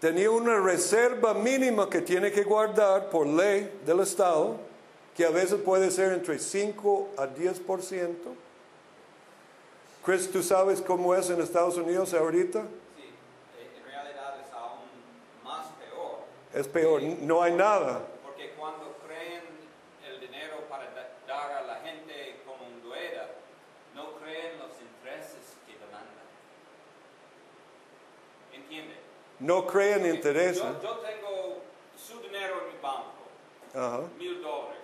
tenía 0.00 0.28
una 0.28 0.58
reserva 0.58 1.32
mínima 1.34 1.88
que 1.88 2.00
tiene 2.00 2.32
que 2.32 2.42
guardar 2.42 3.10
por 3.10 3.28
ley 3.28 3.80
del 3.86 4.00
Estado, 4.00 4.56
que 5.16 5.24
a 5.24 5.30
veces 5.30 5.60
puede 5.60 5.88
ser 5.92 6.12
entre 6.14 6.40
5 6.40 7.10
a 7.16 7.28
10%. 7.28 8.34
Chris, 10.04 10.28
¿tú 10.32 10.42
sabes 10.42 10.82
cómo 10.82 11.14
es 11.14 11.30
en 11.30 11.40
Estados 11.40 11.76
Unidos 11.76 12.12
ahorita? 12.12 12.62
Sí, 12.96 13.04
eh, 13.60 13.70
en 13.78 13.84
realidad 13.84 14.34
es 14.44 14.52
aún 14.52 14.80
más 15.44 15.66
peor, 15.78 16.24
Es 16.52 16.66
peor, 16.66 17.02
no 17.22 17.40
hay 17.40 17.52
nada. 17.52 18.00
porque 18.24 18.50
cuando 18.58 18.96
creen 19.06 19.42
el 20.10 20.18
dinero 20.20 20.56
para 20.68 20.86
da- 20.90 21.08
dar 21.28 21.52
a 21.52 21.62
la 21.62 21.76
gente 21.76 22.40
como 22.44 22.66
un 22.66 22.82
dueda, 22.82 23.28
no 23.94 24.14
creen 24.18 24.58
los 24.58 24.72
intereses 24.82 25.54
que 25.66 25.72
demandan. 25.74 26.16
No 29.40 29.66
creen 29.66 30.06
interés. 30.06 30.56
Yo, 30.56 30.80
yo 30.82 30.96
tengo 30.98 31.58
su 31.96 32.20
dinero 32.20 32.62
en 32.62 32.74
mi 32.76 32.80
banco, 32.82 34.08
mil 34.18 34.42
dólares. 34.42 34.76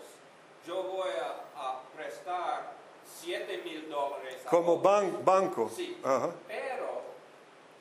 Yo 0.67 0.83
voy 0.83 1.11
a, 1.11 1.61
a 1.61 1.83
prestar 1.97 2.73
siete 3.07 3.63
mil 3.65 3.89
dólares. 3.89 4.37
Como 4.49 4.81
ban- 4.83 5.25
banco. 5.25 5.71
Sí, 5.75 5.99
Ajá. 6.05 6.31
pero 6.47 7.03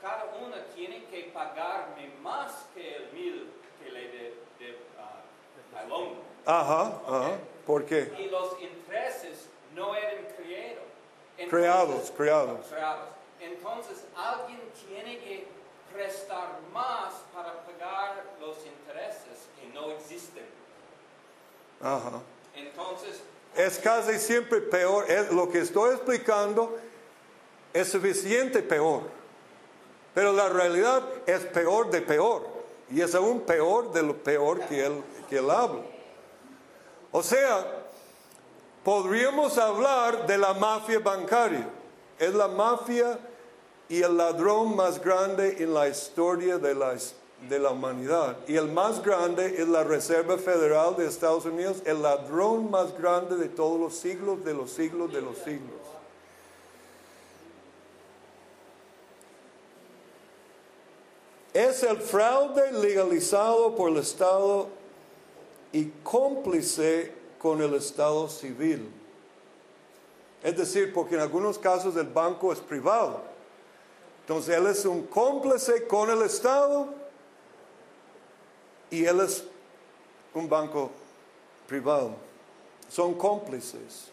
cada 0.01 0.25
una 0.41 0.63
tiene 0.73 1.03
que 1.05 1.23
pagarme 1.33 2.09
más 2.21 2.65
que 2.73 2.95
el 2.95 3.11
mil 3.11 3.49
que 3.83 3.91
le 3.91 4.07
de, 4.07 4.23
de, 4.59 4.77
ah, 4.99 5.79
al 5.79 5.91
hombre. 5.91 6.21
Ajá, 6.45 7.01
ajá. 7.07 7.31
¿Por 7.67 7.85
qué? 7.85 8.11
Y 8.17 8.29
los 8.29 8.59
intereses 8.61 9.49
no 9.75 9.93
eran 9.95 10.25
creados. 10.37 10.83
Entonces- 11.37 11.49
Creados, 11.49 12.11
creados. 12.15 12.65
creados. 12.67 13.09
Entonces 13.39 14.05
alguien 14.15 14.61
tiene 14.87 15.17
que 15.19 15.47
prestar 15.93 16.59
más 16.73 17.13
para 17.33 17.65
pagar 17.65 18.23
los 18.39 18.57
intereses 18.65 19.47
que 19.59 19.67
no 19.73 19.91
existen. 19.91 20.45
Ajá. 21.81 22.21
Entonces, 22.55 23.21
Es 23.55 23.79
casi 23.79 24.17
siempre 24.17 24.61
peor. 24.61 25.09
Es, 25.09 25.31
lo 25.31 25.49
que 25.49 25.59
estoy 25.59 25.95
explicando 25.95 26.77
es 27.73 27.89
suficiente 27.89 28.61
peor. 28.61 29.03
Pero 30.13 30.33
la 30.33 30.49
realidad 30.49 31.03
es 31.25 31.41
peor 31.41 31.89
de 31.89 32.01
peor. 32.01 32.47
Y 32.89 33.01
es 33.01 33.15
aún 33.15 33.41
peor 33.41 33.91
de 33.93 34.03
lo 34.03 34.15
peor 34.15 34.61
que 34.61 34.85
él, 34.85 35.03
que 35.29 35.37
él 35.37 35.49
habla. 35.49 35.81
O 37.11 37.23
sea, 37.23 37.65
podríamos 38.83 39.57
hablar 39.57 40.25
de 40.27 40.37
la 40.37 40.53
mafia 40.53 40.99
bancaria. 40.99 41.67
Es 42.19 42.33
la 42.33 42.47
mafia 42.47 43.17
y 43.91 44.01
el 44.03 44.15
ladrón 44.15 44.73
más 44.73 45.01
grande 45.01 45.57
en 45.59 45.73
la 45.73 45.89
historia 45.89 46.57
de 46.57 46.73
la, 46.73 46.95
de 47.49 47.59
la 47.59 47.71
humanidad. 47.71 48.37
Y 48.47 48.55
el 48.55 48.71
más 48.71 49.03
grande 49.03 49.61
es 49.61 49.67
la 49.67 49.83
Reserva 49.83 50.37
Federal 50.37 50.95
de 50.95 51.07
Estados 51.07 51.43
Unidos, 51.43 51.81
el 51.83 52.01
ladrón 52.01 52.71
más 52.71 52.97
grande 52.97 53.35
de 53.35 53.49
todos 53.49 53.77
los 53.77 53.93
siglos, 53.93 54.45
de 54.45 54.53
los 54.53 54.71
siglos, 54.71 55.11
de 55.11 55.21
los 55.21 55.37
siglos. 55.39 55.81
Es 61.53 61.83
el 61.83 61.97
fraude 61.97 62.71
legalizado 62.71 63.75
por 63.75 63.89
el 63.89 63.97
Estado 63.97 64.69
y 65.73 65.87
cómplice 66.01 67.11
con 67.37 67.61
el 67.61 67.73
Estado 67.73 68.29
civil. 68.29 68.89
Es 70.41 70.55
decir, 70.55 70.93
porque 70.93 71.15
en 71.15 71.21
algunos 71.21 71.59
casos 71.59 71.97
el 71.97 72.07
banco 72.07 72.53
es 72.53 72.59
privado. 72.61 73.30
Entonces 74.31 74.55
él 74.55 74.67
es 74.67 74.85
un 74.85 75.07
cómplice 75.07 75.85
con 75.87 76.09
el 76.09 76.21
Estado 76.21 76.87
y 78.89 79.03
él 79.03 79.19
es 79.19 79.43
un 80.33 80.47
banco 80.47 80.89
privado. 81.67 82.15
Son 82.87 83.13
cómplices. 83.15 84.09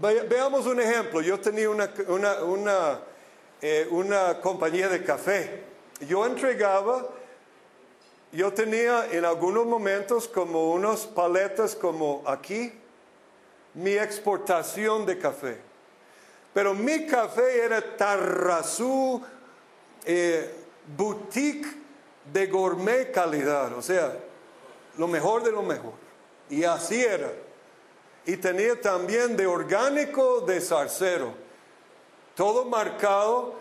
Veamos 0.00 0.66
un 0.66 0.78
ejemplo. 0.78 1.20
Yo 1.20 1.40
tenía 1.40 1.68
una, 1.68 1.90
una, 2.06 3.00
eh, 3.60 3.88
una 3.90 4.40
compañía 4.40 4.88
de 4.88 5.02
café. 5.02 5.64
Yo 6.06 6.24
entregaba, 6.24 7.08
yo 8.30 8.52
tenía 8.52 9.08
en 9.10 9.24
algunos 9.24 9.66
momentos 9.66 10.28
como 10.28 10.70
unos 10.74 11.06
paletas 11.06 11.74
como 11.74 12.22
aquí, 12.24 12.72
mi 13.74 13.94
exportación 13.94 15.04
de 15.06 15.18
café. 15.18 15.65
Pero 16.56 16.72
mi 16.72 17.04
café 17.04 17.66
era 17.66 17.82
Tarrazú, 17.82 19.22
eh, 20.06 20.54
boutique 20.96 21.66
de 22.32 22.46
gourmet 22.46 23.12
calidad, 23.12 23.74
o 23.74 23.82
sea, 23.82 24.16
lo 24.96 25.06
mejor 25.06 25.42
de 25.42 25.52
lo 25.52 25.62
mejor. 25.62 25.92
Y 26.48 26.64
así 26.64 27.04
era. 27.04 27.30
Y 28.24 28.38
tenía 28.38 28.80
también 28.80 29.36
de 29.36 29.46
orgánico 29.46 30.40
de 30.40 30.62
zarcero 30.62 31.34
todo 32.34 32.64
marcado. 32.64 33.56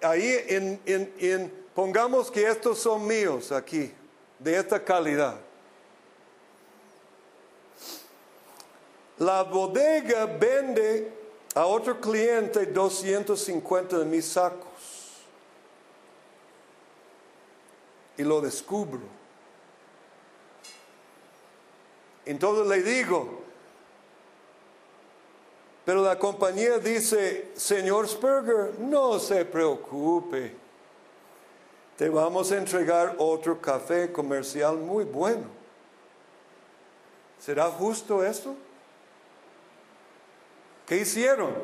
Ahí 0.00 0.36
en, 0.46 1.52
pongamos 1.74 2.30
que 2.30 2.46
estos 2.46 2.78
son 2.78 3.08
míos 3.08 3.50
aquí, 3.50 3.92
de 4.38 4.56
esta 4.56 4.84
calidad. 4.84 5.34
La 9.18 9.42
bodega 9.42 10.26
vende 10.26 11.23
a 11.54 11.66
otro 11.66 12.00
cliente 12.00 12.66
250 12.66 13.98
de 13.98 14.04
mis 14.04 14.26
sacos. 14.26 14.68
Y 18.16 18.22
lo 18.22 18.40
descubro. 18.40 19.00
Entonces 22.26 22.66
le 22.66 22.82
digo, 22.82 23.42
pero 25.84 26.02
la 26.02 26.18
compañía 26.18 26.78
dice, 26.78 27.50
señor 27.54 28.08
Spurger, 28.08 28.78
no 28.78 29.18
se 29.18 29.44
preocupe, 29.44 30.54
te 31.96 32.08
vamos 32.08 32.50
a 32.50 32.56
entregar 32.56 33.14
otro 33.18 33.60
café 33.60 34.10
comercial 34.10 34.78
muy 34.78 35.04
bueno. 35.04 35.44
¿Será 37.38 37.66
justo 37.66 38.24
esto? 38.24 38.56
¿Qué 40.86 40.98
hicieron? 40.98 41.54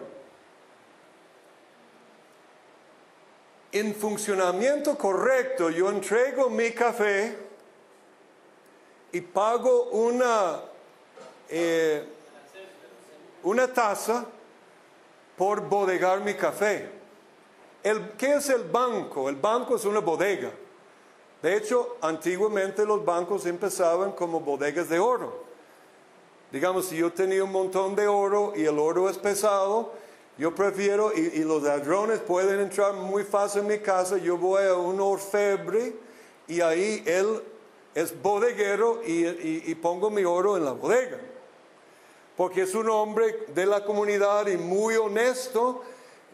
En 3.73 3.95
funcionamiento 3.95 4.97
correcto, 4.97 5.71
yo 5.71 5.91
entrego 5.91 6.51
mi 6.51 6.73
café 6.73 7.37
y 9.12 9.21
pago 9.21 9.91
una... 9.91 10.62
Eh, 11.49 12.05
una 13.43 13.73
taza 13.73 14.27
por 15.37 15.62
bodegar 15.62 16.21
mi 16.21 16.35
café. 16.35 16.91
El, 17.83 18.11
¿Qué 18.11 18.35
es 18.35 18.51
el 18.51 18.64
banco? 18.64 19.29
El 19.29 19.37
banco 19.37 19.77
es 19.77 19.85
una 19.85 20.01
bodega. 20.01 20.51
De 21.41 21.57
hecho, 21.57 21.97
antiguamente 22.03 22.85
los 22.85 23.03
bancos 23.05 23.47
empezaban 23.47 24.12
como 24.12 24.41
bodegas 24.41 24.89
de 24.89 24.99
oro. 24.99 25.49
Digamos, 26.53 26.86
si 26.86 26.96
yo 26.96 27.12
tenía 27.12 27.44
un 27.44 27.53
montón 27.53 27.94
de 27.94 28.09
oro 28.09 28.53
y 28.57 28.64
el 28.64 28.78
oro 28.78 29.09
es 29.09 29.18
pesado, 29.18 29.92
yo 30.38 30.55
prefiero, 30.55 31.12
y, 31.14 31.40
los 31.44 31.62
ladrones 31.62 32.20
pueden 32.20 32.61
entrar 32.61 32.94
muy 32.94 33.24
fácil 33.24 33.62
en 33.62 33.68
mi 33.68 33.78
casa, 33.78 34.16
yo 34.16 34.36
voy 34.38 34.64
a 34.64 34.74
un 34.74 35.01
orfebre 35.01 35.94
y 36.48 36.61
ahí 36.61 37.03
él 37.07 37.42
es 37.94 38.20
bodeguero 38.22 39.01
y 39.05 39.74
pongo 39.76 40.11
mi 40.11 40.24
oro 40.24 40.57
en 40.57 40.64
la 40.64 40.72
bodega 40.72 41.18
porque 42.40 42.62
es 42.62 42.74
un 42.74 42.88
hombre 42.88 43.44
de 43.55 43.66
la 43.66 43.84
comunidad 43.84 44.46
y 44.46 44.57
muy 44.57 44.96
honesto, 44.96 45.82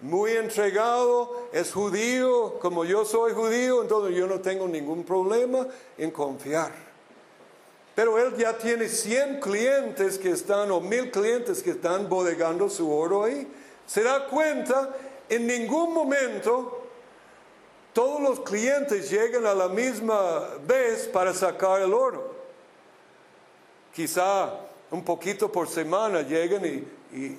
muy 0.02 0.30
entregado, 0.36 1.48
es 1.52 1.72
judío, 1.72 2.60
como 2.60 2.84
yo 2.84 3.04
soy 3.04 3.32
judío, 3.32 3.82
entonces 3.82 4.14
yo 4.16 4.28
no 4.28 4.38
tengo 4.38 4.68
ningún 4.68 5.02
problema 5.02 5.66
en 5.98 6.12
confiar. 6.12 6.85
Pero 7.96 8.18
él 8.18 8.36
ya 8.36 8.56
tiene 8.58 8.90
100 8.90 9.40
clientes 9.40 10.18
que 10.18 10.30
están, 10.30 10.70
o 10.70 10.82
mil 10.82 11.10
clientes 11.10 11.62
que 11.62 11.70
están 11.70 12.10
bodegando 12.10 12.68
su 12.68 12.92
oro 12.92 13.24
ahí. 13.24 13.50
Se 13.86 14.02
da 14.02 14.26
cuenta, 14.26 14.94
en 15.30 15.46
ningún 15.46 15.94
momento 15.94 16.82
todos 17.94 18.20
los 18.20 18.40
clientes 18.40 19.08
llegan 19.10 19.46
a 19.46 19.54
la 19.54 19.68
misma 19.68 20.46
vez 20.66 21.08
para 21.08 21.32
sacar 21.32 21.80
el 21.80 21.94
oro. 21.94 22.34
Quizá 23.94 24.52
un 24.90 25.02
poquito 25.02 25.50
por 25.50 25.66
semana 25.66 26.20
llegan 26.20 26.66
y, 26.66 27.38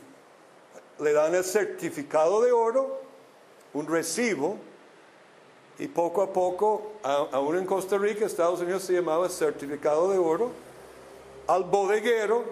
le 0.99 1.13
dan 1.13 1.35
el 1.35 1.43
certificado 1.43 2.41
de 2.41 2.51
oro, 2.51 2.99
un 3.75 3.85
recibo, 3.85 4.57
y 5.79 5.87
poco 5.87 6.21
a 6.21 6.33
poco, 6.33 6.93
aún 7.03 7.57
en 7.57 7.65
Costa 7.65 7.97
Rica, 7.97 8.25
Estados 8.25 8.61
Unidos 8.61 8.83
se 8.83 8.93
llamaba 8.93 9.29
certificado 9.29 10.11
de 10.11 10.17
oro, 10.17 10.49
al 11.47 11.63
bodeguero, 11.63 12.43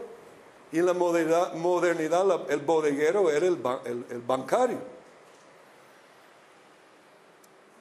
y 0.72 0.80
en 0.80 0.86
la 0.86 0.94
modernidad, 0.94 2.52
el 2.52 2.60
bodeguero 2.60 3.30
era 3.32 3.46
el, 3.46 3.58
el 4.10 4.22
bancario. 4.22 4.80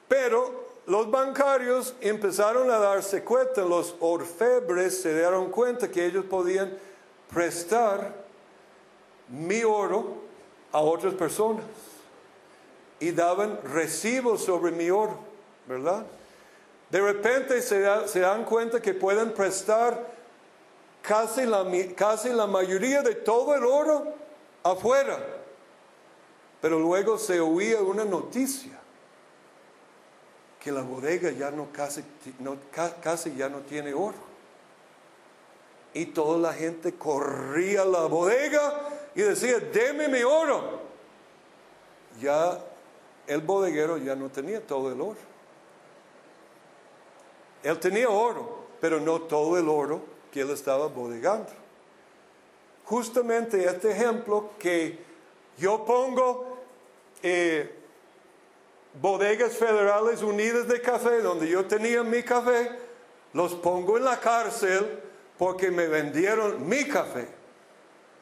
Pero 0.07 0.65
los 0.85 1.09
bancarios 1.09 1.95
empezaron 1.99 2.69
a 2.69 2.77
darse 2.77 3.23
cuenta, 3.23 3.61
los 3.61 3.95
orfebres 3.99 5.01
se 5.01 5.13
dieron 5.13 5.49
cuenta 5.49 5.89
que 5.89 6.05
ellos 6.05 6.25
podían 6.25 6.77
prestar 7.33 8.13
mi 9.29 9.63
oro 9.63 10.25
a 10.71 10.79
otras 10.81 11.13
personas 11.15 11.65
y 12.99 13.11
daban 13.11 13.59
recibos 13.63 14.43
sobre 14.43 14.71
mi 14.71 14.89
oro, 14.89 15.17
¿verdad? 15.67 16.05
De 16.89 17.01
repente 17.01 17.61
se, 17.61 17.79
dan 17.79 18.45
cuenta 18.45 18.81
que 18.81 18.93
pueden 18.93 19.33
prestar 19.33 20.13
casi 21.01 21.45
la, 21.45 21.65
casi 21.95 22.29
la 22.29 22.47
mayoría 22.47 23.01
de 23.01 23.15
todo 23.15 23.55
el 23.55 23.63
oro 23.63 24.13
afuera, 24.63 25.17
pero 26.61 26.79
luego 26.79 27.17
se 27.17 27.39
oía 27.39 27.81
una 27.81 28.05
noticia 28.05 28.79
que 30.59 30.71
la 30.71 30.81
bodega 30.81 31.31
ya 31.31 31.51
no 31.51 31.67
casi, 31.71 32.03
casi 33.01 33.35
ya 33.35 33.49
no 33.49 33.59
tiene 33.59 33.93
oro 33.93 34.35
y 35.95 36.07
toda 36.07 36.37
la 36.37 36.53
gente 36.53 36.93
corría 36.93 37.83
a 37.83 37.85
la 37.85 38.01
bodega 38.01 38.81
y 39.15 39.21
decía, 39.21 39.59
deme 39.59 40.09
mi 40.09 40.23
oro. 40.23 40.81
Ya 42.21 42.59
el 43.25 43.39
bodeguero 43.39 43.97
ya 43.97 44.13
no 44.13 44.29
tenía 44.29 44.59
todo 44.59 44.91
el 44.91 44.99
oro. 44.99 45.34
Él 47.65 47.79
tenía 47.79 48.07
oro, 48.07 48.59
pero 48.79 48.99
no 48.99 49.21
todo 49.21 49.57
el 49.57 49.67
oro 49.67 49.99
que 50.31 50.41
él 50.41 50.51
estaba 50.51 50.85
bodegando. 50.85 51.49
Justamente 52.83 53.65
este 53.65 53.89
ejemplo 53.89 54.51
que 54.59 54.99
yo 55.57 55.83
pongo 55.83 56.59
eh, 57.23 57.73
bodegas 59.01 59.53
federales 59.53 60.21
unidas 60.21 60.67
de 60.67 60.79
café, 60.79 61.23
donde 61.23 61.49
yo 61.49 61.65
tenía 61.65 62.03
mi 62.03 62.21
café, 62.21 62.69
los 63.33 63.55
pongo 63.55 63.97
en 63.97 64.05
la 64.05 64.19
cárcel 64.19 65.01
porque 65.39 65.71
me 65.71 65.87
vendieron 65.87 66.69
mi 66.69 66.85
café. 66.87 67.27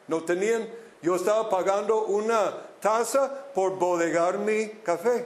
No 0.07 0.23
tenían, 0.23 0.69
yo 1.01 1.17
estaba 1.17 1.49
pagando 1.49 2.05
una 2.05 2.65
tasa 2.79 3.51
por 3.53 3.77
bodegar 3.77 4.37
mi 4.37 4.69
café. 4.69 5.25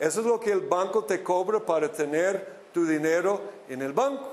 Eso 0.00 0.18
es 0.18 0.26
lo 0.26 0.40
que 0.40 0.50
el 0.50 0.62
banco 0.62 1.04
te 1.04 1.22
cobra 1.22 1.60
para 1.60 1.92
tener 1.92 2.61
tu 2.72 2.86
dinero 2.86 3.40
en 3.68 3.82
el 3.82 3.92
banco. 3.92 4.28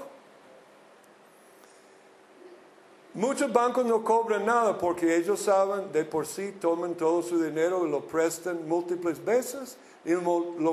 Muchos 3.13 3.51
bancos 3.51 3.85
no 3.85 4.03
cobran 4.03 4.45
nada 4.45 4.77
porque 4.77 5.15
ellos 5.15 5.41
saben 5.41 5.91
de 5.91 6.05
por 6.05 6.25
sí, 6.25 6.53
toman 6.61 6.95
todo 6.95 7.21
su 7.21 7.41
dinero 7.41 7.85
y 7.85 7.89
lo 7.89 8.01
prestan 8.01 8.67
múltiples 8.67 9.23
veces 9.23 9.77
y 10.05 10.11
lo, 10.11 10.21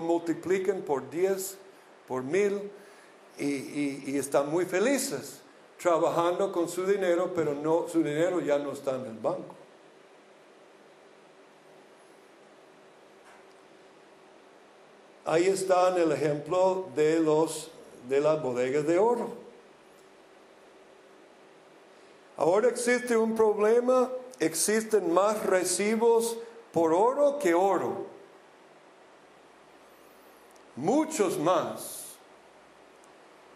multiplican 0.01 0.83
por 0.83 1.09
10, 1.11 1.57
por 2.07 2.23
mil 2.23 2.71
y, 3.39 4.11
y 4.11 4.19
están 4.19 4.51
muy 4.51 4.65
felices 4.67 5.41
trabajando 5.81 6.53
con 6.53 6.69
su 6.69 6.87
dinero, 6.87 7.33
pero 7.35 7.55
no, 7.55 7.87
su 7.89 8.03
dinero 8.03 8.41
ya 8.41 8.59
no 8.59 8.73
está 8.73 8.97
en 8.97 9.07
el 9.07 9.19
banco. 9.19 9.55
Ahí 15.27 15.49
está 15.49 15.89
el 15.97 16.13
ejemplo 16.13 16.87
de, 16.95 17.19
los, 17.19 17.73
de 18.09 18.21
las 18.21 18.41
bodegas 18.41 18.87
de 18.87 18.97
oro. 18.97 19.31
Ahora 22.37 22.69
existe 22.69 23.17
un 23.17 23.35
problema, 23.35 24.09
existen 24.39 25.13
más 25.13 25.45
recibos 25.45 26.39
por 26.73 26.93
oro 26.93 27.41
que 27.41 27.55
oro. 27.55 28.07
Muchos 30.77 31.37
más. 31.39 32.05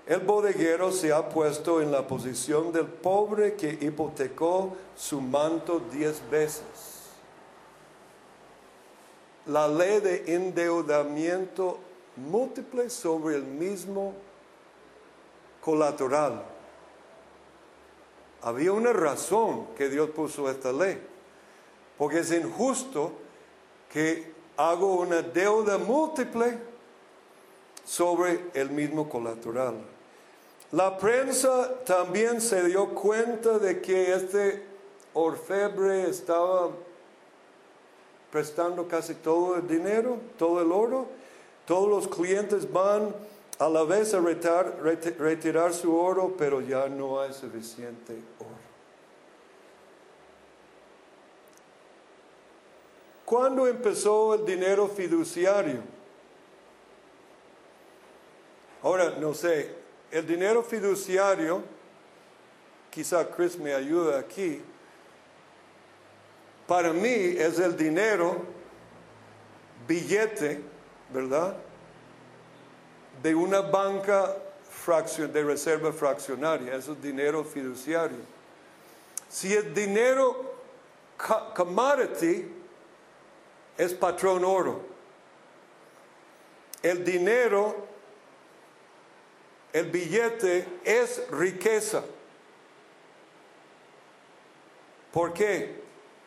El 0.08 0.20
bodeguero 0.20 0.90
se 0.90 1.12
ha 1.12 1.28
puesto 1.28 1.80
en 1.80 1.92
la 1.92 2.04
posición 2.04 2.72
del 2.72 2.86
pobre 2.86 3.54
que 3.54 3.78
hipotecó 3.80 4.72
su 4.96 5.20
manto 5.20 5.80
diez 5.92 6.20
veces 6.28 6.89
la 9.46 9.68
ley 9.68 10.00
de 10.00 10.34
endeudamiento 10.34 11.78
múltiple 12.16 12.90
sobre 12.90 13.36
el 13.36 13.44
mismo 13.44 14.14
colateral. 15.60 16.42
Había 18.42 18.72
una 18.72 18.92
razón 18.92 19.66
que 19.76 19.88
Dios 19.88 20.10
puso 20.10 20.50
esta 20.50 20.72
ley, 20.72 21.00
porque 21.98 22.20
es 22.20 22.32
injusto 22.32 23.12
que 23.92 24.32
hago 24.56 24.96
una 24.96 25.22
deuda 25.22 25.78
múltiple 25.78 26.58
sobre 27.84 28.50
el 28.54 28.70
mismo 28.70 29.08
colateral. 29.08 29.74
La 30.72 30.96
prensa 30.96 31.82
también 31.84 32.40
se 32.40 32.64
dio 32.64 32.94
cuenta 32.94 33.58
de 33.58 33.80
que 33.80 34.14
este 34.14 34.62
orfebre 35.14 36.08
estaba 36.08 36.70
prestando 38.30 38.86
casi 38.86 39.14
todo 39.14 39.56
el 39.56 39.66
dinero, 39.66 40.18
todo 40.38 40.60
el 40.60 40.72
oro. 40.72 41.06
Todos 41.66 41.88
los 41.88 42.08
clientes 42.08 42.70
van 42.70 43.14
a 43.58 43.68
la 43.68 43.84
vez 43.84 44.14
a 44.14 44.20
retirar, 44.20 45.74
su 45.74 45.96
oro, 45.96 46.34
pero 46.36 46.60
ya 46.60 46.88
no 46.88 47.20
hay 47.20 47.32
suficiente 47.32 48.14
oro. 48.38 48.48
¿Cuándo 53.24 53.68
empezó 53.68 54.34
el 54.34 54.44
dinero 54.44 54.88
fiduciario? 54.88 55.82
Ahora, 58.82 59.16
no 59.20 59.34
sé, 59.34 59.72
el 60.10 60.26
dinero 60.26 60.62
fiduciario, 60.64 61.62
quizá 62.90 63.30
Chris 63.30 63.56
me 63.58 63.74
ayuda 63.74 64.18
aquí, 64.18 64.60
para 66.70 66.92
mí 66.92 67.34
es 67.36 67.58
el 67.58 67.76
dinero, 67.76 68.44
billete, 69.88 70.60
¿verdad? 71.12 71.56
De 73.20 73.34
una 73.34 73.60
banca 73.60 74.36
de 74.86 75.42
reserva 75.42 75.92
fraccionaria, 75.92 76.76
eso 76.76 76.92
es 76.92 77.02
dinero 77.02 77.42
fiduciario. 77.42 78.18
Si 79.28 79.52
el 79.52 79.74
dinero 79.74 80.54
commodity 81.56 82.46
es 83.76 83.92
patrón 83.94 84.44
oro, 84.44 84.80
el 86.84 87.04
dinero, 87.04 87.84
el 89.72 89.90
billete 89.90 90.68
es 90.84 91.28
riqueza. 91.32 92.04
¿Por 95.12 95.32
qué? 95.32 95.79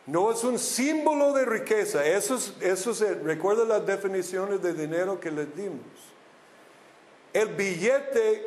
No 0.06 0.32
es 0.32 0.44
un 0.44 0.60
símbolo 0.60 1.34
de 1.34 1.46
riqueza. 1.46 2.06
Eso, 2.06 2.38
se, 2.40 3.16
recuerda 3.16 3.64
las 3.66 3.86
definiciones 3.86 4.62
de 4.62 4.74
dinero 4.74 5.20
que 5.20 5.32
les 5.32 5.56
dimos. 5.56 5.80
El 7.32 7.50
billete 7.50 8.46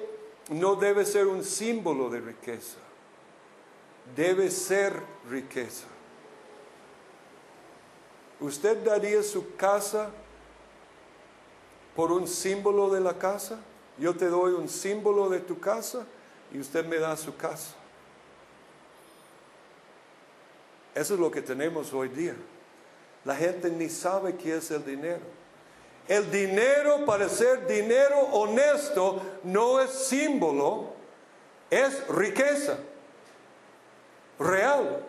no 0.50 0.76
debe 0.76 1.04
ser 1.04 1.26
un 1.26 1.42
símbolo 1.42 2.10
de 2.10 2.20
riqueza. 2.20 2.78
Debe 4.14 4.50
ser 4.50 5.00
riqueza. 5.30 5.86
¿Usted 8.38 8.84
daría 8.84 9.22
su 9.22 9.56
casa 9.56 10.10
por 11.96 12.12
un 12.12 12.28
símbolo 12.28 12.90
de 12.90 13.00
la 13.00 13.14
casa? 13.14 13.58
Yo 13.98 14.14
te 14.14 14.26
doy 14.26 14.52
un 14.52 14.68
símbolo 14.68 15.30
de 15.30 15.40
tu 15.40 15.58
casa 15.58 16.06
y 16.52 16.60
usted 16.60 16.84
me 16.84 16.98
da 16.98 17.16
su 17.16 17.34
casa. 17.34 17.74
Eso 20.96 21.12
es 21.12 21.20
lo 21.20 21.30
que 21.30 21.42
tenemos 21.42 21.92
hoy 21.92 22.08
día. 22.08 22.34
La 23.26 23.36
gente 23.36 23.68
ni 23.68 23.90
sabe 23.90 24.34
qué 24.34 24.56
es 24.56 24.70
el 24.70 24.82
dinero. 24.82 25.20
El 26.08 26.30
dinero, 26.30 27.04
para 27.04 27.28
ser 27.28 27.66
dinero 27.66 28.18
honesto, 28.32 29.20
no 29.42 29.78
es 29.78 29.90
símbolo, 29.90 30.94
es 31.68 32.08
riqueza 32.08 32.78
real. 34.38 35.04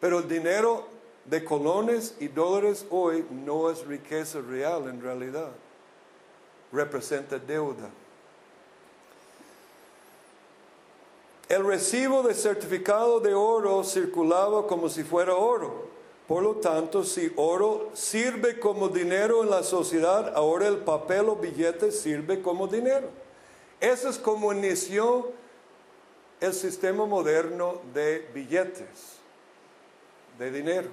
Pero 0.00 0.18
el 0.18 0.28
dinero 0.28 0.88
de 1.24 1.44
colones 1.44 2.16
y 2.18 2.26
dólares 2.26 2.86
hoy 2.90 3.24
no 3.30 3.70
es 3.70 3.86
riqueza 3.86 4.40
real 4.40 4.88
en 4.88 5.00
realidad. 5.00 5.52
Representa 6.72 7.38
deuda. 7.38 7.88
El 11.48 11.64
recibo 11.64 12.22
de 12.22 12.34
certificado 12.34 13.20
de 13.20 13.32
oro 13.32 13.82
circulaba 13.82 14.66
como 14.66 14.88
si 14.88 15.02
fuera 15.02 15.34
oro. 15.34 15.88
Por 16.26 16.42
lo 16.42 16.56
tanto, 16.56 17.04
si 17.04 17.32
oro 17.36 17.88
sirve 17.94 18.60
como 18.60 18.90
dinero 18.90 19.42
en 19.42 19.48
la 19.48 19.62
sociedad, 19.62 20.34
ahora 20.36 20.68
el 20.68 20.76
papel 20.76 21.30
o 21.30 21.36
billete 21.36 21.90
sirve 21.90 22.42
como 22.42 22.66
dinero. 22.66 23.08
Eso 23.80 24.10
es 24.10 24.18
como 24.18 24.52
inició 24.52 25.32
el 26.40 26.52
sistema 26.52 27.06
moderno 27.06 27.80
de 27.94 28.28
billetes, 28.34 29.16
de 30.38 30.50
dinero. 30.50 30.90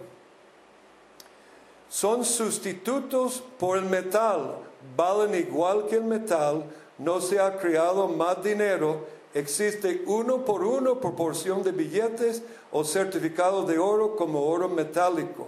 Son 1.89 2.23
sustitutos 2.23 3.43
por 3.59 3.77
el 3.77 3.85
metal, 3.85 4.59
valen 4.95 5.35
igual 5.35 5.87
que 5.87 5.95
el 5.95 6.05
metal, 6.05 6.65
no 6.97 7.19
se 7.19 7.41
ha 7.41 7.57
creado 7.57 8.07
más 8.07 8.41
dinero 8.41 9.05
existe 9.35 10.01
uno 10.07 10.45
por 10.45 10.63
uno 10.63 10.99
proporción 11.01 11.61
de 11.61 11.73
billetes 11.73 12.41
o 12.71 12.83
certificados 12.85 13.67
de 13.67 13.77
oro 13.77 14.15
como 14.15 14.47
oro 14.47 14.69
metálico. 14.69 15.47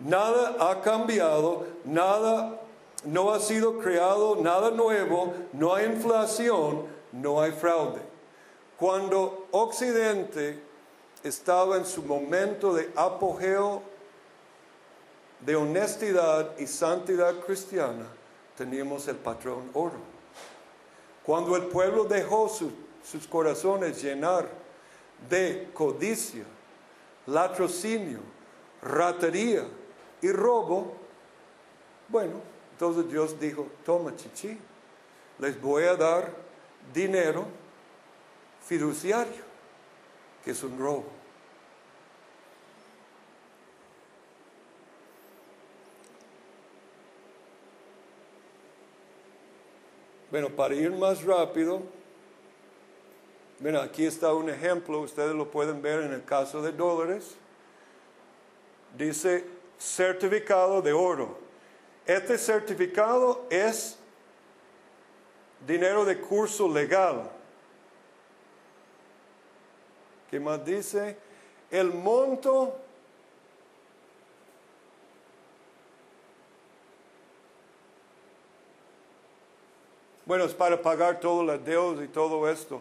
Nada 0.00 0.56
ha 0.58 0.80
cambiado, 0.82 1.64
nada 1.84 2.60
no 3.04 3.32
ha 3.32 3.38
sido 3.38 3.78
creado, 3.78 4.36
nada 4.36 4.72
nuevo, 4.72 5.32
no 5.52 5.72
hay 5.72 5.86
inflación, 5.86 6.86
no 7.12 7.40
hay 7.40 7.52
fraude. 7.52 8.00
Cuando 8.76 9.46
Occidente 9.52 10.60
estaba 11.22 11.76
en 11.76 11.86
su 11.86 12.02
momento 12.02 12.74
de 12.74 12.90
apogeo 12.96 13.82
de 15.38 15.54
honestidad 15.54 16.58
y 16.58 16.66
santidad 16.66 17.38
cristiana, 17.46 18.06
teníamos 18.56 19.06
el 19.06 19.16
patrón 19.16 19.70
oro. 19.74 20.12
Cuando 21.24 21.54
el 21.54 21.66
pueblo 21.66 22.04
dejó 22.04 22.48
su 22.48 22.72
sus 23.02 23.26
corazones 23.26 24.02
llenar 24.02 24.48
de 25.28 25.68
codicia, 25.72 26.44
latrocinio, 27.26 28.20
ratería 28.82 29.66
y 30.20 30.30
robo, 30.30 30.94
bueno, 32.08 32.40
entonces 32.72 33.10
Dios 33.10 33.38
dijo, 33.38 33.68
toma 33.84 34.14
chichi, 34.16 34.58
les 35.38 35.60
voy 35.60 35.84
a 35.84 35.96
dar 35.96 36.30
dinero 36.92 37.46
fiduciario, 38.64 39.42
que 40.44 40.50
es 40.50 40.62
un 40.62 40.78
robo. 40.78 41.22
Bueno, 50.30 50.48
para 50.48 50.74
ir 50.74 50.90
más 50.92 51.22
rápido, 51.24 51.82
Mira, 53.62 53.84
aquí 53.84 54.04
está 54.04 54.34
un 54.34 54.50
ejemplo, 54.50 54.98
ustedes 54.98 55.36
lo 55.36 55.48
pueden 55.48 55.80
ver 55.80 56.02
en 56.02 56.12
el 56.12 56.24
caso 56.24 56.60
de 56.60 56.72
dólares. 56.72 57.36
Dice 58.98 59.44
certificado 59.78 60.82
de 60.82 60.92
oro. 60.92 61.38
Este 62.04 62.36
certificado 62.38 63.46
es 63.48 63.96
dinero 65.64 66.04
de 66.04 66.18
curso 66.18 66.68
legal. 66.68 67.30
¿Qué 70.28 70.40
más 70.40 70.64
dice? 70.64 71.16
El 71.70 71.92
monto 71.92 72.78
Bueno, 80.24 80.44
es 80.44 80.54
para 80.54 80.80
pagar 80.80 81.20
todas 81.20 81.46
las 81.46 81.64
deudas 81.64 82.04
y 82.04 82.08
todo 82.08 82.48
esto. 82.48 82.80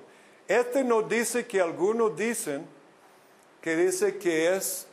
Este 0.51 0.83
nos 0.83 1.07
dice 1.07 1.47
que 1.47 1.61
algunos 1.61 2.13
dicen 2.13 2.67
que 3.61 3.73
dice 3.73 4.17
que 4.17 4.53
es 4.53 4.85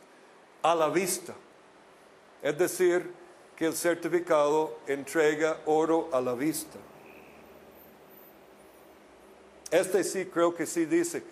a 0.61 0.73
la 0.73 0.87
vista. 0.87 1.33
Es 2.41 2.57
decir, 2.57 3.11
que 3.57 3.65
el 3.65 3.75
certificado 3.75 4.79
entrega 4.87 5.57
oro 5.65 6.07
a 6.13 6.21
la 6.21 6.33
vista. 6.33 6.79
Este 9.69 10.01
sí 10.05 10.27
creo 10.27 10.55
que 10.55 10.65
sí 10.65 10.85
dice, 10.85 11.23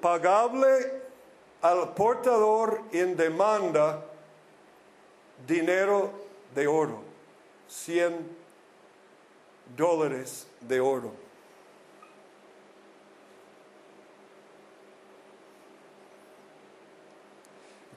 pagable 0.00 1.02
al 1.60 1.92
portador 1.94 2.80
en 2.92 3.16
demanda 3.16 4.06
dinero 5.44 6.12
de 6.54 6.68
oro, 6.68 7.02
100 7.66 8.16
dólares 9.76 10.46
de 10.60 10.78
oro. 10.78 11.29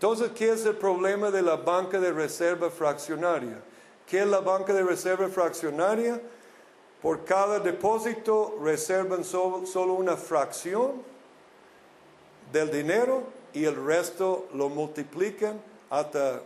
Entonces, 0.04 0.32
¿qué 0.36 0.52
es 0.52 0.66
el 0.66 0.76
problema 0.76 1.32
de 1.32 1.42
la 1.42 1.56
banca 1.56 1.98
de 1.98 2.12
reserva 2.12 2.70
fraccionaria? 2.70 3.58
¿Qué 4.06 4.20
es 4.20 4.28
la 4.28 4.42
banca 4.42 4.74
de 4.74 4.84
reserva 4.84 5.30
fraccionaria? 5.30 6.20
Por 7.02 7.24
cada 7.24 7.58
depósito 7.62 8.60
reservan 8.62 9.24
solo, 9.24 9.94
una 9.94 10.18
fracción 10.18 11.02
del 12.52 12.70
dinero 12.70 13.24
y 13.54 13.64
el 13.64 13.78
resto 13.78 14.50
lo 14.54 14.68
multiplican 14.68 15.62
hasta 15.90 16.42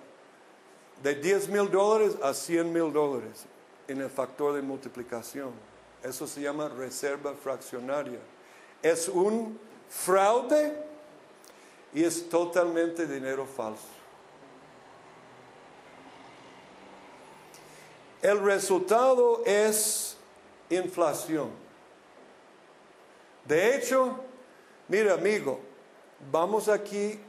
de 1.01 1.16
10 1.16 1.49
mil 1.49 1.72
dólares 1.72 2.16
a 2.22 2.36
100 2.36 2.72
mil 2.72 2.93
dólares 2.93 3.47
en 3.88 4.01
el 4.01 4.10
factor 4.12 4.53
de 4.53 4.62
multiplicación. 4.62 5.49
Eso 6.03 6.28
se 6.28 6.41
llama 6.41 6.70
reserva 6.70 7.34
fraccionaria. 7.34 8.20
Es 8.84 9.10
un 9.10 9.60
fraude 9.89 10.87
y 11.98 12.04
es 12.04 12.30
totalmente 12.30 13.08
dinero 13.08 13.48
falso. 13.48 13.88
El 18.22 18.39
resultado 18.43 19.41
es 19.43 20.16
inflación. 20.70 21.50
De 23.45 23.76
hecho, 23.76 24.16
mira 24.88 25.16
amigo, 25.16 25.60
vamos 26.32 26.70
aquí 26.70 27.20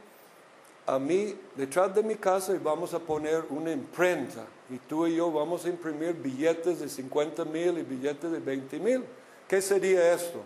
a 0.85 0.99
mí, 0.99 1.35
detrás 1.57 1.95
de 1.95 2.03
mi 2.03 2.17
casa 2.17 2.55
y 2.55 2.59
vamos 2.59 2.93
a 2.93 2.99
poner 2.99 3.47
una 3.49 3.73
imprenta 3.73 4.45
y 4.69 4.77
tú 4.77 5.07
y 5.07 5.17
yo 5.17 5.33
vamos 5.33 5.65
a 5.65 5.71
imprimir 5.71 6.13
billetes 6.13 6.81
de 6.81 6.91
50 6.91 7.43
mil 7.47 7.79
y 7.79 7.83
billetes 7.85 8.31
de 8.31 8.39
20 8.39 8.79
mil. 8.81 9.03
¿Qué 9.49 9.63
sería 9.63 10.13
esto? 10.13 10.43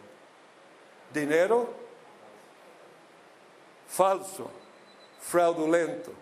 Dinero 1.13 1.82
falso, 3.93 4.51
fraudulento. 5.21 6.13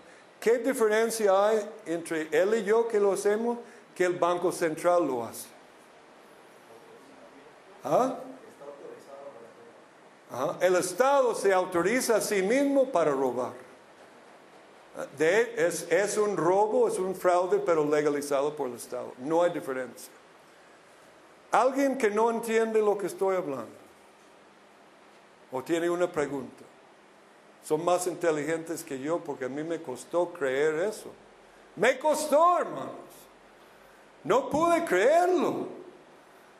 ¿Qué 0.40 0.58
diferencia 0.58 1.48
hay 1.48 1.68
entre 1.86 2.28
él 2.30 2.54
y 2.54 2.64
yo 2.64 2.88
que 2.88 2.98
lo 2.98 3.12
hacemos 3.12 3.58
que 3.94 4.04
el 4.04 4.14
Banco 4.14 4.50
Central 4.50 5.06
lo 5.06 5.24
hace? 5.24 5.48
¿Ah? 7.84 8.16
El 10.60 10.76
Estado 10.76 11.34
se 11.34 11.52
autoriza 11.52 12.16
a 12.16 12.20
sí 12.20 12.42
mismo 12.42 12.90
para 12.90 13.10
robar 13.10 13.52
es, 15.18 16.16
un 16.16 16.36
robo, 16.36 16.88
es 16.88 16.98
un 16.98 17.14
fraude, 17.14 17.58
pero 17.58 17.84
legalizado 17.84 18.54
por 18.54 18.68
el 18.68 18.74
Estado. 18.74 19.12
No 19.18 19.42
hay 19.42 19.52
diferencia. 19.52 20.12
Alguien 21.52 21.96
que 21.96 22.10
no 22.10 22.30
entiende 22.30 22.80
lo 22.80 22.96
que 22.96 23.06
estoy 23.06 23.36
hablando 23.36 23.80
o 25.52 25.62
tiene 25.62 25.90
una 25.90 26.10
pregunta, 26.10 26.64
son 27.62 27.84
más 27.84 28.06
inteligentes 28.06 28.82
que 28.82 28.98
yo 28.98 29.18
porque 29.18 29.44
a 29.44 29.48
mí 29.48 29.62
me 29.62 29.80
costó 29.82 30.32
creer 30.32 30.76
eso. 30.76 31.10
Me 31.76 31.98
costó, 31.98 32.58
hermanos. 32.58 32.94
No 34.24 34.50
pude 34.50 34.84
creerlo. 34.84 35.68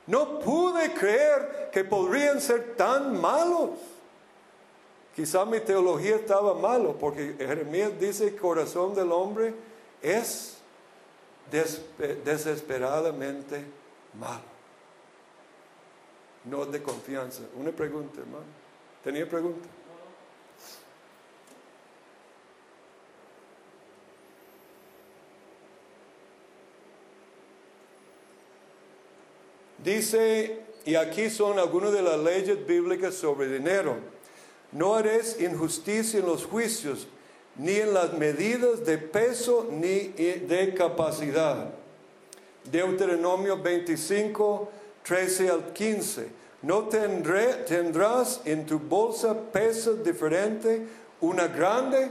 No 0.07 0.39
pude 0.41 0.93
creer 0.93 1.71
que 1.73 1.85
podrían 1.85 2.41
ser 2.41 2.75
tan 2.77 3.21
malos. 3.21 3.71
Quizá 5.15 5.45
mi 5.45 5.61
teología 5.61 6.17
estaba 6.17 6.55
malo, 6.55 6.97
porque 6.99 7.35
Jeremías 7.39 7.93
dice 7.99 8.29
el 8.29 8.37
corazón 8.37 8.95
del 8.95 9.13
hombre 9.13 9.55
es 10.01 10.57
desesperadamente 12.25 13.65
malo. 14.19 14.51
No 16.45 16.65
de 16.65 16.83
confianza. 16.83 17.43
Una 17.55 17.71
pregunta, 17.71 18.21
hermano. 18.21 18.45
¿Tenía 19.05 19.29
pregunta? 19.29 19.69
Dice, 29.85 30.61
y 30.85 30.95
aquí 30.95 31.31
son 31.31 31.59
algunas 31.59 31.93
de 31.93 32.03
las 32.03 32.19
leyes 32.19 32.67
bíblicas 32.67 33.15
sobre 33.15 33.49
dinero. 33.49 33.97
No 34.73 34.95
haréis 34.95 35.41
injusticia 35.41 36.21
en 36.21 36.27
los 36.27 36.45
juicios, 36.45 37.07
ni 37.57 37.77
en 37.77 37.95
las 37.95 38.13
medidas 38.13 38.85
de 38.85 38.99
peso, 38.99 39.69
ni 39.71 40.09
de 40.09 40.75
capacidad. 40.77 41.71
Deuteronomio 42.71 43.57
25, 43.61 44.71
13 45.03 45.51
al 45.51 45.73
15. 45.73 46.29
No 46.63 46.85
tendrás 46.85 48.43
en 48.45 48.67
tu 48.67 48.79
bolsa 48.79 49.35
pesos 49.51 50.05
diferentes, 50.05 50.83
una 51.21 51.49
grande 51.49 52.11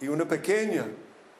y 0.00 0.06
una 0.08 0.26
pequeña. 0.26 0.86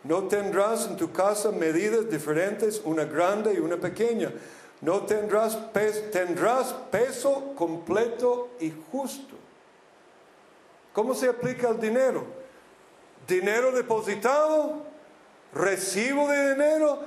No 0.04 0.24
tendrás 0.24 0.88
en 0.88 0.96
tu 0.96 1.12
casa 1.12 1.52
medidas 1.52 2.10
diferentes, 2.10 2.82
una 2.84 3.04
grande 3.04 3.54
y 3.54 3.58
una 3.58 3.76
pequeña. 3.76 4.32
No 4.82 5.02
tendrás, 5.02 5.56
tendrás 6.10 6.72
peso 6.90 7.54
completo 7.54 8.50
y 8.58 8.72
justo. 8.90 9.36
¿Cómo 10.92 11.14
se 11.14 11.28
aplica 11.28 11.68
el 11.68 11.80
dinero? 11.80 12.24
Dinero 13.26 13.70
depositado, 13.70 14.82
recibo 15.54 16.28
de 16.28 16.52
dinero 16.52 16.98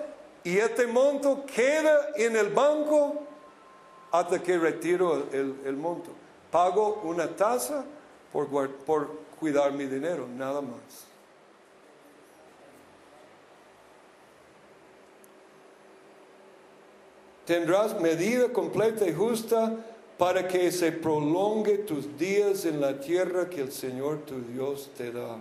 y 0.45 0.57
este 0.57 0.87
monto 0.87 1.45
queda 1.45 2.11
en 2.15 2.37
el 2.37 2.47
banco 2.49 3.23
hasta 4.09 4.41
que 4.41 4.57
retiro 4.57 5.27
el, 5.33 5.75
monto. 5.75 6.11
Pago 6.49 7.01
una 7.03 7.27
tasa 7.27 7.83
por 8.31 8.47
cuidar 9.37 9.73
mi 9.73 9.85
dinero, 9.85 10.25
nada 10.27 10.61
más. 10.61 11.14
Tendrás 17.45 17.99
medida 17.99 18.51
completa 18.51 19.07
y 19.07 19.13
justa 19.13 19.75
para 20.17 20.47
que 20.47 20.71
se 20.71 20.91
prolongue 20.91 21.79
tus 21.79 22.17
días 22.17 22.65
en 22.65 22.81
la 22.81 22.99
tierra 22.99 23.49
que 23.49 23.61
el 23.61 23.71
Señor 23.71 24.19
tu 24.25 24.41
Dios 24.41 24.89
te 24.97 25.11
da. 25.11 25.37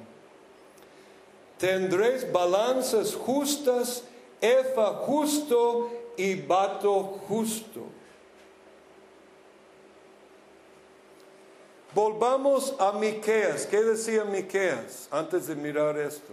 Tendréis 1.59 2.31
balanzas 2.31 3.15
justas, 3.15 4.03
efa 4.41 4.87
justo 5.07 5.91
y 6.17 6.35
bato 6.35 7.21
justo. 7.27 7.81
Volvamos 11.95 12.75
a 12.81 12.93
Miqueas. 12.93 13.67
¿Qué 13.67 13.81
decía 13.81 14.25
Miqueas 14.25 15.09
antes 15.13 15.47
de 15.47 15.55
mirar 15.55 15.97
esto? 15.97 16.33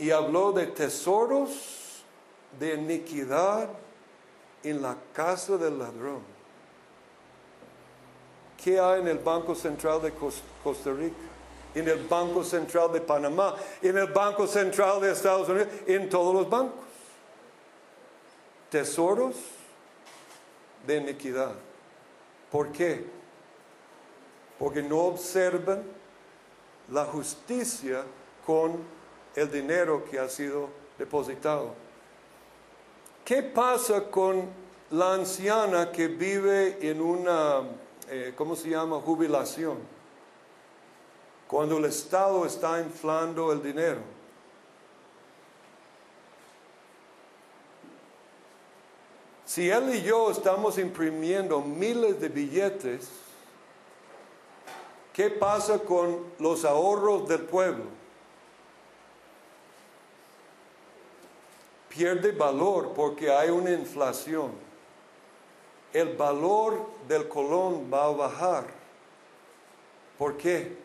Y 0.00 0.10
habló 0.10 0.50
de 0.50 0.66
tesoros 0.66 2.02
de 2.58 2.74
iniquidad 2.74 3.68
en 4.62 4.82
la 4.82 4.96
casa 5.12 5.56
del 5.56 5.78
ladrón. 5.78 6.22
¿Qué 8.62 8.80
hay 8.80 9.00
en 9.00 9.08
el 9.08 9.18
Banco 9.18 9.54
Central 9.54 10.02
de 10.02 10.12
Costa 10.12 10.90
Rica? 10.92 11.16
En 11.74 11.86
el 11.86 12.06
Banco 12.08 12.42
Central 12.42 12.92
de 12.92 13.00
Panamá, 13.00 13.54
en 13.80 13.96
el 13.96 14.08
Banco 14.08 14.46
Central 14.46 15.00
de 15.00 15.12
Estados 15.12 15.48
Unidos, 15.48 15.68
en 15.86 16.08
todos 16.08 16.34
los 16.34 16.50
bancos. 16.50 16.80
Tesoros 18.70 19.36
de 20.86 20.96
iniquidad. 20.96 21.52
¿Por 22.50 22.72
qué? 22.72 23.04
Porque 24.58 24.82
no 24.82 24.98
observan 24.98 25.82
la 26.90 27.04
justicia 27.04 28.02
con 28.44 28.99
el 29.34 29.50
dinero 29.50 30.04
que 30.04 30.18
ha 30.18 30.28
sido 30.28 30.68
depositado. 30.98 31.74
¿Qué 33.24 33.42
pasa 33.42 34.10
con 34.10 34.48
la 34.90 35.14
anciana 35.14 35.92
que 35.92 36.08
vive 36.08 36.78
en 36.80 37.00
una, 37.00 37.62
eh, 38.08 38.32
¿cómo 38.36 38.56
se 38.56 38.70
llama?, 38.70 39.00
jubilación? 39.00 39.78
Cuando 41.46 41.78
el 41.78 41.84
Estado 41.84 42.44
está 42.44 42.80
inflando 42.80 43.52
el 43.52 43.62
dinero. 43.62 44.00
Si 49.44 49.68
él 49.68 49.94
y 49.94 50.02
yo 50.02 50.30
estamos 50.30 50.78
imprimiendo 50.78 51.60
miles 51.60 52.20
de 52.20 52.28
billetes, 52.28 53.08
¿qué 55.12 55.28
pasa 55.28 55.80
con 55.80 56.24
los 56.38 56.64
ahorros 56.64 57.28
del 57.28 57.40
pueblo? 57.40 57.99
Pierde 61.90 62.30
valor 62.30 62.92
porque 62.94 63.30
hay 63.30 63.50
una 63.50 63.72
inflación. 63.72 64.52
El 65.92 66.16
valor 66.16 66.86
del 67.08 67.28
colón 67.28 67.90
va 67.92 68.04
a 68.04 68.10
bajar. 68.10 68.64
¿Por 70.16 70.36
qué? 70.36 70.78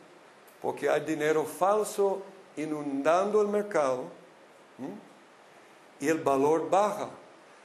Porque 0.61 0.89
hay 0.89 1.01
dinero 1.01 1.45
falso 1.45 2.23
inundando 2.57 3.39
el 3.39 3.47
mercado 3.47 4.05
y 5.99 6.07
el 6.07 6.19
valor 6.21 6.71
baja. 6.71 7.09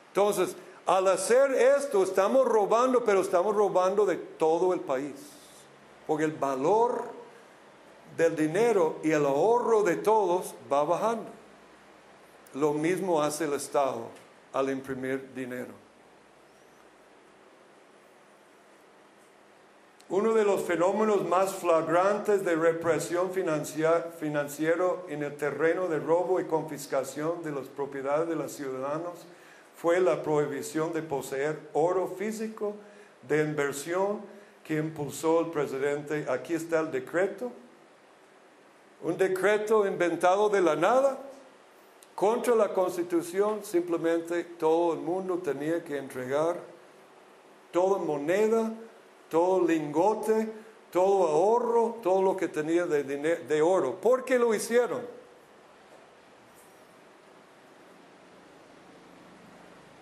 Entonces, 0.09 0.55
al 0.84 1.09
hacer 1.09 1.53
esto 1.53 2.03
estamos 2.03 2.47
robando, 2.47 3.03
pero 3.05 3.22
estamos 3.22 3.57
robando 3.57 4.05
de 4.05 4.16
todo 4.16 4.74
el 4.74 4.80
país. 4.80 5.14
Porque 6.07 6.24
el 6.24 6.32
valor 6.32 7.05
del 8.18 8.36
dinero 8.36 8.97
y 9.03 9.12
el 9.12 9.24
ahorro 9.24 9.82
de 9.82 9.97
todos 9.97 10.55
va 10.70 10.84
bajando. 10.84 11.39
Lo 12.55 12.72
mismo 12.72 13.22
hace 13.22 13.44
el 13.44 13.53
Estado 13.53 14.09
al 14.53 14.70
imprimir 14.70 15.32
dinero. 15.34 15.72
Uno 20.09 20.34
de 20.34 20.44
los 20.44 20.62
fenómenos 20.62 21.24
más 21.28 21.55
flagrantes 21.55 22.44
de 22.44 22.57
represión 22.57 23.30
financiera 23.30 24.96
en 25.09 25.22
el 25.22 25.36
terreno 25.36 25.86
de 25.86 26.01
robo 26.01 26.40
y 26.40 26.46
confiscación 26.46 27.44
de 27.44 27.53
las 27.53 27.68
propiedades 27.68 28.28
de 28.28 28.34
los 28.34 28.51
ciudadanos 28.51 29.24
fue 29.76 30.01
la 30.01 30.20
prohibición 30.20 30.92
de 30.92 31.03
poseer 31.03 31.61
oro 31.74 32.09
físico 32.09 32.74
de 33.28 33.44
inversión 33.44 34.22
que 34.64 34.78
impulsó 34.78 35.42
el 35.42 35.46
presidente. 35.53 36.26
Aquí 36.28 36.55
está 36.55 36.80
el 36.80 36.90
decreto. 36.90 37.53
Un 39.03 39.16
decreto 39.16 39.86
inventado 39.86 40.48
de 40.48 40.61
la 40.61 40.74
nada 40.74 41.18
contra 42.21 42.55
la 42.55 42.68
constitución. 42.68 43.64
Simplemente 43.64 44.45
todo 44.45 44.92
el 44.92 44.99
mundo 45.01 45.38
tenía 45.38 45.83
que 45.83 45.97
entregar 45.97 46.61
toda 47.72 47.97
moneda, 47.97 48.75
todo 49.30 49.67
lingote, 49.67 50.53
todo 50.92 51.29
ahorro, 51.29 51.97
todo 52.03 52.21
lo 52.21 52.37
que 52.37 52.49
tenía 52.49 52.84
de, 52.84 53.05
de 53.05 53.63
oro. 53.63 53.99
¿Por 53.99 54.26
qué 54.26 54.38
lo 54.38 54.55
hicieron? 54.55 55.01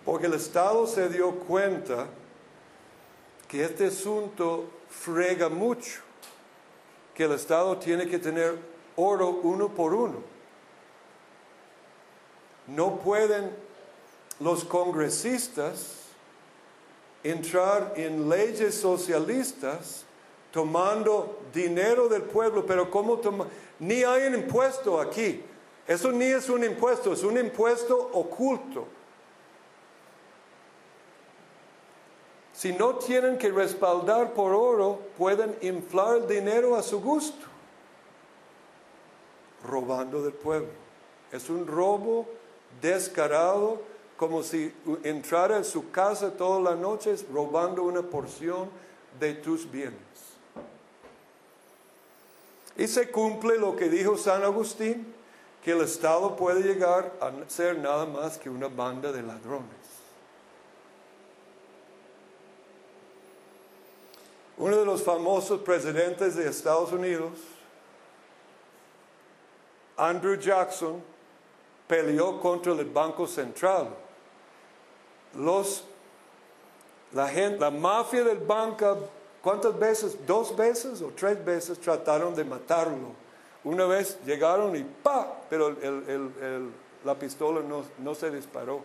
Porque 0.03 0.25
el 0.25 0.33
Estado 0.33 0.87
se 0.87 1.07
dio 1.07 1.31
cuenta 1.31 2.07
que 3.47 3.63
este 3.63 3.85
asunto 3.85 4.65
frega 4.89 5.47
mucho, 5.47 6.01
que 7.13 7.23
el 7.23 7.31
Estado 7.31 7.77
tiene 7.77 8.07
que 8.07 8.19
tener 8.19 8.59
oro 8.97 9.39
uno 9.41 9.69
por 9.69 9.93
uno. 9.93 10.28
No 12.75 12.99
pueden 12.99 13.51
los 14.39 14.63
congresistas 14.63 15.99
entrar 17.23 17.93
en 17.95 18.29
leyes 18.29 18.75
socialistas 18.75 20.05
tomando 20.51 21.39
dinero 21.53 22.07
del 22.07 22.23
pueblo, 22.23 22.65
pero 22.65 22.89
¿cómo 22.89 23.17
toma? 23.17 23.47
Ni 23.79 24.03
hay 24.03 24.27
un 24.27 24.35
impuesto 24.35 24.99
aquí. 24.99 25.43
Eso 25.87 26.11
ni 26.11 26.25
es 26.25 26.49
un 26.49 26.63
impuesto, 26.63 27.13
es 27.13 27.23
un 27.23 27.37
impuesto 27.37 28.11
oculto. 28.13 28.87
Si 32.53 32.73
no 32.73 32.95
tienen 32.95 33.37
que 33.37 33.49
respaldar 33.51 34.33
por 34.33 34.53
oro, 34.53 34.99
pueden 35.17 35.55
inflar 35.61 36.17
el 36.17 36.27
dinero 36.27 36.75
a 36.75 36.83
su 36.83 36.99
gusto, 36.99 37.45
robando 39.65 40.21
del 40.21 40.33
pueblo. 40.33 40.67
Es 41.31 41.49
un 41.49 41.65
robo 41.65 42.27
descarado, 42.81 43.81
como 44.17 44.43
si 44.43 44.73
entrara 45.03 45.57
en 45.57 45.65
su 45.65 45.91
casa 45.91 46.31
todas 46.31 46.61
las 46.61 46.77
noches 46.77 47.25
robando 47.31 47.83
una 47.83 48.01
porción 48.01 48.69
de 49.19 49.33
tus 49.33 49.69
bienes. 49.69 49.99
Y 52.77 52.87
se 52.87 53.11
cumple 53.11 53.57
lo 53.57 53.75
que 53.75 53.89
dijo 53.89 54.17
San 54.17 54.43
Agustín, 54.43 55.13
que 55.63 55.71
el 55.71 55.81
Estado 55.81 56.35
puede 56.35 56.61
llegar 56.61 57.13
a 57.19 57.31
ser 57.49 57.77
nada 57.77 58.05
más 58.05 58.37
que 58.37 58.49
una 58.49 58.67
banda 58.67 59.11
de 59.11 59.21
ladrones. 59.21 59.67
Uno 64.57 64.77
de 64.77 64.85
los 64.85 65.03
famosos 65.03 65.61
presidentes 65.61 66.35
de 66.35 66.47
Estados 66.47 66.91
Unidos, 66.91 67.31
Andrew 69.95 70.35
Jackson, 70.35 71.01
peleó 71.89 72.39
contra 72.39 72.71
el 72.73 72.85
Banco 72.85 73.25
Central. 73.25 73.87
Los, 75.35 75.83
la 77.11 77.27
gente, 77.27 77.59
la 77.59 77.71
mafia 77.71 78.23
del 78.23 78.37
banco, 78.37 79.09
¿cuántas 79.41 79.77
veces? 79.77 80.15
Dos 80.27 80.55
veces 80.55 81.01
o 81.01 81.07
tres 81.07 81.43
veces 81.43 81.79
trataron 81.79 82.35
de 82.35 82.43
matarlo. 82.43 83.15
Una 83.63 83.87
vez 83.87 84.19
llegaron 84.23 84.75
y 84.75 84.83
¡pa! 84.83 85.35
Pero 85.49 85.75
la 87.03 87.15
pistola 87.15 87.61
no, 87.61 87.83
no 87.97 88.13
se 88.13 88.29
disparó. 88.29 88.83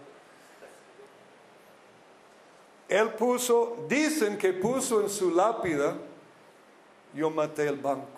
Él 2.89 3.11
puso, 3.11 3.85
dicen 3.87 4.39
que 4.39 4.55
puso 4.55 5.03
en 5.03 5.11
su 5.11 5.31
lápida, 5.31 5.95
yo 7.13 7.29
maté 7.29 7.69
el 7.69 7.77
banco. 7.77 8.09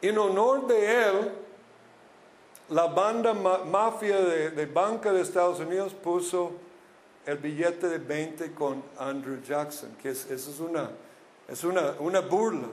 En 0.00 0.16
honor 0.18 0.68
de 0.68 1.02
él, 1.02 1.32
la 2.70 2.86
banda 2.86 3.32
mafia 3.32 4.20
de, 4.20 4.66
banca 4.66 5.12
de 5.12 5.22
Estados 5.22 5.60
Unidos 5.60 5.94
puso 5.94 6.52
el 7.24 7.38
billete 7.38 7.88
de 7.88 7.98
20 7.98 8.52
con 8.52 8.82
Andrew 8.98 9.40
Jackson, 9.42 9.96
que 10.00 10.10
es, 10.10 10.30
eso 10.30 10.50
es, 10.50 10.60
una, 10.60 10.90
es 11.46 11.64
una, 11.64 11.94
una 11.98 12.20
burla. 12.20 12.68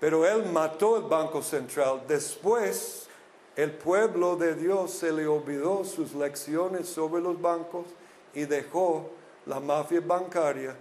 Pero 0.00 0.26
él 0.26 0.46
mató 0.52 0.96
el 0.96 1.04
Banco 1.04 1.42
Central. 1.42 2.02
Después, 2.06 3.08
el 3.56 3.72
pueblo 3.72 4.36
de 4.36 4.54
Dios 4.54 4.92
se 4.92 5.10
le 5.10 5.26
olvidó 5.26 5.84
sus 5.84 6.14
lecciones 6.14 6.88
sobre 6.88 7.20
los 7.20 7.40
bancos 7.40 7.86
y 8.34 8.44
dejó 8.44 9.10
la 9.46 9.58
mafia 9.58 10.00
bancaria 10.00 10.76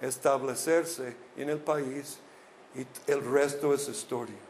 establecerse 0.00 1.16
en 1.36 1.50
el 1.50 1.58
país 1.58 2.18
y 2.74 2.86
el 3.10 3.24
resto 3.24 3.72
es 3.72 3.88
historia. 3.88 4.45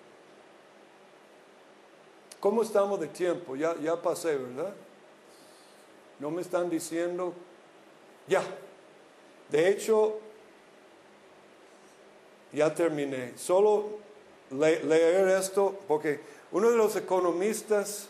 ¿Cómo 2.41 2.63
estamos 2.63 3.01
de 3.01 3.09
tiempo? 3.09 3.57
Ya, 3.57 3.75
ya 3.77 4.01
pasé, 4.01 4.37
¿verdad? 4.37 4.75
No 6.19 6.31
me 6.31 6.43
están 6.43 6.71
diciendo, 6.71 7.35
ya. 8.27 8.43
De 9.51 9.69
hecho, 9.69 10.19
ya 12.53 12.75
terminé. 12.75 13.37
Solo 13.37 13.99
leer 14.51 15.29
esto 15.29 15.77
porque 15.87 16.21
uno 16.53 16.71
de 16.71 16.77
los 16.77 16.97
economistas 16.97 18.09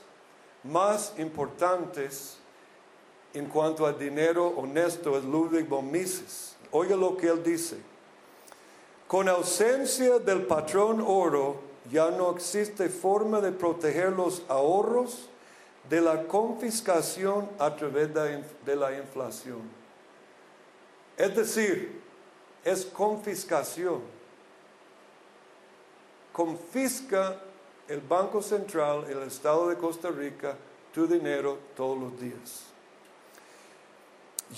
más 0.62 1.15
importantes 1.19 2.39
en 3.35 3.47
cuanto 3.47 3.86
al 3.86 3.98
dinero 3.98 4.48
honesto 4.48 5.16
es 5.19 5.24
Ludwig 5.24 5.66
von 5.66 5.90
Mises. 5.90 6.57
Oiga 6.70 6.97
lo 6.97 7.16
que 7.16 7.28
él 7.28 7.43
dice. 7.43 7.77
Con 9.07 9.28
ausencia 9.28 10.19
del 10.19 10.43
patrón 10.47 11.03
oro, 11.07 11.65
ya 11.90 12.10
no 12.10 12.30
existe 12.30 12.88
forma 12.88 13.40
de 13.40 13.52
proteger 13.52 14.12
los 14.12 14.42
ahorros 14.48 15.28
de 15.88 16.00
la 16.00 16.24
confiscación 16.24 17.48
a 17.58 17.74
través 17.76 18.10
de 18.12 18.76
la 18.76 18.96
inflación. 18.96 19.60
Es 21.16 21.34
decir, 21.34 22.02
es 22.64 22.84
confiscación. 22.84 24.00
Confisca 26.32 27.36
el 27.88 28.00
Banco 28.00 28.42
Central, 28.42 29.06
el 29.08 29.22
Estado 29.22 29.68
de 29.68 29.76
Costa 29.76 30.10
Rica, 30.10 30.56
tu 30.92 31.06
dinero 31.06 31.58
todos 31.76 31.98
los 31.98 32.20
días. 32.20 32.64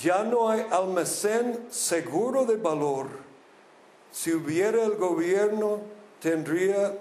Ya 0.03 0.23
no 0.23 0.49
hay 0.49 0.67
almacén 0.71 1.67
seguro 1.71 2.45
de 2.45 2.57
valor. 2.57 3.09
Si 4.11 4.33
hubiera 4.33 4.83
el 4.83 4.97
gobierno, 4.97 5.81
tendría 6.21 6.97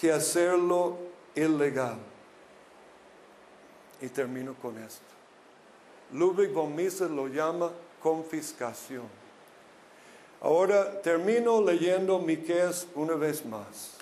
que 0.00 0.10
hacerlo 0.10 0.96
ilegal. 1.34 1.98
Y 4.00 4.08
termino 4.08 4.54
con 4.54 4.78
esto. 4.78 5.04
Ludwig 6.12 6.52
von 6.52 6.74
Mises 6.74 7.10
lo 7.10 7.28
llama 7.28 7.70
confiscación. 8.02 9.04
Ahora 10.40 11.02
termino 11.02 11.60
leyendo 11.60 12.18
Miqueas 12.18 12.86
una 12.94 13.14
vez 13.14 13.44
más. 13.44 13.98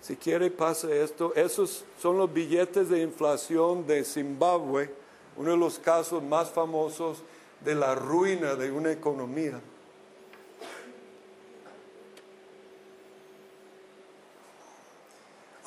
Si 0.00 0.14
quiere, 0.14 0.48
pase 0.48 1.02
esto. 1.02 1.34
Esos 1.34 1.84
son 2.00 2.18
los 2.18 2.32
billetes 2.32 2.88
de 2.88 3.02
inflación 3.02 3.84
de 3.84 4.04
Zimbabue, 4.04 4.94
uno 5.36 5.50
de 5.50 5.56
los 5.56 5.76
casos 5.80 6.22
más 6.22 6.48
famosos 6.50 7.24
de 7.64 7.74
la 7.74 7.96
ruina 7.96 8.54
de 8.54 8.70
una 8.70 8.92
economía. 8.92 9.60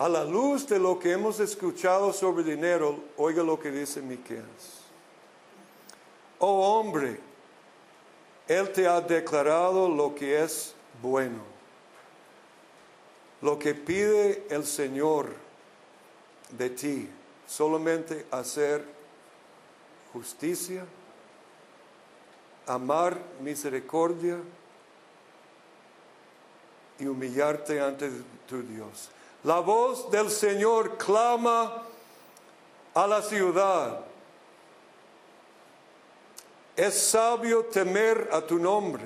A 0.02 0.10
la 0.10 0.24
luz 0.24 0.68
de 0.68 0.80
lo 0.80 0.98
que 0.98 1.12
hemos 1.12 1.40
escuchado 1.40 2.12
sobre 2.12 2.44
dinero, 2.44 3.00
oiga 3.18 3.44
lo 3.44 3.60
que 3.60 3.70
dice 3.70 4.02
Miqueas. 4.02 4.82
Oh 6.40 6.80
hombre, 6.80 7.20
Él 8.48 8.72
te 8.72 8.88
ha 8.88 9.00
declarado 9.00 9.88
lo 9.88 10.16
que 10.16 10.42
es 10.42 10.74
bueno. 11.04 11.44
Lo 13.44 13.60
que 13.60 13.76
pide 13.76 14.48
el 14.50 14.66
Señor 14.66 15.36
de 16.50 16.72
ti, 16.72 17.08
solamente 17.46 18.26
hacer 18.32 18.84
justicia, 20.14 20.84
amar 22.66 23.20
misericordia 23.40 24.40
y 26.98 27.06
humillarte 27.06 27.80
ante 27.80 28.10
tu 28.48 28.64
Dios. 28.64 29.12
La 29.44 29.60
voz 29.60 30.12
del 30.12 30.30
Señor 30.30 30.98
clama 30.98 31.84
a 32.94 33.08
la 33.08 33.22
ciudad. 33.22 34.02
Es 36.76 37.00
sabio 37.00 37.66
temer 37.66 38.30
a 38.32 38.42
tu 38.42 38.60
nombre, 38.60 39.04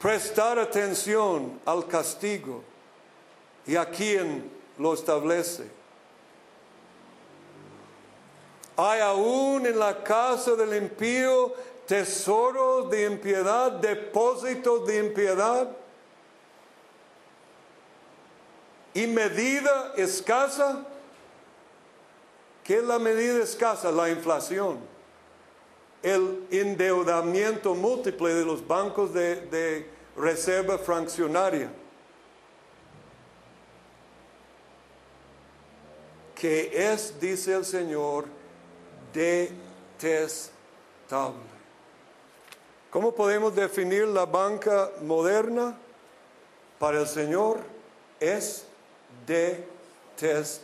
prestar 0.00 0.58
atención 0.58 1.60
al 1.64 1.86
castigo 1.86 2.62
y 3.66 3.76
a 3.76 3.88
quien 3.88 4.50
lo 4.78 4.94
establece. 4.94 5.70
Hay 8.76 9.00
aún 9.00 9.66
en 9.66 9.78
la 9.78 10.02
casa 10.02 10.56
del 10.56 10.76
impío 10.82 11.54
tesoros 11.86 12.90
de 12.90 13.04
impiedad, 13.04 13.70
depósitos 13.70 14.86
de 14.86 14.98
impiedad 14.98 15.68
y 18.94 19.06
medida 19.06 19.92
escasa. 19.96 20.84
¿Qué 22.64 22.78
es 22.78 22.84
la 22.84 22.98
medida 22.98 23.42
escasa? 23.42 23.90
La 23.90 24.10
inflación. 24.10 24.78
El 26.02 26.46
endeudamiento 26.50 27.74
múltiple 27.74 28.34
de 28.34 28.44
los 28.44 28.66
bancos 28.66 29.14
de, 29.14 29.36
de 29.46 29.88
reserva 30.16 30.78
fraccionaria. 30.78 31.70
Que 36.34 36.92
es, 36.92 37.20
dice 37.20 37.54
el 37.54 37.64
Señor, 37.64 38.26
detestable. 39.12 40.52
¿Cómo 42.90 43.14
podemos 43.14 43.54
definir 43.54 44.06
la 44.08 44.26
banca 44.26 44.90
moderna? 45.02 45.78
Para 46.78 47.00
el 47.00 47.06
Señor 47.06 47.60
es 48.18 48.66
detestable. 49.26 50.62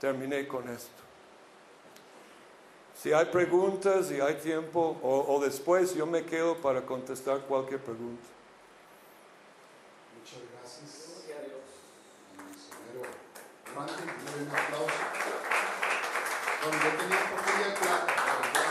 Terminé 0.00 0.46
con 0.46 0.68
esto. 0.68 1.04
Si 3.00 3.12
hay 3.12 3.26
preguntas 3.26 4.10
y 4.10 4.20
hay 4.20 4.34
tiempo, 4.36 4.98
o, 5.02 5.38
después 5.42 5.94
yo 5.94 6.06
me 6.06 6.24
quedo 6.24 6.56
para 6.56 6.80
contestar 6.82 7.40
cualquier 7.40 7.80
pregunta. 7.80 8.24
Muchas 10.18 10.40
gracias. 10.52 11.24
Misionero 12.38 13.10
Randy, 13.74 13.92
un 14.40 14.48
aplauso. 14.48 14.94
Bueno, 16.62 16.78
yo 16.82 16.90
tenía 16.98 17.18
un 17.18 17.28
poquillo 17.36 17.64
de 17.68 17.76
plata, 17.76 18.06
pero 18.24 18.40
ya 18.54 18.64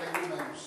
tengo 0.00 0.36
menos. 0.36 0.60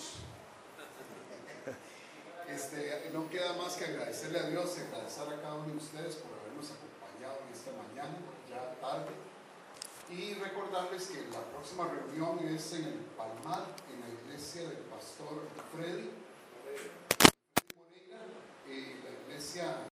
Este, 2.48 3.10
no 3.12 3.28
queda 3.30 3.54
más 3.54 3.76
que 3.76 3.86
agradecerle 4.30 4.40
a 4.40 4.50
Dios 4.50 4.78
y 4.78 4.82
agradecer 4.82 5.34
a 5.34 5.42
cada 5.42 5.56
uno 5.56 5.74
de 5.74 5.78
ustedes 5.78 6.16
por 6.18 6.38
habernos 6.38 6.70
acompañado 6.70 7.40
en 7.46 7.54
esta 7.54 7.72
mañana, 7.72 8.18
ya 8.48 8.76
tarde. 8.80 9.10
Y 10.10 10.34
recordarles 10.36 11.08
que 11.08 11.22
la 11.32 11.42
próxima 11.52 11.88
reunión 11.88 12.40
es 12.48 12.74
en 12.74 12.86
el 12.86 13.00
Palmar, 13.18 13.66
en 13.92 14.02
la 14.02 14.10
iglesia 14.10 14.62
del 14.70 14.86
pastor 14.90 15.48
Freddy 15.74 16.10
Moreira, 17.78 18.20
eh, 18.68 19.00
la 19.04 19.34
iglesia 19.34 19.88